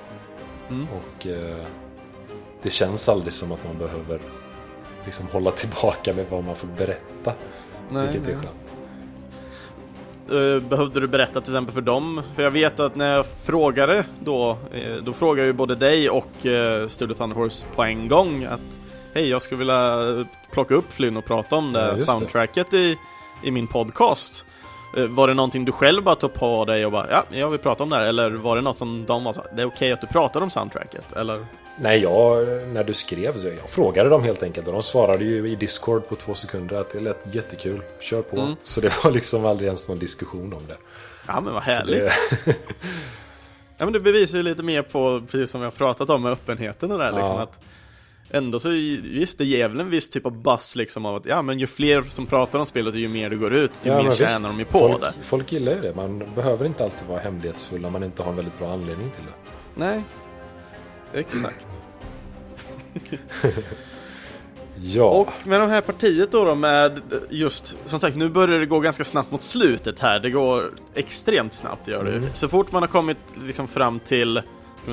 [0.70, 0.88] Mm.
[0.90, 1.66] Och eh,
[2.62, 4.20] det känns aldrig som att man behöver
[5.06, 7.34] liksom hålla tillbaka med vad man får berätta.
[7.90, 8.42] Nej, vilket är nej.
[8.46, 8.76] skönt.
[10.64, 12.22] Eh, Behövde du berätta till exempel för dem?
[12.36, 16.10] För jag vet att när jag frågade då, eh, då frågade jag ju både dig
[16.10, 18.82] och eh, Studio Thunder Horse på en gång att
[19.14, 22.12] Hej, jag skulle vilja plocka upp Flynn och prata om det Ja, just det.
[22.12, 22.98] soundtracket i,
[23.44, 24.46] i min podcast.
[24.98, 27.60] Eh, Var det någonting du själv bara tog på dig och bara ja, jag vill
[27.60, 28.06] prata om det här?
[28.06, 30.50] Eller var det något som de var så det är okej att du pratar om
[30.50, 31.12] soundtracket?
[31.16, 31.46] Eller?
[31.82, 35.50] Nej, jag, när du skrev så jag frågade dem helt enkelt och de svarade ju
[35.50, 38.38] i Discord på två sekunder att det lät jättekul, kör på.
[38.40, 38.56] Mm.
[38.64, 40.78] Så det var liksom aldrig ens någon diskussion om det.
[41.28, 42.12] Ja men vad härligt!
[42.46, 42.56] det
[43.78, 46.32] Ja men det bevisar ju lite mer på, precis som vi har pratat om med
[46.32, 47.42] öppenheten och det här liksom Ja.
[47.42, 47.60] att
[48.32, 48.70] Ändå så,
[49.04, 51.68] visst det ger väl en viss typ av buzz liksom av att ja men ju
[51.68, 54.28] fler som pratar om spelet och ju mer det går ut, ju mer men tjänar
[54.28, 54.44] visst.
[54.44, 55.96] de ju på folk, det Folk gillar ju det.
[55.96, 59.24] Man behöver inte alltid vara hemlighetsfull om man inte har en väldigt bra anledning till
[59.24, 59.34] det.
[59.76, 60.04] Nej
[61.14, 61.68] Exakt
[64.82, 68.66] Ja, Och med det här partiet då, då med just, som sagt nu börjar det
[68.66, 72.12] gå ganska snabbt mot slutet här, det går extremt snabbt gör det.
[72.12, 72.30] Mm.
[72.34, 74.42] Så fort man har kommit liksom fram till,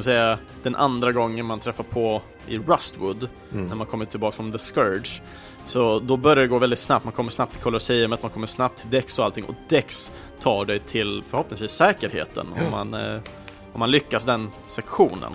[0.03, 3.67] ska man säga, den andra gången man träffar på i Rustwood, Mm.
[3.67, 5.23] när man kommer tillbaka från The Scourge.
[5.67, 8.79] Så då börjar det gå väldigt snabbt, man kommer snabbt till Colosseumet, man kommer snabbt
[8.79, 13.21] till Dex och allting, och Dex tar dig till förhoppningsvis säkerheten om man, eh,
[13.73, 15.33] om man lyckas den sektionen.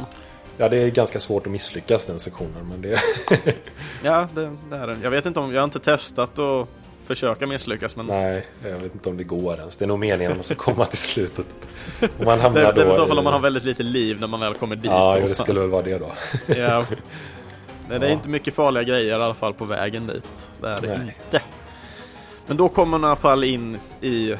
[0.57, 2.67] ja, det är ganska svårt att misslyckas den sektionen.
[2.69, 2.99] Men det,
[4.03, 4.97] Ja, det, det är det.
[5.03, 6.67] Jag vet inte om, jag har inte testat att
[7.15, 9.77] försöka misslyckas, men nej, jag vet inte om det går ens.
[9.77, 11.45] Det är nog meningen att man ska komma till slutet.
[12.19, 14.19] Och man hamnar Det, det är i så fall om man har väldigt lite liv
[14.19, 14.85] när man väl kommer dit.
[14.91, 16.11] Ja, jo, det skulle väl vara det då.
[16.55, 16.83] ja.
[17.89, 18.13] Nej, det är Ja.
[18.13, 20.49] inte mycket farliga grejer i alla fall på vägen dit.
[20.61, 21.15] Det är det Nej.
[21.25, 21.41] inte.
[22.47, 24.38] Men då kommer man i alla fall in i eh,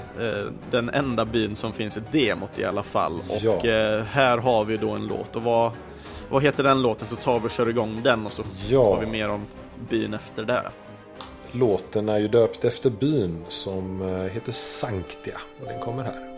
[0.72, 3.20] den enda byn som finns i demot i alla fall.
[3.30, 3.66] Och Ja.
[3.70, 5.36] eh, här har vi då en låt.
[5.36, 5.72] Och vad,
[6.30, 7.08] vad heter den låten?
[7.08, 8.84] Så tar vi och kör igång den och så Ja.
[8.86, 9.46] tar vi mer om
[9.90, 10.62] byn efter det.
[11.52, 16.31] Låten är ju döpt efter byn som eh, heter Sanktia Och den kommer här.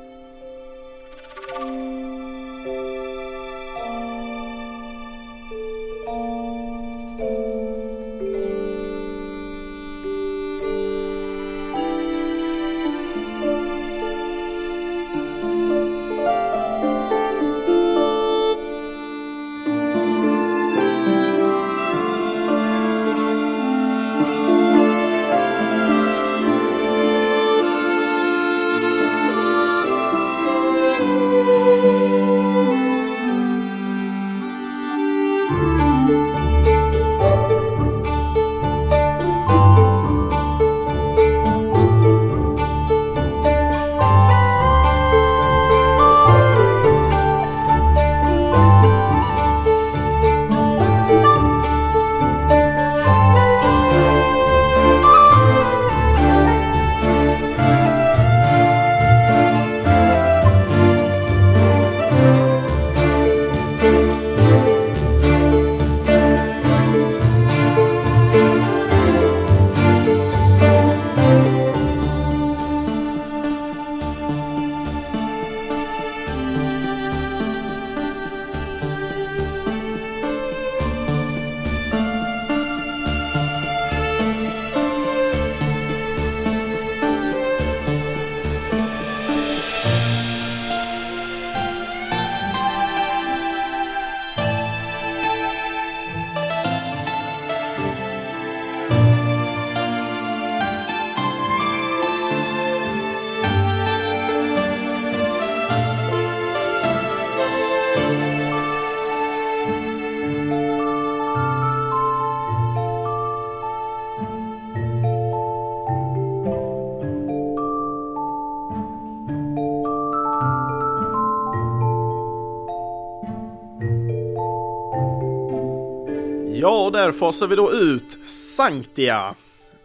[127.03, 129.35] Där fasar vi då ut Sanktia.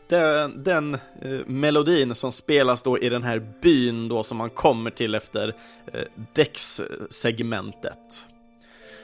[0.08, 4.90] Den, den eh, melodin som spelas då i den här byn då som man kommer
[4.90, 5.54] till efter
[5.92, 6.00] eh,
[6.32, 8.26] Dex-segmentet.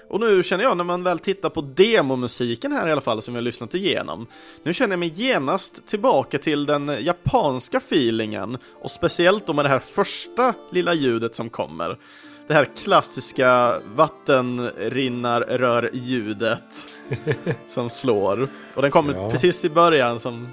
[0.08, 3.34] Och nu känner jag när man väl tittar på demomusiken här i alla fall som
[3.34, 4.26] vi har lyssnat igenom.
[4.62, 9.68] Nu känner jag mig genast tillbaka till den japanska feelingen och speciellt då med det
[9.68, 11.98] här första lilla ljudet som kommer.
[12.48, 16.88] Det här klassiska vattenrinnarrör-ljudet
[17.66, 18.48] som slår.
[18.74, 19.30] Och den kommer Ja.
[19.30, 20.48] precis i början som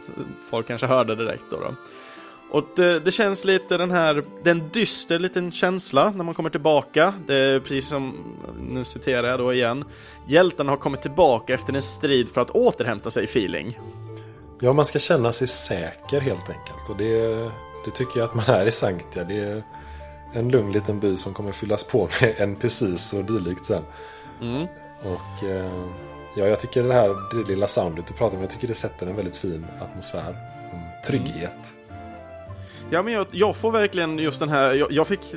[0.50, 1.58] folk kanske hörde direkt då.
[1.58, 1.76] då.
[2.52, 6.34] Och det, det känns lite den här, det är en dyster liten känsla när man
[6.34, 7.14] kommer tillbaka.
[7.28, 8.14] Det är precis som,
[8.70, 9.86] nu citerar jag då igen.
[10.28, 13.80] Hjältarna har kommit tillbaka efter en strid för att återhämta sig feeling.
[14.60, 16.90] Ja, man ska känna sig säker helt enkelt.
[16.90, 17.28] Och det,
[17.86, 19.24] det tycker jag att man är i Sanktia.
[19.24, 19.64] Det
[20.34, 23.84] en lugn liten by som kommer fyllas på med NPCs och dylikt sen.
[24.42, 24.68] Mm.
[25.00, 25.86] Och eh,
[26.36, 29.08] ja, jag tycker det här det lilla soundet du pratar om, jag tycker det sätter
[29.08, 30.36] en väldigt fin atmosfär.
[30.74, 31.76] om Trygghet.
[32.90, 35.36] Ja men jag, jag får verkligen just den här, jag, jag fick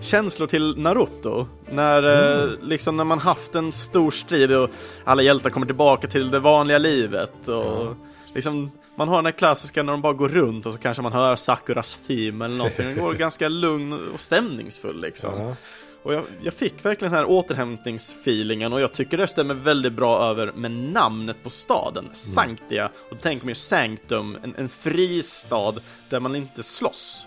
[0.00, 1.46] känslor till Naruto.
[1.70, 4.70] När, eh, liksom när man haft en stor strid och
[5.04, 7.48] alla hjältar kommer tillbaka till det vanliga livet.
[7.48, 7.94] Och
[8.34, 11.12] liksom, man har den här klassiska när de bara går runt och så kanske man
[11.12, 12.86] hör Sakuras theme eller någonting.
[12.86, 15.40] Den går ganska lugn och stämningsfull liksom.
[15.40, 15.56] Ja.
[16.02, 20.18] Och jag, jag fick verkligen den här återhämtningsfeelingen och jag tycker det stämmer väldigt bra
[20.18, 22.86] över med namnet på staden, Sanctia.
[22.86, 25.74] Och då tänker man ju Sanctum, en, en fristad
[26.08, 27.26] där man inte slåss.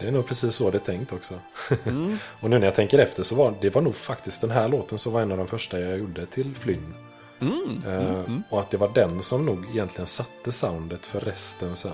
[0.00, 1.34] Det är nog precis så det är tänkt också.
[2.40, 4.98] och nu när jag tänker efter så var det var nog faktiskt den här låten
[4.98, 6.94] som var en av de första jag gjorde till Flynn.
[7.86, 11.92] Eh, Och att det var den som nog egentligen satte soundet för resten sen.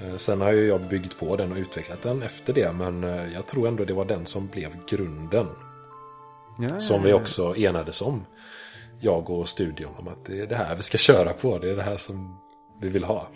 [0.00, 3.32] Eh, Sen har ju jag byggt på den och utvecklat den efter det, men eh,
[3.32, 5.46] jag tror ändå det var den som blev grunden.
[6.58, 8.26] ja Som vi också enades om,
[9.00, 11.58] jag och studion, om att det är det här vi ska köra på.
[11.58, 12.38] Det är det här som
[12.80, 13.28] vi vill ha.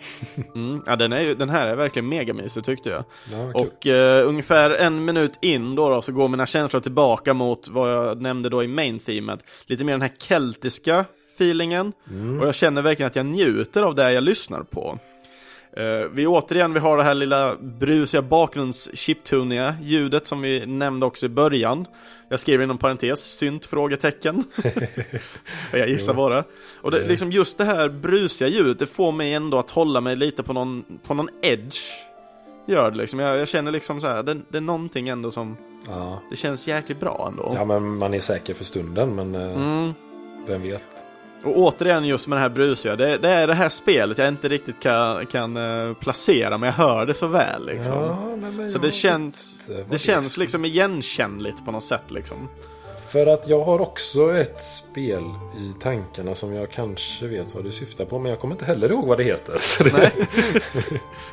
[0.55, 3.03] Mm, ja den, är ju, den här är verkligen megamysig tyckte jag.
[3.31, 3.51] Ja.
[3.53, 7.91] Och eh, ungefär en minut in då, då så går mina känslor tillbaka mot vad
[7.91, 9.39] jag nämnde då i main themet.
[9.65, 11.05] Lite mer den här keltiska
[11.35, 11.93] feelingen.
[12.39, 14.99] Och jag känner verkligen att jag njuter av det jag lyssnar på.
[15.79, 21.05] Uh, vi återigen, vi har det här lilla brusiga bakgrunds chiptuniga ljudet som vi nämnde
[21.05, 21.85] också i början.
[22.29, 23.65] Jag skriver inom parentes, synt?
[23.65, 24.43] Frågetecken.
[25.73, 26.43] jag gissar bara.
[26.81, 30.15] Och det, liksom just det här brusiga ljudet, det får mig ändå att hålla mig
[30.15, 31.77] lite på någon, på någon edge.
[32.67, 33.19] Gör det liksom.
[33.19, 35.57] Jag, jag känner liksom så här, det, det är någonting ändå som,
[35.89, 36.21] Ja.
[36.29, 37.53] det känns jäkligt bra ändå.
[37.55, 39.93] ja, men man är säker för stunden, men eh, Mm.
[40.47, 41.05] vem vet.
[41.43, 44.49] Och återigen just med det här brusiga, det, det är det här spelet jag inte
[44.49, 47.95] riktigt kan, kan eh, placera, men jag hör det så väl liksom.
[47.95, 52.49] Ja, Så det känns, det känns liksom igenkännligt på något sätt liksom.
[53.11, 55.23] För att jag har också ett spel
[55.57, 58.91] i tankarna som jag kanske vet vad du syftar på, men jag kommer inte heller
[58.91, 59.53] ihåg vad det heter.
[60.01, 60.11] Det.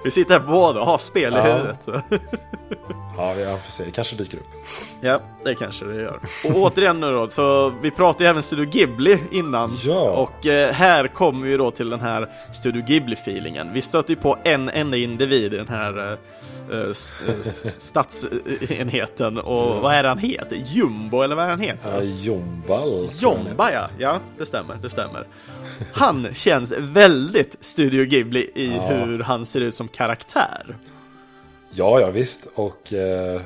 [0.04, 1.42] Vi sitter här båda och har spel i Ja.
[1.42, 1.78] huvudet.
[3.16, 3.84] ja, jag får se.
[3.84, 4.44] Det kanske dyker upp.
[5.00, 6.20] Ja, det kanske det gör.
[6.44, 9.76] Och återigen nu då, så vi pratade ju även Studio Ghibli innan.
[9.84, 10.10] Ja.
[10.10, 13.72] Och eh, här kommer vi då till den här Studio Ghibli-feelingen.
[13.72, 16.18] Vi stöter ju på en enda individ i den här eh,
[17.64, 19.38] stadsenheten.
[19.38, 20.56] Och vad är det han heter?
[20.66, 21.94] Jumbo, eller vad är det han heter?
[21.96, 23.08] Ja, Jombal.
[23.18, 25.26] Jomba ja, ja det stämmer, det stämmer.
[25.92, 28.86] Han känns väldigt Studio Ghibli i Ja.
[28.88, 30.76] hur han ser ut som karaktär.
[31.70, 32.48] Ja, ja visst.
[32.54, 33.40] Och eh,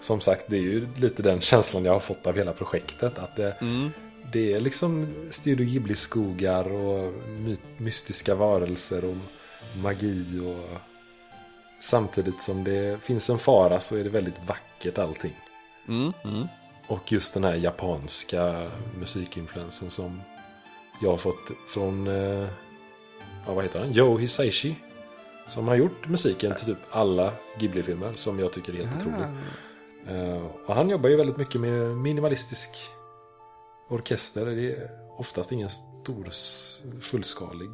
[0.00, 3.18] som sagt, det är ju lite den känslan jag har fått av hela projektet.
[3.18, 3.56] Att det,
[4.32, 9.16] det är liksom Studio Ghibli-skogar och my mystiska varelser och
[9.82, 10.40] magi.
[10.40, 10.80] och
[11.84, 15.40] Samtidigt som det finns en fara så är det väldigt vackert allting.
[15.88, 16.46] Mm, mm.
[16.86, 20.22] Och just den här japanska musikinfluensen som
[21.02, 22.48] jag har fått från, eh,
[23.46, 23.92] ja, vad heter han?
[23.92, 24.76] Joe Hisaishi.
[25.48, 29.26] Som har gjort musiken till typ alla Ghibli-filmer som jag tycker är helt otrolig.
[30.08, 32.70] Eh, och han jobbar ju väldigt mycket med minimalistisk
[33.90, 34.46] orkester.
[34.46, 36.28] Det är oftast ingen stor
[37.00, 37.70] fullskalig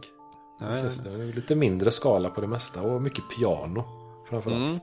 [0.61, 1.19] Nej, orkester.
[1.19, 4.00] Det är lite mindre skala på det mesta och mycket piano
[4.31, 4.61] framförallt.
[4.63, 4.81] Mm.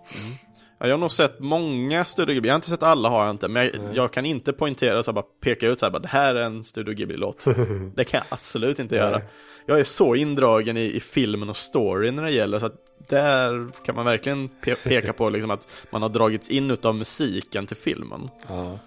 [0.79, 3.31] Ja, jag har nog sett många Studio Ghibli, jag har inte sett alla har jag
[3.31, 6.07] inte, men jag, jag kan inte poängtera så bara peka ut så här, bara, det
[6.07, 7.45] här är en Studio Ghibli-låt.
[7.95, 9.21] det kan jag absolut inte göra.
[9.65, 12.75] Jag är så indragen i, i filmen och storyn när det gäller, så att
[13.07, 17.67] där kan man verkligen pe- peka på liksom att man har dragits in utav musiken
[17.67, 18.29] till filmen.
[18.47, 18.79] Ja.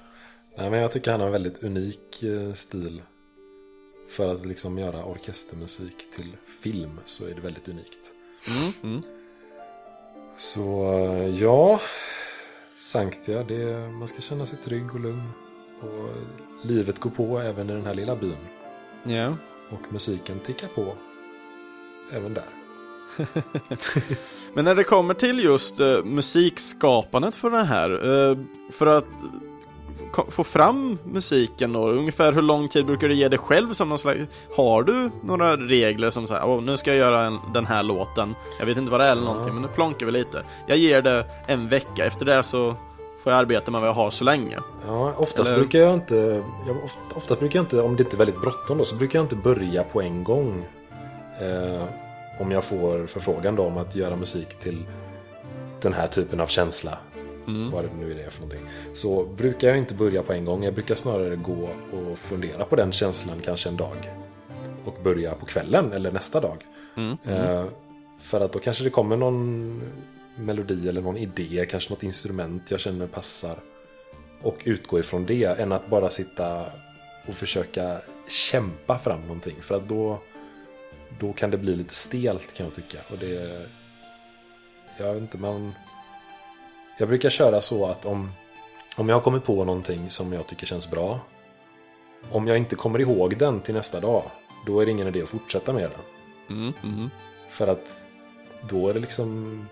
[0.59, 3.03] Nej, men jag tycker han har en väldigt unik eh, stil.
[4.11, 7.99] För att liksom göra orkestermusik till film så är det väldigt unikt.
[8.49, 9.03] Mm, mm.
[10.41, 11.81] Så eh, ja,
[12.77, 15.29] Sanktia, det, man ska känna sig trygg och lugn.
[15.81, 16.09] Och
[16.63, 18.37] livet går på även i den här lilla byn.
[19.03, 19.37] Ja.
[19.71, 20.95] Och musiken tickar på
[22.13, 22.49] även där.
[24.55, 28.39] Men när det kommer till just eh, musikskapandet för den här, eh,
[28.71, 29.09] för att
[30.29, 31.89] få fram musiken då?
[31.89, 34.21] Ungefär hur lång tid brukar du ge dig själv som någon slags...
[34.57, 38.35] Har du några regler som säger oh, nu ska jag göra en, den här låten.
[38.59, 40.43] Jag vet inte vad det är eller någonting, men nu plonkar vi lite.
[40.67, 42.75] Jag ger det en vecka, efter det så
[43.23, 44.59] får jag arbeta med vad jag har så länge.
[44.87, 48.17] Ja, oftast Eller- brukar jag inte, jag, oft- oftast brukar jag inte, om det inte
[48.17, 50.65] är väldigt bråttom då, så brukar jag inte börja på en gång.
[51.41, 51.85] Eh,
[52.41, 54.85] om jag får förfrågan då om att göra musik till
[55.81, 56.99] den här typen av känsla.
[57.47, 58.67] Vad det nu är det för någonting.
[58.95, 60.65] Så brukar jag inte börja på en gång.
[60.65, 64.11] Jag brukar snarare gå och fundera på den känslan kanske en dag.
[64.85, 66.65] Och börja på kvällen eller nästa dag.
[67.25, 67.65] Eh,
[68.19, 69.83] för att då kanske det kommer någon
[70.37, 73.59] melodi eller någon idé, kanske något instrument jag känner passar.
[74.43, 76.67] Och utgå ifrån det, än att bara sitta
[77.27, 79.57] och försöka kämpa fram någonting.
[79.61, 80.21] För att då,
[81.19, 82.99] då kan det bli lite stelt kan jag tycka.
[83.11, 83.67] Och det...
[84.99, 85.73] Jag vet inte, man...
[87.01, 88.31] Jag brukar köra så att om,
[88.97, 91.21] om jag har kommit på någonting som jag tycker känns bra.
[92.33, 94.23] Om jag inte kommer ihåg den till nästa dag,
[94.67, 96.57] då är det ingen idé att fortsätta med den.
[96.57, 97.11] Mm, mm.
[97.51, 98.11] För att
[98.69, 99.69] då är det liksom...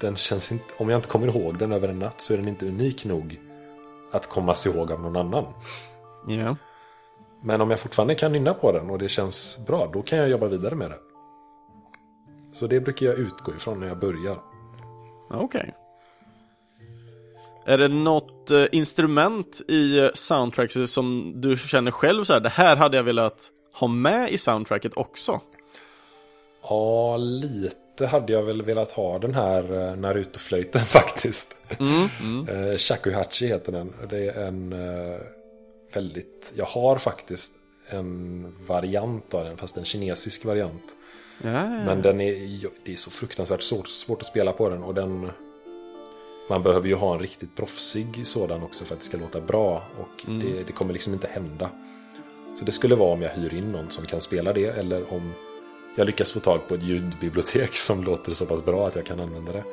[0.00, 2.48] Den känns inte, om jag inte kommer ihåg den över en natt så är den
[2.48, 3.40] inte unik nog
[4.12, 5.44] att komma sig ihåg av någon annan.
[6.28, 6.56] Ja.
[7.42, 10.28] Men om jag fortfarande kan nynna på den och det känns bra, då kan jag
[10.28, 10.98] jobba vidare med det.
[12.52, 14.42] Så det brukar jag utgå ifrån när jag börjar.
[15.30, 15.74] Okej.
[17.68, 22.48] Är det något eh, instrument i eh, soundtracket som du känner själv så här, det
[22.48, 25.40] här hade jag velat ha med i soundtracket också?
[26.62, 31.56] Ja, lite hade jag väl velat ha den här eh, Naruto-flöjten faktiskt.
[31.78, 32.78] Mm, mm.
[32.78, 33.92] Shakuhachi heter den.
[34.10, 34.74] Det är en
[35.94, 36.52] väldigt...
[36.56, 37.54] Jag har faktiskt
[37.88, 40.96] en variant av den, fast en kinesisk variant.
[41.42, 41.84] Ja, ja, ja.
[41.84, 42.34] Men den är,
[42.84, 45.30] det är så fruktansvärt svårt, svårt att spela på den och den...
[46.50, 49.82] Man behöver ju ha en riktigt proffsig sådan också för att det ska låta bra
[50.00, 51.70] och det, det kommer liksom inte hända.
[52.58, 55.32] Så det skulle vara om jag hyr in någon som kan spela det eller om
[55.96, 59.20] jag lyckas få tag på ett ljudbibliotek som låter så pass bra att jag kan
[59.20, 59.64] använda det.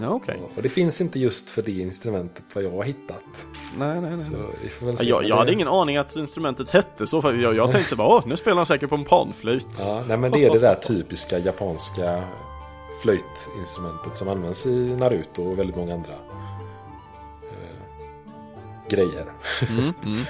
[0.00, 0.40] ja okej.
[0.56, 3.46] Och det finns inte just för det instrumentet vad jag har hittat.
[3.78, 4.20] Nej, nej, nej.
[4.20, 5.08] Så vi får väl se.
[5.08, 7.22] jag, jag hade ingen aning att instrumentet hette så.
[7.22, 9.66] För jag, jag tänkte bara, åh, nu spelar han säkert på en panflöjt.
[9.78, 12.24] Ja, nej men det är det där typiska japanska
[13.04, 16.12] flöjtinstrumentet som används i Naruto och väldigt många andra
[17.42, 17.76] eh,
[18.88, 19.26] grejer.
[19.70, 20.20] Mm, mm.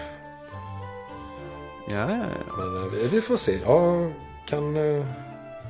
[1.88, 2.56] Ja, ja, ja.
[2.58, 3.58] Men eh, vi, vi får se.
[3.64, 4.12] Jag
[4.46, 4.76] kan...
[4.76, 5.06] Eh,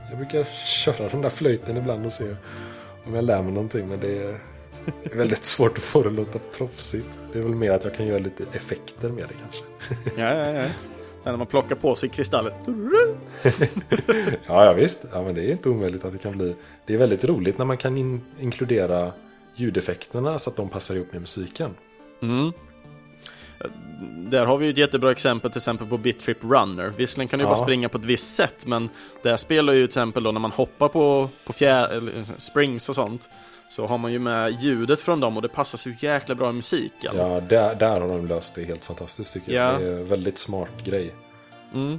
[0.09, 2.37] jag brukar köra den där flöjten ibland och se
[3.07, 3.89] om jag lär mig någonting.
[3.89, 4.41] Men det är,
[5.03, 7.19] det är väldigt svårt att få det att låta proffsigt.
[7.33, 9.65] Det är väl mer att jag kan göra lite effekter med det kanske.
[10.21, 10.69] ja, ja, ja.
[11.25, 12.53] När man plockar på sig kristallen.
[14.47, 15.07] Ja, ja visst.
[15.13, 16.55] Ja, men det är inte omöjligt att det kan bli...
[16.87, 19.13] Det är väldigt roligt när man kan in, inkludera
[19.55, 21.71] ljudeffekterna så att de passar ihop med musiken.
[22.23, 22.53] Mm.
[24.31, 26.93] Där har vi ju ett jättebra exempel till exempel på Bit Trip Runner.
[26.97, 27.49] Visserligen kan du Ja.
[27.49, 28.89] bara springa på ett visst sätt, men
[29.23, 32.03] där spelar ju till exempel då när man hoppar på, på fjär,
[32.39, 33.29] springs och sånt.
[33.77, 36.53] Så har man ju med ljudet från dem och det passar så jäkla bra i
[36.53, 37.17] musiken.
[37.17, 39.75] Ja, där, där har de löst det helt fantastiskt tycker jag.
[39.75, 39.79] Ja.
[39.79, 41.15] Det är en väldigt smart grej.
[41.75, 41.99] Mm.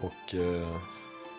[0.00, 0.34] Och...
[0.34, 0.68] Eh,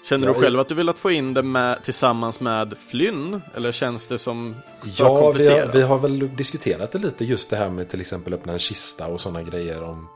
[0.10, 3.42] Känner Ja, du själv att du vill att få in det med, tillsammans med Flynn?
[3.56, 5.76] Eller känns det som Ja, vi har, komplicerat?
[5.76, 9.08] vi har väl diskuterat det lite just det här med till exempel öppna en kista
[9.08, 10.08] och sådana grejer om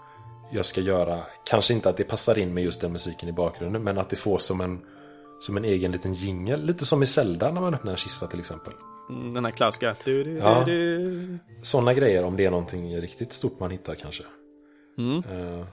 [0.51, 1.19] jag ska göra,
[1.49, 4.15] kanske inte att det passar in med just den musiken i bakgrunden, men att det
[4.15, 4.79] får som en,
[5.39, 6.65] som en egen liten jingel.
[6.65, 8.73] Lite som i Zelda när man öppnar en kista till exempel.
[9.33, 9.95] Den här klassiska...
[10.05, 10.63] Du, du, Ja.
[10.65, 11.37] du, du.
[11.61, 14.23] Sådana grejer om det är någonting riktigt stort man hittar kanske.
[14.97, 15.17] Mm.
[15.17, 15.65] Eh,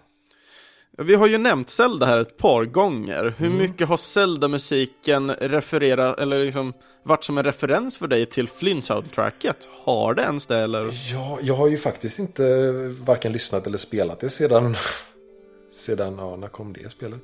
[0.98, 3.34] Vi har ju nämnt Zelda här ett par gånger.
[3.38, 3.58] Hur Mm.
[3.58, 6.72] mycket har Zelda-musiken refererat, eller liksom
[7.02, 9.68] varit som en referens för dig till Flynn-soundtracket?
[9.84, 10.90] Har det ens det eller?
[11.12, 12.72] ja, jag har ju faktiskt inte
[13.06, 14.74] varken lyssnat eller spelat det sedan,
[15.70, 17.22] sedan, ja, när kom det spelet?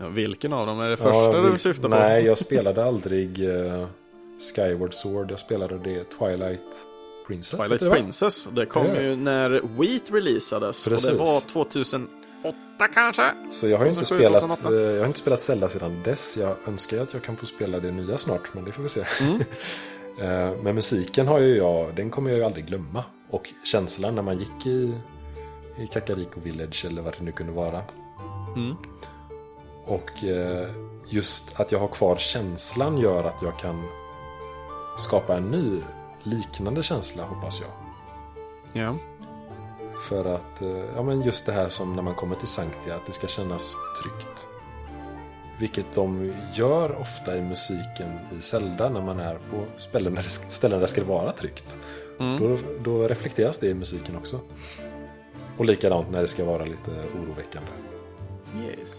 [0.00, 0.80] Ja, vilken av dem?
[0.80, 1.94] Är det första Ja, du vil- syftar på?
[1.94, 3.86] Nej, jag spelade aldrig eh,
[4.38, 5.30] Skyward Sword.
[5.30, 6.76] Jag spelade det Twilight
[7.26, 7.60] Princess.
[7.60, 7.90] Twilight det?
[7.90, 8.48] Princess.
[8.56, 9.00] Det kom Ja.
[9.00, 10.86] ju när Wheat releasades.
[10.86, 11.10] Och Precis.
[11.10, 12.08] det var 2008
[12.94, 13.30] kanske?
[13.50, 14.76] Så jag har ju inte 2007, spelat, 2008.
[14.86, 16.36] eh, jag har inte spelat Zelda sedan dess.
[16.36, 18.88] Jag önskar ju att jag kan få spela det nya snart, men det får vi
[18.88, 19.04] se.
[19.20, 19.40] Mm.
[20.20, 23.04] Eh, men musiken har ju jag, den kommer jag ju aldrig glömma.
[23.30, 24.94] Och känslan när man gick i,
[25.78, 27.82] i Kakariko Village eller vad det nu kunde vara.
[28.56, 28.76] Mm.
[29.84, 30.68] Och eh,
[31.08, 33.84] just att jag har kvar känslan gör att jag kan
[35.00, 35.80] skapa en ny
[36.22, 37.70] liknande känsla hoppas jag.
[38.82, 38.96] Ja.
[40.08, 43.06] För att, eh, ja men just det här som när man kommer till Sanktia, att
[43.06, 44.48] det ska kännas tryggt.
[45.58, 50.28] Vilket de gör ofta i musiken i Zelda när man är på ställen där det,
[50.28, 51.78] ställen där det ska vara tryggt.
[52.20, 52.40] Mm.
[52.40, 54.40] Då, då reflekteras det i musiken också.
[55.56, 57.70] Och likadant när det ska vara lite oroväckande.
[58.64, 58.97] Yes.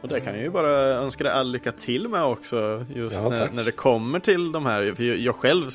[0.00, 2.86] Och det kan jag ju bara önska dig all lycka till med också.
[2.94, 4.94] Just Ja, när, när det kommer till de här.
[4.94, 5.70] För jag, jag själv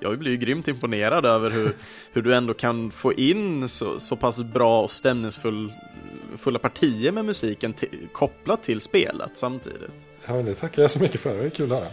[0.00, 1.72] jag blir ju grymt imponerad över hur,
[2.12, 7.74] hur du ändå kan få in så, så pass bra och stämningsfulla partier med musiken
[8.12, 10.08] kopplat till spelet samtidigt.
[10.26, 11.36] Ja, men det tackar jag så mycket för.
[11.36, 11.90] Det är kul att höra.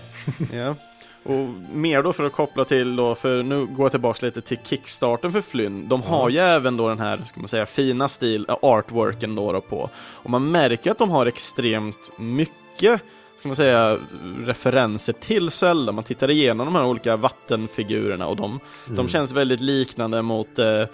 [0.54, 0.76] Ja.
[1.28, 4.58] Och mer då för att koppla till då, för nu går jag tillbaka lite till
[4.64, 5.88] kickstarten för Flynn.
[5.88, 9.52] De har ju även då den här, ska man säga, fina stil, äh, artworken då,
[9.52, 9.90] då på.
[9.98, 13.02] Och man märker att de har extremt mycket,
[13.40, 13.98] ska man säga,
[14.46, 15.92] referenser till Zelda.
[15.92, 20.82] Man tittar igenom de här olika vattenfigurerna och de, de känns väldigt liknande mot eh,
[20.82, 20.88] eh,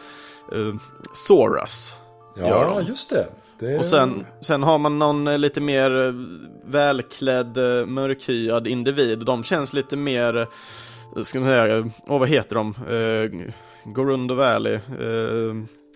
[1.14, 1.96] Soras.
[2.36, 3.28] Ja, just det.
[3.64, 3.78] Det.
[3.78, 6.14] Och sen, sen har man någon eh, lite mer eh,
[6.66, 9.20] välklädd, eh, mörkhyad individ.
[9.20, 10.48] De känns lite mer,
[11.24, 12.70] ska man säga, åh vad heter de?
[12.90, 13.52] Eh,
[13.92, 14.74] Gorundo Valley.
[14.74, 15.56] Eh,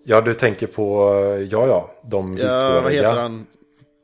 [0.09, 1.11] Ja, du tänker på,
[1.51, 3.45] ja, ja, de ja, vad heter vithåriga han?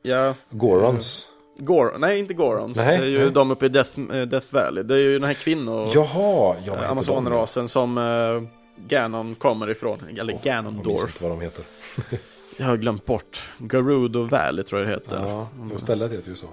[0.02, 1.30] Ja, Gorons.
[1.58, 2.76] Gor nej inte Gorons.
[2.76, 3.30] Nej, det är ju nej.
[3.30, 4.82] de uppe i Death, Death Valley.
[4.84, 8.48] Det är ju den här kvinnor, Jaha, ja, vad eh, heter Amazonrasen som eh,
[8.88, 9.98] Ganon kommer ifrån.
[9.98, 10.18] Eller de?
[10.18, 11.00] Jag minns Ganondorf.
[11.06, 11.64] inte vad de heter.
[12.56, 13.50] Jag har glömt bort.
[13.70, 15.16] Gerudo Valley tror jag det heter.
[15.28, 16.46] Ja, och stället heter ju så.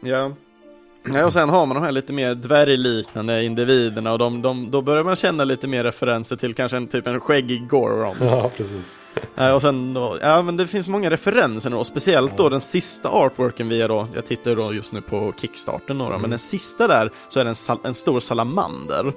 [0.00, 0.32] Ja.
[1.14, 4.82] ja, och sen har man de här lite mer dvärgliknande individerna och de, de, då
[4.82, 8.16] börjar man känna lite mer referenser till kanske en typ en skäggig Goron.
[8.20, 8.98] Ja, precis.
[9.34, 13.08] Ja, och sen då, ja men det finns många referenser då, speciellt då den sista
[13.08, 16.88] artworken via då, jag tittar då just nu på kickstarten då, då men den sista
[16.88, 19.12] där så är det en, en stor salamander.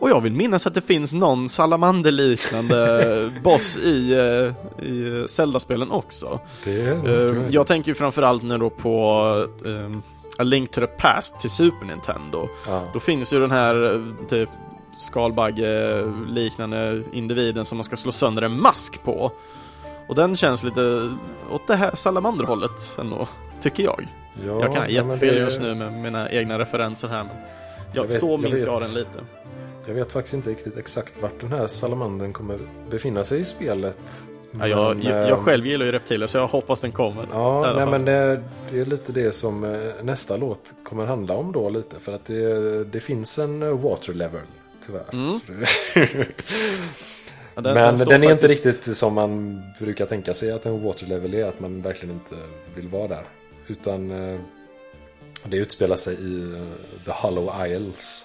[0.00, 4.52] Och jag vill minnas att det finns någon salamanderliknande boss i, eh,
[4.86, 6.40] i Zelda-spelen också.
[6.64, 8.90] Det är Eh, jag tänker ju framförallt nu då på
[9.66, 9.90] eh,
[10.38, 12.48] A Link to the Past till Super Nintendo.
[12.66, 12.82] ja.
[12.92, 14.48] Då finns ju den här eh, typ
[14.98, 19.32] skalbagge-liknande individen som man ska slå sönder en mask på.
[20.06, 21.10] Och den känns lite
[21.50, 23.28] åt det här salamanderhållet ändå,
[23.60, 24.06] tycker jag.
[24.46, 27.36] Ja, jag kan ha jättefel det- just nu med mina egna referenser här men
[27.92, 28.88] jag, Jag vet- så jag minns jag, vet.
[28.92, 29.18] den lite.
[29.86, 32.58] Jag vet faktiskt inte riktigt exakt vart den här salamandern kommer
[32.90, 33.98] befinna sig i spelet.
[34.58, 37.26] Ja, jag, Men, jag, eh, jag själv gillar ju reptiler så jag hoppas den kommer.
[37.32, 41.52] Ja, nej, men det, det är lite det som eh, nästa låt kommer handla om
[41.52, 42.00] då lite.
[42.00, 44.40] För att det, det finns en eh, water level,
[44.86, 45.04] tyvärr.
[45.12, 45.40] Mm.
[47.54, 50.66] Ja, den- men står den är inte faktiskt- riktigt som man brukar tänka sig att
[50.66, 51.44] en water level är.
[51.44, 52.34] Att man verkligen inte
[52.74, 53.24] vill vara där.
[53.66, 54.08] Utan
[55.46, 56.54] det utspelar sig i
[57.04, 58.24] The Hollow Isles.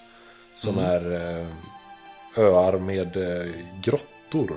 [0.58, 0.86] Som Mm.
[0.92, 1.12] är
[1.42, 1.48] eh,
[2.44, 3.46] öar med eh,
[3.82, 4.52] grottor.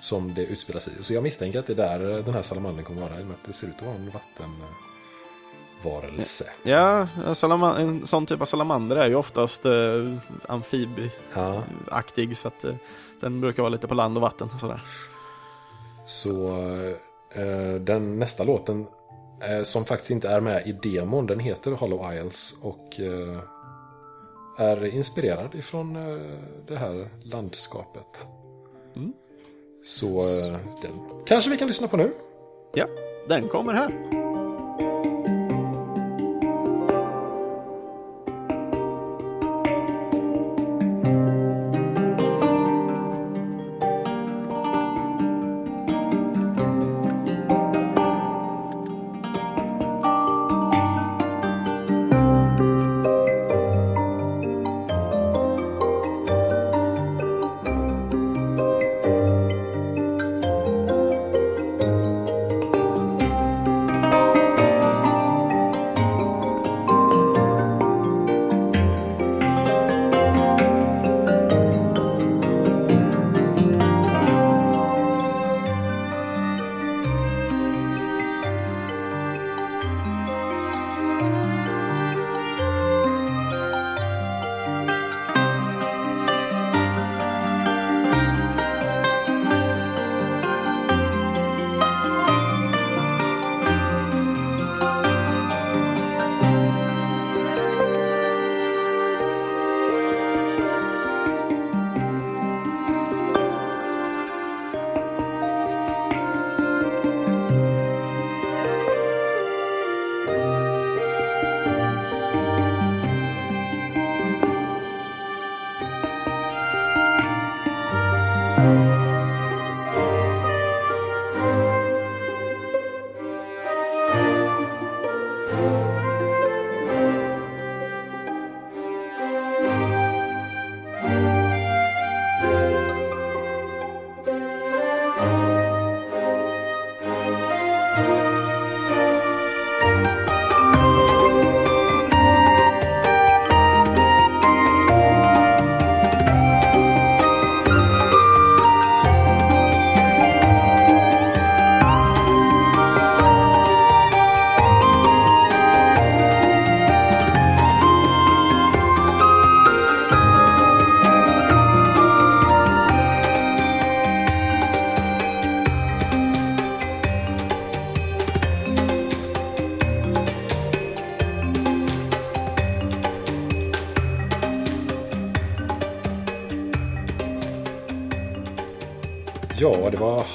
[0.00, 1.02] Som det utspelar sig i.
[1.02, 3.20] Så jag misstänker att det är där eh, den här salamandern kommer vara.
[3.20, 6.44] I och med att det ser ut att vara en vattenvarelse.
[6.62, 7.08] Ja,
[7.78, 9.72] en sån typ av salamander är ju oftast eh,
[10.48, 12.74] amfibieaktig Ja, så att eh,
[13.20, 14.82] den brukar vara lite på land och vatten och sådär.
[16.04, 16.46] så
[17.34, 18.86] eh, den nästa låten
[19.62, 23.00] som faktiskt inte är med i demon, den heter Hollow Isles och
[24.60, 26.20] är inspirerad ifrån eh,
[26.66, 28.26] det här landskapet.
[28.96, 29.12] Mm.
[29.84, 30.92] Så eh, den
[31.26, 32.12] kanske vi kan lyssna på nu.
[32.74, 32.86] Ja,
[33.28, 34.29] den kommer här.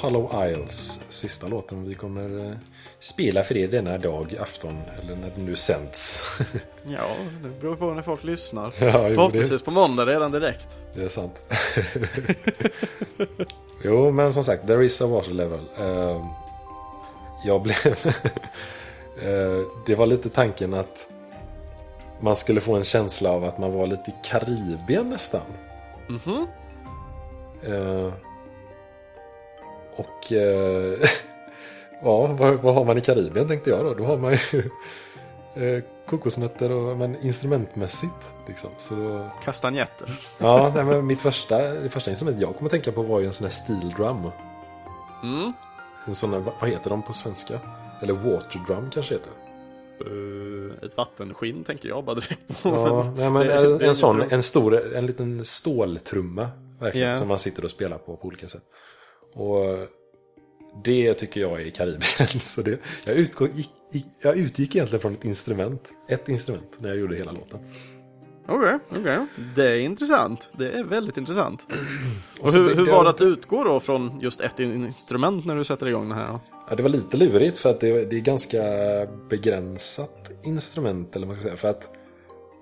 [0.06, 2.52] Hollow Isles sista låten vi kommer eh,
[2.98, 6.22] spela för er denna dag, afton, eller när det nu sänds.
[6.88, 7.08] Ja,
[7.42, 8.64] det beror på när folk lyssnar.
[8.64, 10.68] Ja, Förhoppningsvis på måndag redan direkt.
[10.94, 11.42] Det är sant.
[13.84, 15.60] jo, men som sagt, there is a water level.
[15.78, 16.26] Eh,
[17.44, 17.86] jag blev...
[19.22, 21.08] eh, det var lite tanken att
[22.20, 25.46] man skulle få en känsla av att man var lite i Karibien nästan.
[26.08, 26.46] Mhm.
[27.62, 28.12] Eh,
[29.96, 30.32] och...
[30.32, 30.98] Eh,
[32.02, 33.94] ja, vad, vad har man i Karibien tänkte jag då?
[33.94, 34.58] Då har man ju
[35.76, 38.30] eh, kokosnötter och men instrumentmässigt.
[38.48, 38.70] Liksom.
[38.76, 40.20] Så då, Kastanjetter.
[40.38, 43.32] ja, nej, men mitt första, det första instrument jag kommer tänka på var ju en
[43.32, 44.30] sån här steel drum.
[45.22, 45.52] Mm.
[46.06, 47.60] En sån här, vad heter de på svenska?
[48.02, 49.32] Eller water drum kanske heter.
[50.00, 52.68] Eh, ett vattenskinn tänker jag bara direkt på.
[52.68, 56.48] Ja, nej, men en, en sån, en stor, en liten ståltrumma.
[56.80, 57.14] Verkligen, Ja.
[57.14, 58.62] som man sitter och spelar på på olika sätt.
[59.36, 59.88] Och
[60.84, 62.00] det tycker jag är i Karibien.
[62.40, 63.50] Så det, jag, utgår,
[64.22, 65.90] jag utgick egentligen från ett instrument.
[66.08, 67.60] Ett instrument när jag gjorde hela låten.
[68.48, 69.26] Okej, okej.
[69.56, 70.48] Det är intressant.
[70.58, 71.66] Det är väldigt intressant.
[72.40, 75.86] Och hur, hur var det att utgå då från just ett instrument när du sätter
[75.86, 76.28] igång det här?
[76.28, 76.40] då?
[76.68, 78.62] Ja, det var lite lurigt för att det, det är ganska
[79.28, 81.16] begränsat instrument.
[81.16, 81.56] Eller vad man ska säga.
[81.56, 81.90] För att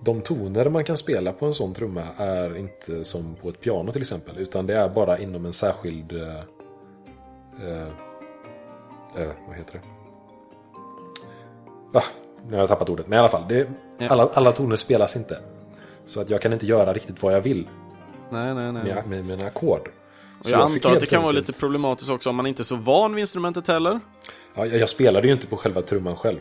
[0.05, 3.92] de toner man kan spela på en sån trumma är inte som på ett piano
[3.92, 4.38] till exempel.
[4.38, 6.12] Utan det är bara inom en särskild...
[7.62, 7.82] Eh,
[9.22, 9.81] eh, vad heter det?
[11.98, 12.02] Ah,
[12.47, 13.09] nu har jag tappat ordet.
[13.09, 13.44] Men i alla fall.
[13.48, 13.68] Det,
[13.98, 14.09] Ja.
[14.09, 15.39] alla, alla toner spelas inte.
[16.05, 17.68] Så att jag kan inte göra riktigt vad jag vill
[18.31, 18.85] Nej, nej, nej.
[18.85, 19.89] med, med mina ackord.
[20.44, 22.64] Och jag fick antar att det kan vara lite problematiskt också om man inte är
[22.64, 24.01] så van vid instrumentet heller.
[24.55, 26.39] Ja, jag, jag spelade ju inte på själva trumman själv.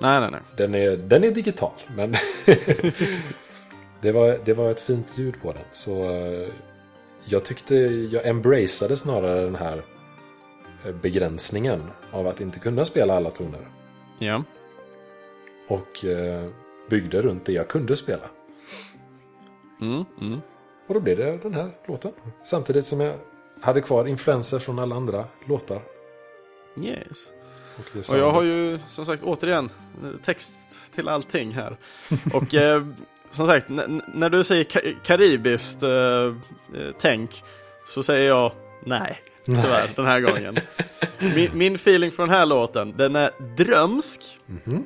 [0.00, 0.40] Nej, nej, nej.
[0.56, 2.10] Den är, den är digital, men
[4.00, 5.62] det, var, det var ett fint ljud på den.
[5.72, 6.48] Så eh,
[7.24, 7.74] jag tyckte,
[8.12, 9.82] jag embraceade snarare den här
[11.02, 13.68] begränsningen av att inte kunna spela alla toner.
[14.18, 14.42] Ja.
[15.68, 16.50] Och eh,
[16.90, 18.24] byggde runt det jag kunde spela.
[19.80, 20.40] Mm, mm.
[20.86, 22.12] Och då blev det den här låten.
[22.44, 23.14] Samtidigt som jag
[23.60, 25.80] hade kvar influenser från alla andra låtar.
[26.80, 27.26] Yes.
[27.78, 29.70] Och, Och jag har ju som sagt återigen
[30.22, 31.76] text till allting här.
[32.34, 32.86] Och eh,
[33.30, 33.68] som sagt,
[34.14, 36.32] när du säger ka- karibiskt eh, eh,
[36.98, 37.44] tänk
[37.86, 38.52] så säger jag
[38.84, 39.18] nej.
[39.46, 40.58] Tyvärr, den här gången.
[41.34, 44.20] Min, min feeling för den här låten, den är drömsk.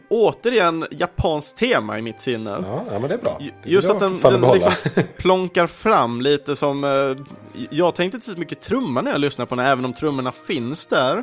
[0.09, 2.51] Återigen japanskt tema i mitt sinne.
[2.51, 3.41] Ja, ja, men det är bra.
[3.63, 4.73] Det Just att den, den liksom
[5.17, 6.85] plonkar fram lite som...
[6.85, 7.25] Eh,
[7.71, 10.87] jag tänkte inte så mycket trumma när jag lyssnar på den, även om trummorna finns
[10.87, 11.23] där.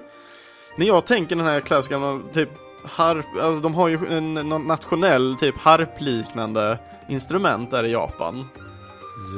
[0.77, 2.49] När jag tänker den här klassiska, typ
[2.83, 6.77] harp, alltså de har ju en, någon nationell typ harpliknande
[7.09, 8.45] instrument där i Japan.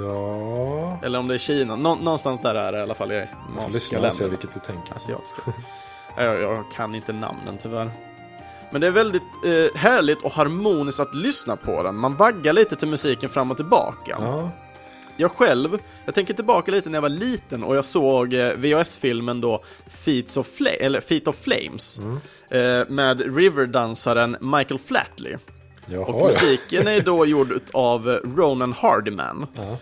[0.01, 0.99] Ja...
[1.03, 3.15] Eller om det är Kina, Nå, någonstans där är det i alla fall i
[3.57, 4.93] asiatiska lyssna och se vilket du tänker.
[4.95, 5.41] Asiatiska.
[6.17, 7.91] jag, jag kan inte namnen tyvärr.
[8.71, 11.95] Men det är väldigt eh, härligt och harmoniskt att lyssna på den.
[11.95, 14.15] Man vaggar lite till musiken fram och tillbaka.
[14.19, 14.49] Ja,
[15.17, 19.41] Jag själv, jag tänker tillbaka lite när jag var liten och jag såg eh, VHS-filmen
[19.41, 21.99] då Feet of, Fla- eller Feet of Flames
[22.49, 25.37] eh, med Riverdansaren Michael Flatley.
[25.91, 26.25] Jaha, Och ja.
[26.25, 29.47] musiken är då gjord av Ronan Hardiman.
[29.55, 29.77] Ja.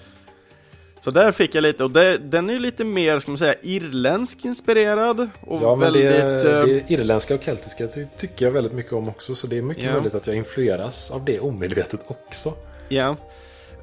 [1.02, 3.56] Så där fick jag lite, och det, den är ju lite mer, ska man säga,
[3.62, 5.20] irländsk inspirerad.
[5.42, 6.04] Och Ja, men väldigt...
[6.04, 9.36] det, eh, det irländska och keltiska ty- tycker jag väldigt mycket om också.
[9.36, 9.92] Så det är mycket Ja.
[9.94, 12.54] möjligt att jag influeras av det omedvetet också.
[12.90, 13.16] Ja.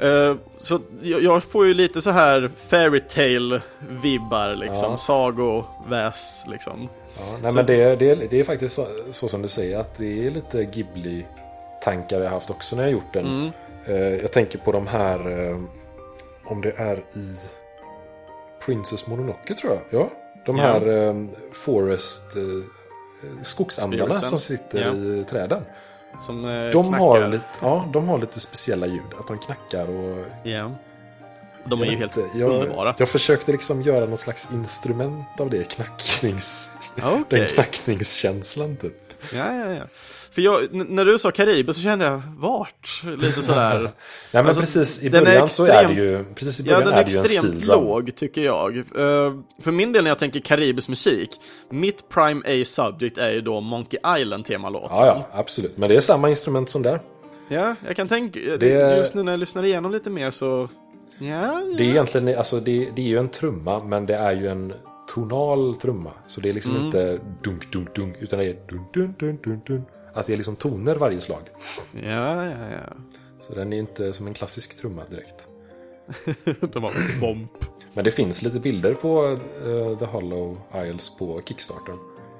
[0.01, 4.97] Eh, så jag, jag får ju lite så här fairytale-vibbar liksom, Ja.
[4.99, 6.89] sagoväs liksom.
[7.19, 9.95] Ja, nej, Så- men det, det, det är faktiskt så, så som du säger att
[9.95, 10.65] det är lite
[11.85, 13.27] Ghibli-tankar jag haft också när jag gjort den.
[13.27, 13.53] Mm.
[14.23, 15.61] Jag tänker på de här, eh,
[16.45, 17.37] om det är i
[18.67, 20.01] Princess Mononoke tror jag.
[20.01, 20.11] Ja,
[20.47, 20.63] de Ja.
[20.65, 21.15] här eh,
[21.53, 22.37] Forest
[23.43, 24.29] skogsandarna Spiritsen.
[24.29, 24.95] som sitter Ja.
[24.95, 25.63] i träden.
[26.23, 26.43] Som
[26.73, 26.99] De knackar.
[27.05, 29.03] har, lite, ja, de har lite speciella ljud.
[29.21, 30.25] Att de knackar och...
[30.43, 30.71] Ja.
[31.65, 32.95] De är ju helt jag, underbara.
[32.99, 35.69] Jag försökte liksom göra någon slags instrument av det.
[35.69, 36.71] Knacknings...
[37.03, 37.25] Okej.
[37.29, 38.93] Den knackningskänslan typ.
[39.35, 39.83] Ja, ja, ja.
[40.35, 43.03] För jag, när du sa Karibien så kände jag, vart?
[43.19, 43.79] Lite sådär.
[43.81, 43.91] Nej
[44.33, 46.25] men Alltså, precis i den är början så är extrem- det ju...
[46.35, 47.69] Precis i Ja, början den är är det ju en extremt stil.
[47.69, 47.75] va?
[47.75, 48.77] låg, tycker jag.
[48.77, 48.83] Eh,
[49.63, 51.31] för min del när jag tänker karibisk musik,
[51.71, 54.97] mitt prime A subject är ju då Monkey Island-temalåten.
[54.97, 55.79] Ja, ja, absolut.
[55.79, 57.01] Men det är samma instrument som där.
[57.49, 60.69] Ja, jag kan tänka, Det- just nu när jag lyssnar igenom lite mer så...
[61.19, 61.91] Ja, Det är ja.
[61.91, 64.73] egentligen, alltså det, det är ju en trumma, men det är ju en
[65.15, 66.11] tonal trumma.
[66.27, 66.87] Så det är liksom Mm.
[66.87, 69.85] inte dunk, dunk, dunk, utan det är dun, dun, dun, dun, dun.
[70.15, 71.43] Att det är liksom toner varje slag.
[71.93, 72.97] ja, ja, ja.
[73.41, 75.49] Så den är inte som en klassisk trumma direkt.
[76.73, 77.49] De var bomb.
[77.93, 79.25] Men det finns lite bilder på
[79.67, 81.95] uh, The Hollow Isles på Kickstarter.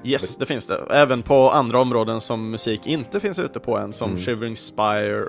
[0.05, 0.87] Yes, det finns det.
[0.91, 4.23] Även på andra områden som musik inte finns ute på än, som mm.
[4.23, 5.29] Shivering Spire.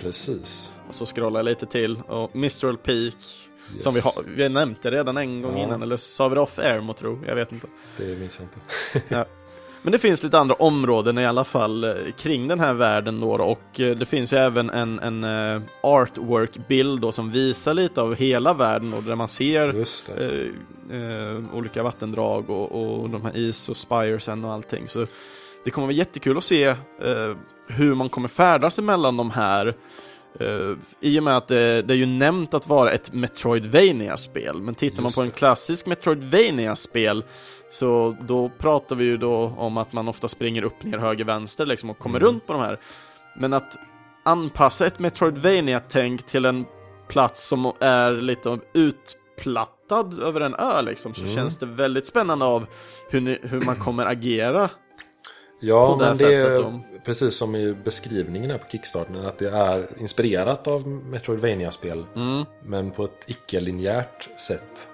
[0.00, 0.74] Precis.
[0.88, 1.96] Och så scrollar jag lite till.
[2.08, 3.14] Och Mistral Peak.
[3.74, 3.82] Yes.
[3.82, 5.64] Som vi, har, vi nämnde redan en gång ja.
[5.64, 7.18] innan, eller sa vi det off air mot tro?
[7.26, 7.66] Jag vet inte.
[7.96, 9.14] Det minns jag inte.
[9.14, 9.24] ja.
[9.86, 13.30] Men det finns lite andra områden i alla fall eh, kring den här världen då,
[13.30, 18.14] och eh, det finns ju även en, en uh, artwork-bild då som visar lite av
[18.14, 19.84] hela världen och där man ser uh,
[20.92, 24.88] uh, olika vattendrag och, och de här is och spiresen och allting.
[24.88, 25.06] Så
[25.64, 26.74] det kommer vara jättekul att se
[27.68, 29.74] hur man kommer färdas emellan de här
[30.40, 34.74] Uh, I och med att det, det, är ju nämnt att vara ett Metroidvania-spel, men
[34.74, 37.24] tittar Just man på en klassisk Metroidvania-spel
[37.70, 41.66] så då pratar vi ju då om att man ofta springer upp, ner, höger, vänster
[41.66, 42.28] liksom och kommer mm.
[42.28, 42.80] runt på de här.
[43.36, 43.78] Men att
[44.24, 46.64] anpassa ett Metroidvania-tänk till en
[47.08, 51.34] plats som är lite utplattad över en ö liksom, så mm.
[51.34, 52.66] känns det väldigt spännande av
[53.10, 54.70] hur, ni, hur man kommer agera
[55.60, 56.82] Ja, det men det är de...
[57.04, 62.04] precis som i beskrivningen här på Kickstarter att det är inspirerat av Metroidvania-spel.
[62.16, 62.44] Mm.
[62.64, 64.88] Men på ett icke-linjärt sätt.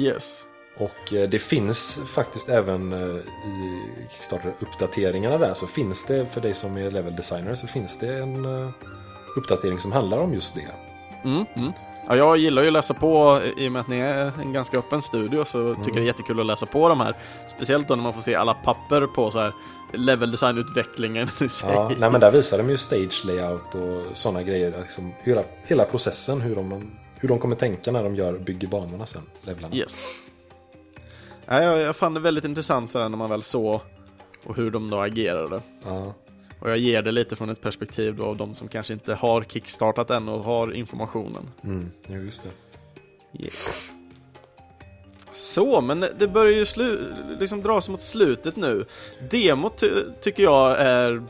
[0.00, 0.44] Yes.
[0.78, 3.16] Och eh, det finns faktiskt även eh,
[3.48, 8.18] i Kickstarter-uppdateringarna där så finns det för dig som är level designer så finns det
[8.18, 8.70] en eh,
[9.36, 10.66] uppdatering som handlar om just det.
[11.24, 11.72] Mm, mm.
[12.08, 14.78] Ja, jag gillar ju att läsa på i och med att ni är en ganska
[14.78, 15.74] öppen studio så mm.
[15.76, 17.14] tycker jag det är jättekul att läsa på de här.
[17.46, 19.52] Speciellt då när man får se alla papper på så här
[19.92, 21.70] level design-utvecklingen i sig.
[21.72, 24.74] Ja, nej, men där visar de ju stage layout och sådana grejer.
[24.80, 29.06] Liksom, hela, hela processen, hur de, hur de kommer tänka när de gör, bygger banorna
[29.06, 29.22] sen.
[29.42, 29.76] Levlarna.
[29.76, 30.04] Yes.
[31.48, 33.80] Ja, jag, jag fann det väldigt intressant sådär, när man väl såg
[34.44, 35.60] och hur de då agerade.
[35.84, 36.14] Ja.
[36.60, 39.42] Och jag ger det lite från ett perspektiv då av de som kanske inte har
[39.42, 41.50] kickstartat än och har informationen.
[41.64, 42.50] Mm, ja, just det.
[43.42, 43.52] Yeah.
[45.32, 48.84] Så, men det börjar ju slu liksom dra sig mot slutet nu.
[49.30, 51.22] Demot ty tycker jag är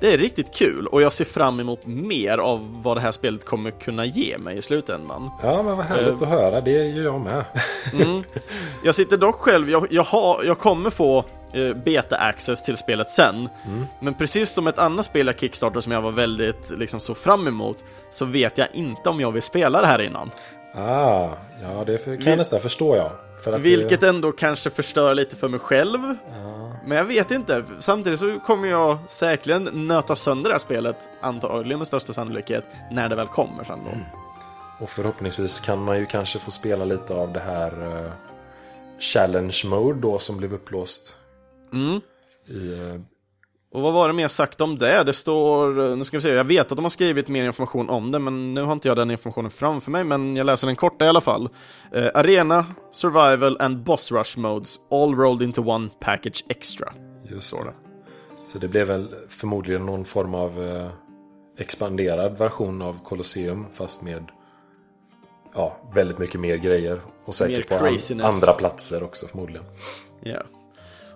[0.00, 3.44] det är riktigt kul och jag ser fram emot mer av vad det här spelet
[3.44, 5.30] kommer kunna ge mig i slutändan.
[5.42, 6.60] Ja, men vad härligt uh, att höra.
[6.60, 7.44] Det är ju jag med.
[7.92, 8.22] mm.
[8.84, 11.24] Jag sitter dock själv, jag, jag, har, jag kommer få
[11.56, 13.48] uh, beta access till spelet sen.
[13.66, 13.84] Mm.
[14.00, 17.46] Men precis som ett annat spel jag kickstartade som jag var väldigt liksom, så fram
[17.46, 20.30] emot så vet jag inte om jag vill spela det här innan.
[20.74, 21.28] Ah,
[21.62, 23.12] ja det kan jag nästan förstå ja.
[23.58, 24.08] Vilket det...
[24.08, 26.00] ändå kanske förstör lite för mig själv.
[26.30, 26.72] Ja.
[26.86, 27.64] Men jag vet inte.
[27.78, 33.08] Samtidigt så kommer jag säkerligen nöta sönder det här spelet, antagligen med största sannolikhet, när
[33.08, 33.90] det väl kommer sen då.
[33.90, 34.04] Mm.
[34.80, 38.12] Och förhoppningsvis kan man ju kanske få spela lite av det här uh,
[38.98, 41.18] Challenge Mode då som blev upplåst.
[41.72, 42.00] Mm.
[42.46, 43.00] I, uh,
[43.76, 45.04] och vad var det mer sagt om det?
[45.04, 48.12] Det står, nu ska vi se, jag vet att de har skrivit mer information om
[48.12, 51.04] det, men nu har inte jag den informationen framför mig, men jag läser den korta
[51.04, 51.48] i alla fall.
[51.96, 56.92] Uh, arena, survival and boss rush modes, all rolled into one package extra.
[57.30, 57.72] Just det.
[58.44, 60.88] Så det blev väl förmodligen någon form av uh,
[61.58, 64.24] expanderad version av Colosseum, fast med
[65.54, 67.00] ja, väldigt mycket mer grejer.
[67.24, 69.64] Och säkert på an andra platser också förmodligen.
[70.20, 70.30] Ja.
[70.30, 70.46] Yeah.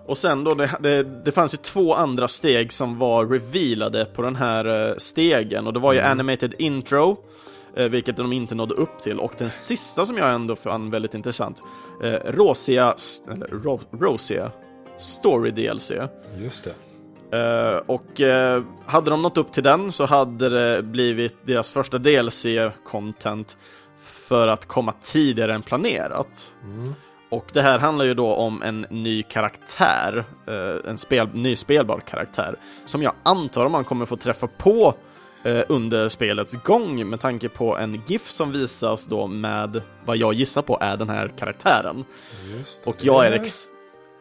[0.05, 4.21] Och sen då, det, det, det, fanns ju två andra steg som var revealade på
[4.21, 6.11] den här eh, stegen och det var ju mm.
[6.11, 7.17] animated intro,
[7.75, 11.13] eh, vilket de inte nådde upp till, och den sista som jag ändå fann väldigt
[11.13, 11.61] intressant,
[12.03, 12.95] eh, Rosia,
[13.31, 14.51] eller Ro, Rosia
[14.97, 15.91] Story DLC.
[16.37, 16.73] Just det.
[17.33, 21.97] Uh, och uh, hade de nått upp till den så hade det blivit deras första
[21.97, 23.57] DLC-content
[24.01, 26.53] för att komma tidigare än planerat.
[26.63, 26.93] Mm.
[27.31, 31.99] Och det här handlar ju då om en ny karaktär, eh, en spel, ny spelbar
[31.99, 32.55] karaktär,
[32.85, 34.93] som jag antar man kommer få träffa på
[35.43, 40.33] eh, under spelets gång med tanke på en GIF som visas då med vad jag
[40.33, 42.05] gissar på är den här karaktären.
[42.57, 43.67] Just och jag är, ex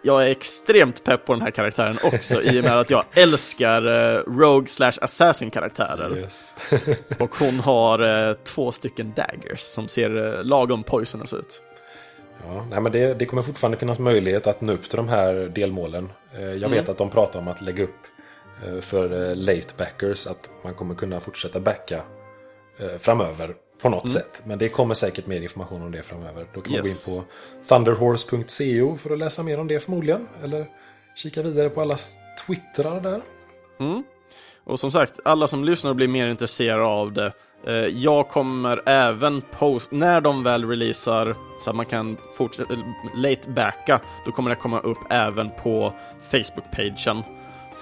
[0.02, 3.86] jag är extremt pepp på den här karaktären också i och med att jag älskar
[3.86, 6.16] eh, Rogue slash Assassin karaktärer.
[6.16, 6.56] Yes.
[7.18, 11.62] och hon har eh, två stycken daggers som ser eh, lagom poisonous ut.
[12.46, 15.34] Ja, nej, men det, det kommer fortfarande finnas möjlighet att nå upp till de här
[15.34, 16.12] delmålen.
[16.34, 16.90] Eh, jag vet mm.
[16.90, 18.06] att de pratar om att lägga upp
[18.66, 22.02] eh, för eh, late backers att man kommer kunna fortsätta backa
[22.98, 24.12] framöver på något mm.
[24.12, 24.42] sätt.
[24.46, 26.46] Men det kommer säkert mer information om det framöver.
[26.54, 27.06] Då kan yes.
[27.06, 27.32] man gå in på
[27.68, 30.28] thunderhorse.co för att läsa mer om det förmodligen.
[30.44, 30.66] Eller
[31.14, 33.22] kika vidare på allas twittrar där.
[33.80, 34.02] Mm.
[34.64, 37.32] Och som sagt, alla som lyssnar och blir mer intresserade av det
[37.94, 42.74] jag kommer även post, när de väl releasar så att man kan fortsätta,
[43.14, 45.92] late backa, då kommer det komma upp även på
[46.30, 47.22] Facebook-pagen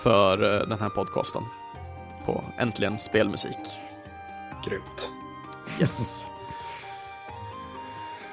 [0.03, 1.43] för eh, den här podcasten.
[2.27, 3.59] På Äntligen Spelmusik.
[4.67, 5.11] Grymt.
[5.81, 6.27] Yes.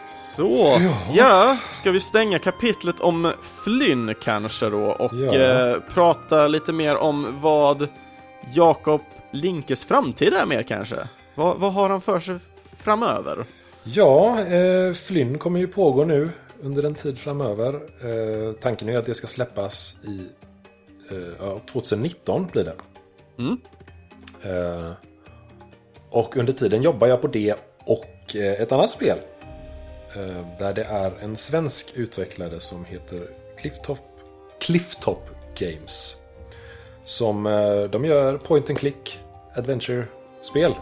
[0.08, 0.78] Så,
[1.14, 1.58] ja.
[1.74, 3.32] ska vi stänga kapitlet om
[3.64, 5.34] Flynn kanske då och Ja.
[5.36, 7.88] eh, prata lite mer om vad
[8.54, 9.02] Jakob
[9.32, 11.08] Linkes framtid är mer kanske?
[11.36, 12.36] Vad, vad har han för sig
[12.78, 13.46] framöver?
[13.84, 16.30] Ja, eh, Flynn kommer ju pågå nu
[16.62, 17.74] under en tid framöver.
[17.74, 20.28] Eh, tanken är att det ska släppas i
[21.12, 22.76] eh, ja, 2019 blir det.
[23.40, 23.58] Mm.
[24.44, 24.92] Eh,
[26.10, 27.56] och under tiden jobbar jag på det
[27.86, 29.18] och eh, ett annat spel.
[30.16, 34.00] Eh, där det är en svensk utvecklare som heter Clifftop,
[34.60, 35.30] Clifftop
[35.60, 36.18] Games.
[37.04, 39.20] Som eh, de gör point and click
[39.56, 40.76] adventure-spel.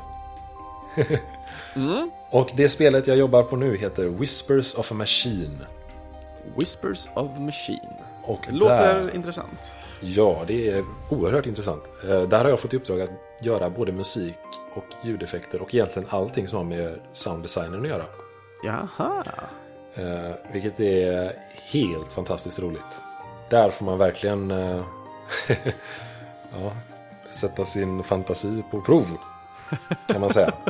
[2.30, 5.58] Och det spelet jag jobbar på nu heter Whispers of a Machine.
[6.58, 7.94] Whispers of Machine.
[8.24, 9.72] Och Det låter där, intressant.
[10.02, 11.92] ja, det är oerhört intressant.
[12.10, 13.12] Eh, Där har jag fått i uppdrag att
[13.42, 14.40] göra både musik
[14.76, 18.06] och ljudeffekter och egentligen allting som har med sounddesignen att göra.
[18.64, 19.24] Jaha.
[19.96, 21.32] Eh, vilket är
[21.74, 23.02] helt fantastiskt roligt.
[23.50, 24.82] Där får man verkligen eh,
[26.52, 26.72] ja,
[27.30, 29.18] sätta sin fantasi på prov.
[30.08, 30.54] Kan man säga.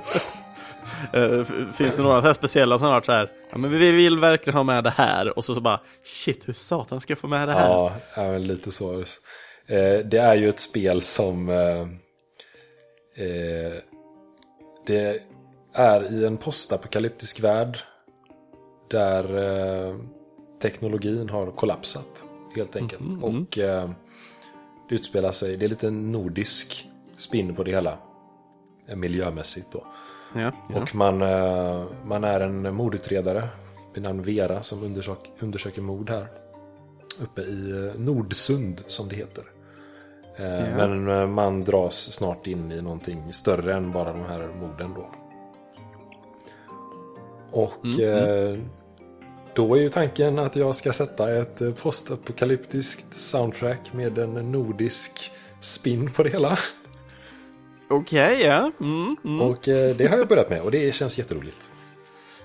[1.14, 1.44] Eh,
[1.74, 4.58] finns det några här speciella som har varit så här, ja men vi vill verkligen
[4.58, 7.48] ha med det här och så, så bara, shit hur satan ska jag få med
[7.48, 7.68] det här?
[7.68, 9.00] Ja, ja lite så.
[9.68, 11.50] Eh, det är ju ett spel som...
[11.50, 11.82] Eh,
[13.26, 13.74] eh,
[14.86, 15.22] det
[15.74, 17.78] är i en postapokalyptisk värld
[18.90, 19.96] där eh,
[20.62, 22.26] teknologin har kollapsat,
[22.56, 23.24] helt enkelt.
[23.24, 23.90] Och eh,
[24.90, 27.98] det utspelar sig, det är lite nordisk spin på det hela.
[28.96, 29.84] Miljömässigt då.
[30.36, 30.82] Ja, ja.
[30.82, 33.48] Och man, eh, man är en mordutredare
[33.94, 36.28] vid namn Vera som undersök, undersöker mord här.
[37.22, 39.44] Uppe i eh, Nordsund som det heter.
[40.36, 40.88] Eh, Ja.
[40.88, 45.06] Men man dras snart in i någonting större än bara de här morden då.
[47.52, 48.58] Och eh,
[49.56, 56.12] då är ju tanken att jag ska sätta ett postapokalyptiskt soundtrack med en nordisk spin
[56.12, 56.58] på det hela.
[57.94, 58.72] Okej, ja.
[58.80, 59.42] Mm, mm.
[59.42, 61.74] Och eh, det har jag börjat med och det känns jätteroligt.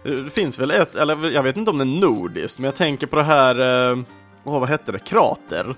[0.03, 3.07] Det finns väl ett, eller jag vet inte om det är nordiskt, men jag tänker
[3.07, 3.99] på det här, eh,
[4.45, 5.77] åh vad hette det, Krater?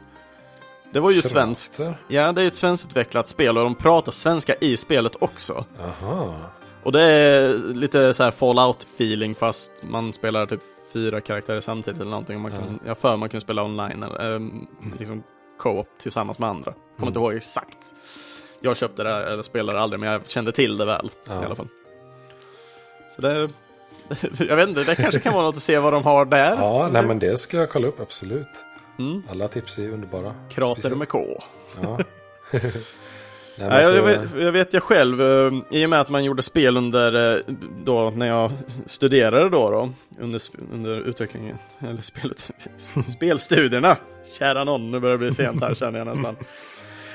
[0.92, 1.28] Det var ju Krater?
[1.28, 1.80] svenskt.
[2.08, 5.64] Ja, det är ett svenskutvecklat spel och de pratar svenska i spelet också.
[5.84, 6.34] Aha.
[6.82, 10.60] Och det är lite så här Fallout-feeling fast man spelar typ
[10.92, 12.40] fyra karaktärer samtidigt eller någonting.
[12.40, 14.66] Man kan, Jag för man kan spela online, eller, ehm,
[14.98, 15.22] liksom
[15.58, 16.74] co-op tillsammans med andra.
[16.96, 17.78] Kommer inte ihåg exakt.
[18.60, 21.42] Jag köpte det, eller spelade aldrig, men jag kände till det väl Ja.
[21.42, 21.68] i alla fall.
[23.16, 23.48] Så det,
[24.48, 26.56] jag vet inte, det kanske kan vara något att se vad de har där.
[26.56, 28.48] Ja, nej men det ska jag kolla upp, absolut.
[28.98, 29.22] Mm.
[29.30, 30.34] Alla tips är underbara.
[30.50, 31.42] Krater Speciellt- med K.
[31.82, 31.98] Ja.
[33.58, 36.42] nej, så, jag, vet, jag vet jag själv, eh, i och med att man gjorde
[36.42, 37.40] spel under, eh,
[37.84, 38.52] då när jag
[38.86, 40.40] studerade då, då under,
[40.72, 42.50] under utvecklingen, eller spelet,
[43.16, 43.96] spelstudierna.
[44.38, 46.36] Kära någon, nu börjar det bli sent här känner jag nästan.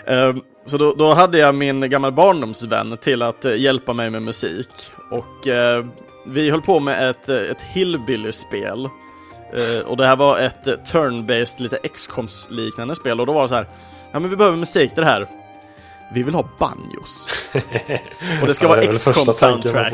[0.07, 4.21] Eh, Så då, då hade jag min gamla barndomsvän till att eh, hjälpa mig med
[4.21, 4.69] musik.
[5.11, 5.85] Och eh,
[6.25, 8.89] vi höll på med ett, eh, ett hillbilly-spel.
[9.85, 13.19] Och det här var ett turn-based, lite X-coms-liknande spel.
[13.19, 13.67] Och då var det så här,
[14.11, 15.27] ja men vi behöver musik till det här.
[16.13, 17.27] Vi vill ha banjos.
[18.41, 19.93] Och det ska Ja, vara man XCOM-soundtrack.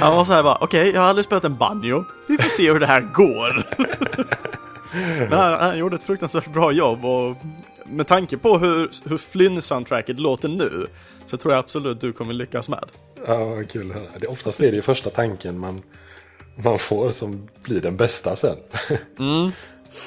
[0.00, 2.04] Han var så här bara, okej, jag har aldrig spelat en banjo.
[2.28, 3.62] Vi får se hur det här går.
[5.30, 7.36] Men han, han gjorde ett fruktansvärt bra jobb och
[7.90, 10.86] med tanke på hur, hur Flynn-soundtracket låter nu
[11.26, 12.84] så tror jag absolut du kommer lyckas med.
[13.26, 14.06] Ja, vad kul att höra.
[14.20, 15.82] det, Oftast är det ju första tanken man,
[16.56, 18.56] man får som blir den bästa sen.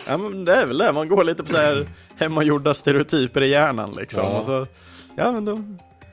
[0.07, 3.49] Ja, men det är väl det, man går lite på så här hemmagjorda stereotyper i
[3.49, 4.23] hjärnan liksom.
[4.23, 4.43] Ja.
[4.43, 4.67] Så,
[5.15, 5.63] ja, men då,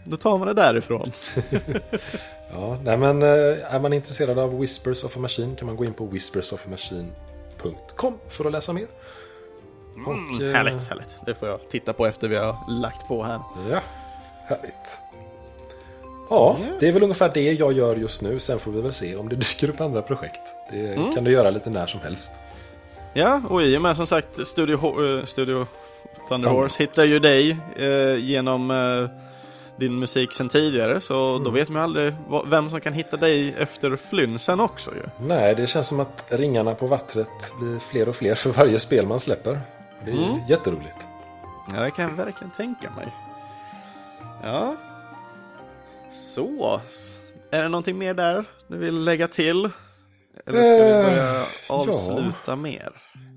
[0.05, 1.13] då tar man det därifrån.
[2.53, 5.85] ja, nej, men eh, är man intresserad av Whispers of a Machine kan man gå
[5.85, 8.87] in på whispersofamachine.com för att läsa mer.
[10.07, 11.17] Och, eh, Mm, Härligt, härligt.
[11.27, 13.41] Det får jag titta på efter vi har lagt på här.
[13.71, 13.81] Ja,
[14.47, 15.01] härligt.
[16.31, 18.39] Ja, det är väl ungefär det jag gör just nu.
[18.39, 20.43] Sen får vi väl se om det dyker upp andra projekt.
[20.71, 21.13] Det Mm.
[21.13, 22.41] kan du göra lite när som helst.
[23.15, 25.67] Ja, och i och med som sagt Studio, eh, Studio
[26.29, 29.11] Thunder Horse hittar ju dig eh, genom eh,
[29.77, 31.45] din musik sen tidigare så Mm.
[31.45, 35.03] då vet man aldrig vad, vem som kan hitta dig efter Flynn sen också ju.
[35.27, 39.07] Nej, det känns som att ringarna på vattnet blir fler och fler för varje spel
[39.07, 39.61] man släpper.
[40.05, 40.41] Det är Mm.
[40.49, 41.09] jätteroligt.
[41.75, 43.09] Ja, det kan jag verkligen tänka mig.
[44.43, 44.77] Ja.
[46.13, 46.81] Så.
[47.51, 49.71] Är det någonting mer där du vill lägga till?
[50.47, 52.93] Eller ska vi Eh, börja avsluta mer?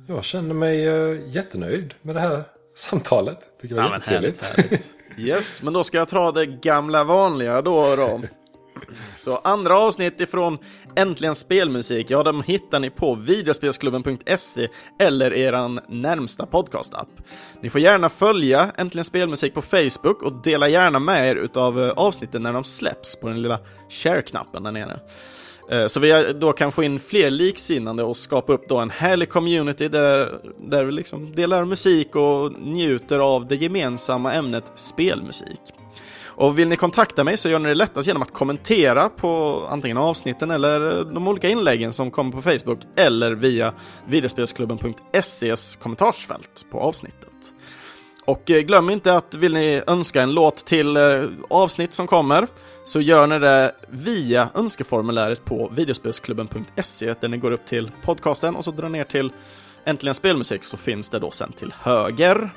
[0.08, 2.44] Jag känner mig eh, jättenöjd med det här
[2.76, 3.40] samtalet.
[3.62, 4.90] Tycker det var men jättetrevligt.
[5.18, 7.96] Yes, men då ska jag ta det gamla vanliga då.
[7.96, 8.22] då.
[9.16, 10.58] Så andra avsnitt ifrån
[10.96, 14.68] Äntligen Spelmusik, ja, de hittar ni på videospelsklubben.se
[15.00, 17.10] eller eran närmsta podcastapp.
[17.62, 21.90] Ni får gärna följa Äntligen Spelmusik på Facebook och dela gärna med er utav eh,
[21.90, 25.00] avsnitten när de släpps på den lilla share-knappen där nere.
[25.72, 29.30] Eh, så vi då kan få in fler liksinnande och skapa upp då en härlig
[29.30, 35.62] community där, där vi liksom delar musik och njuter av det gemensamma ämnet spelmusik.
[36.40, 39.98] Och vill ni kontakta mig så gör ni det lättast genom att kommentera på antingen
[39.98, 43.74] avsnitten eller de olika inläggen som kommer på Facebook eller via
[44.06, 47.54] videospelsklubben.ses kommentarsfält på avsnittet.
[48.26, 52.48] Och eh, glöm inte att vill ni önska en låt till eh, avsnitt som kommer
[52.86, 58.64] så gör ni det via önskeformuläret på videospelsklubben.se där ni går upp till podcasten och
[58.64, 59.32] så drar ner till
[59.86, 62.50] Äntligen Spelmusik så finns det då sen till höger.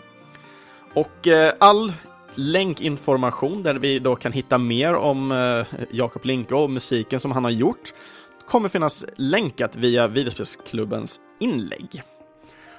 [0.94, 1.92] Och eh, all
[2.34, 7.44] länkinformation där vi då kan hitta mer om eh, Jakob Linke och musiken som han
[7.44, 7.92] har gjort
[8.46, 12.02] kommer finnas länkat via videospelsklubbens inlägg.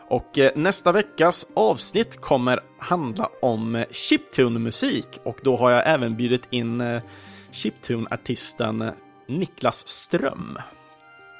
[0.10, 6.16] Och eh, nästa veckas avsnitt kommer handla om eh, chiptune-musik och då har jag även
[6.16, 7.02] bjudit in
[7.52, 8.92] chiptune-artisten
[9.28, 10.58] Niklas Ström.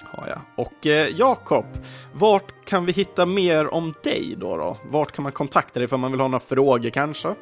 [0.04, 0.40] Har jag.
[0.56, 0.86] Och
[1.18, 1.66] Jakob,
[2.14, 4.78] vart kan vi hitta mer om dig då, då?
[4.92, 7.36] Vart kan man kontakta dig för man vill ha några frågor kanske?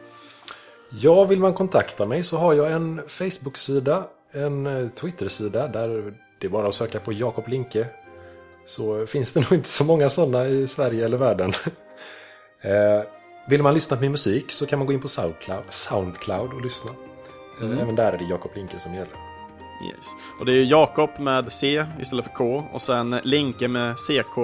[0.93, 6.47] Ja, vill man kontakta mig så har jag en Facebook-sida, en eh, Twitter-sida där det
[6.47, 7.87] är bara att söka på Jakob Linke.
[8.65, 11.51] Så finns det nog inte så många sådana i Sverige eller världen.
[12.63, 13.03] Eh,
[13.47, 16.61] vill man lyssna på min musik så kan man gå in på Soundcloud, Soundcloud och
[16.61, 16.91] lyssna.
[17.61, 19.13] Eh, Även där är det Jakob Linke som gäller.
[19.87, 20.05] Yes.
[20.39, 24.37] Och det är Jakob med C istället för K och sen Linke med CK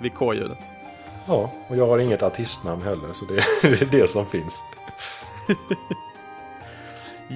[0.00, 0.58] vid K-ljudet.
[1.26, 3.34] Ja, och jag har inget artistnamn heller så det
[3.82, 4.64] är det som finns.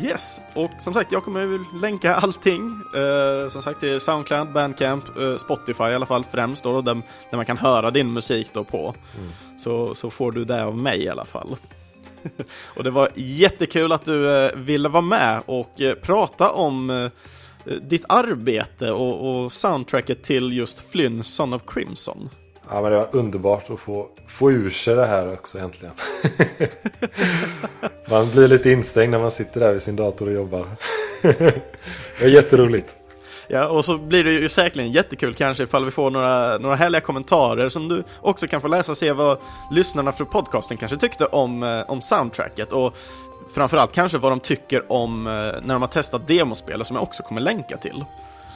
[0.05, 2.81] Yes, och som sagt, jag kommer väl länka allting.
[2.95, 7.37] Eh, som sagt, är Soundcloud, Bandcamp, eh, Spotify i alla fall främst då, där, där
[7.37, 8.95] man kan höra din musik då på.
[9.59, 11.57] Så, så får du det av mig i alla fall.
[12.77, 17.11] och det var jättekul att du eh, ville vara med och eh, prata om eh,
[17.83, 22.29] ditt arbete och, och soundtracket till just Flynn, Son of Crimson.
[22.71, 25.95] Ja, men det var underbart att få, få ur sig det här också äntligen.
[28.11, 30.67] man blir lite instängd när man sitter där vid sin dator och jobbar.
[31.23, 32.97] det är jätteroligt.
[33.49, 37.01] Ja, och så blir det ju säkerligen jättekul kanske ifall vi får några, några härliga
[37.01, 39.39] kommentarer som du också kan få läsa och se vad
[39.71, 42.97] lyssnarna för podcasten kanske tyckte om, eh, om soundtracket och
[43.55, 47.23] framförallt kanske vad de tycker om eh, när de har testat demospelet som jag också
[47.23, 48.05] kommer länka till.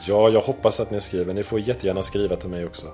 [0.07, 1.33] Ja, jag hoppas att ni skriver.
[1.33, 2.87] Ni får jättegärna skriva till mig också.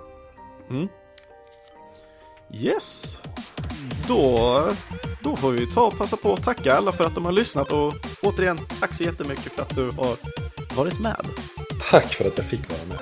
[2.53, 3.18] Yes!
[4.07, 4.64] Då,
[5.24, 7.72] då får vi ta och passa på att tacka alla för att de har lyssnat
[7.72, 10.15] och återigen, tack så jättemycket för att du har
[10.76, 11.26] varit med.
[11.91, 12.99] Tack för att jag fick vara med.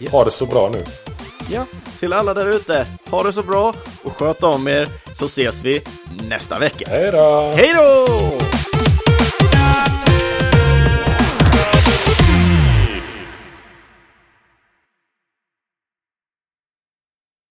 [0.00, 0.12] Yes.
[0.12, 0.84] Ha det så bra nu.
[1.50, 1.64] Ja,
[1.98, 5.82] till alla där ute, ha det så bra och sköt om er så ses vi
[6.28, 6.84] nästa vecka.
[6.88, 7.52] Hej då!
[7.56, 8.55] Hej då!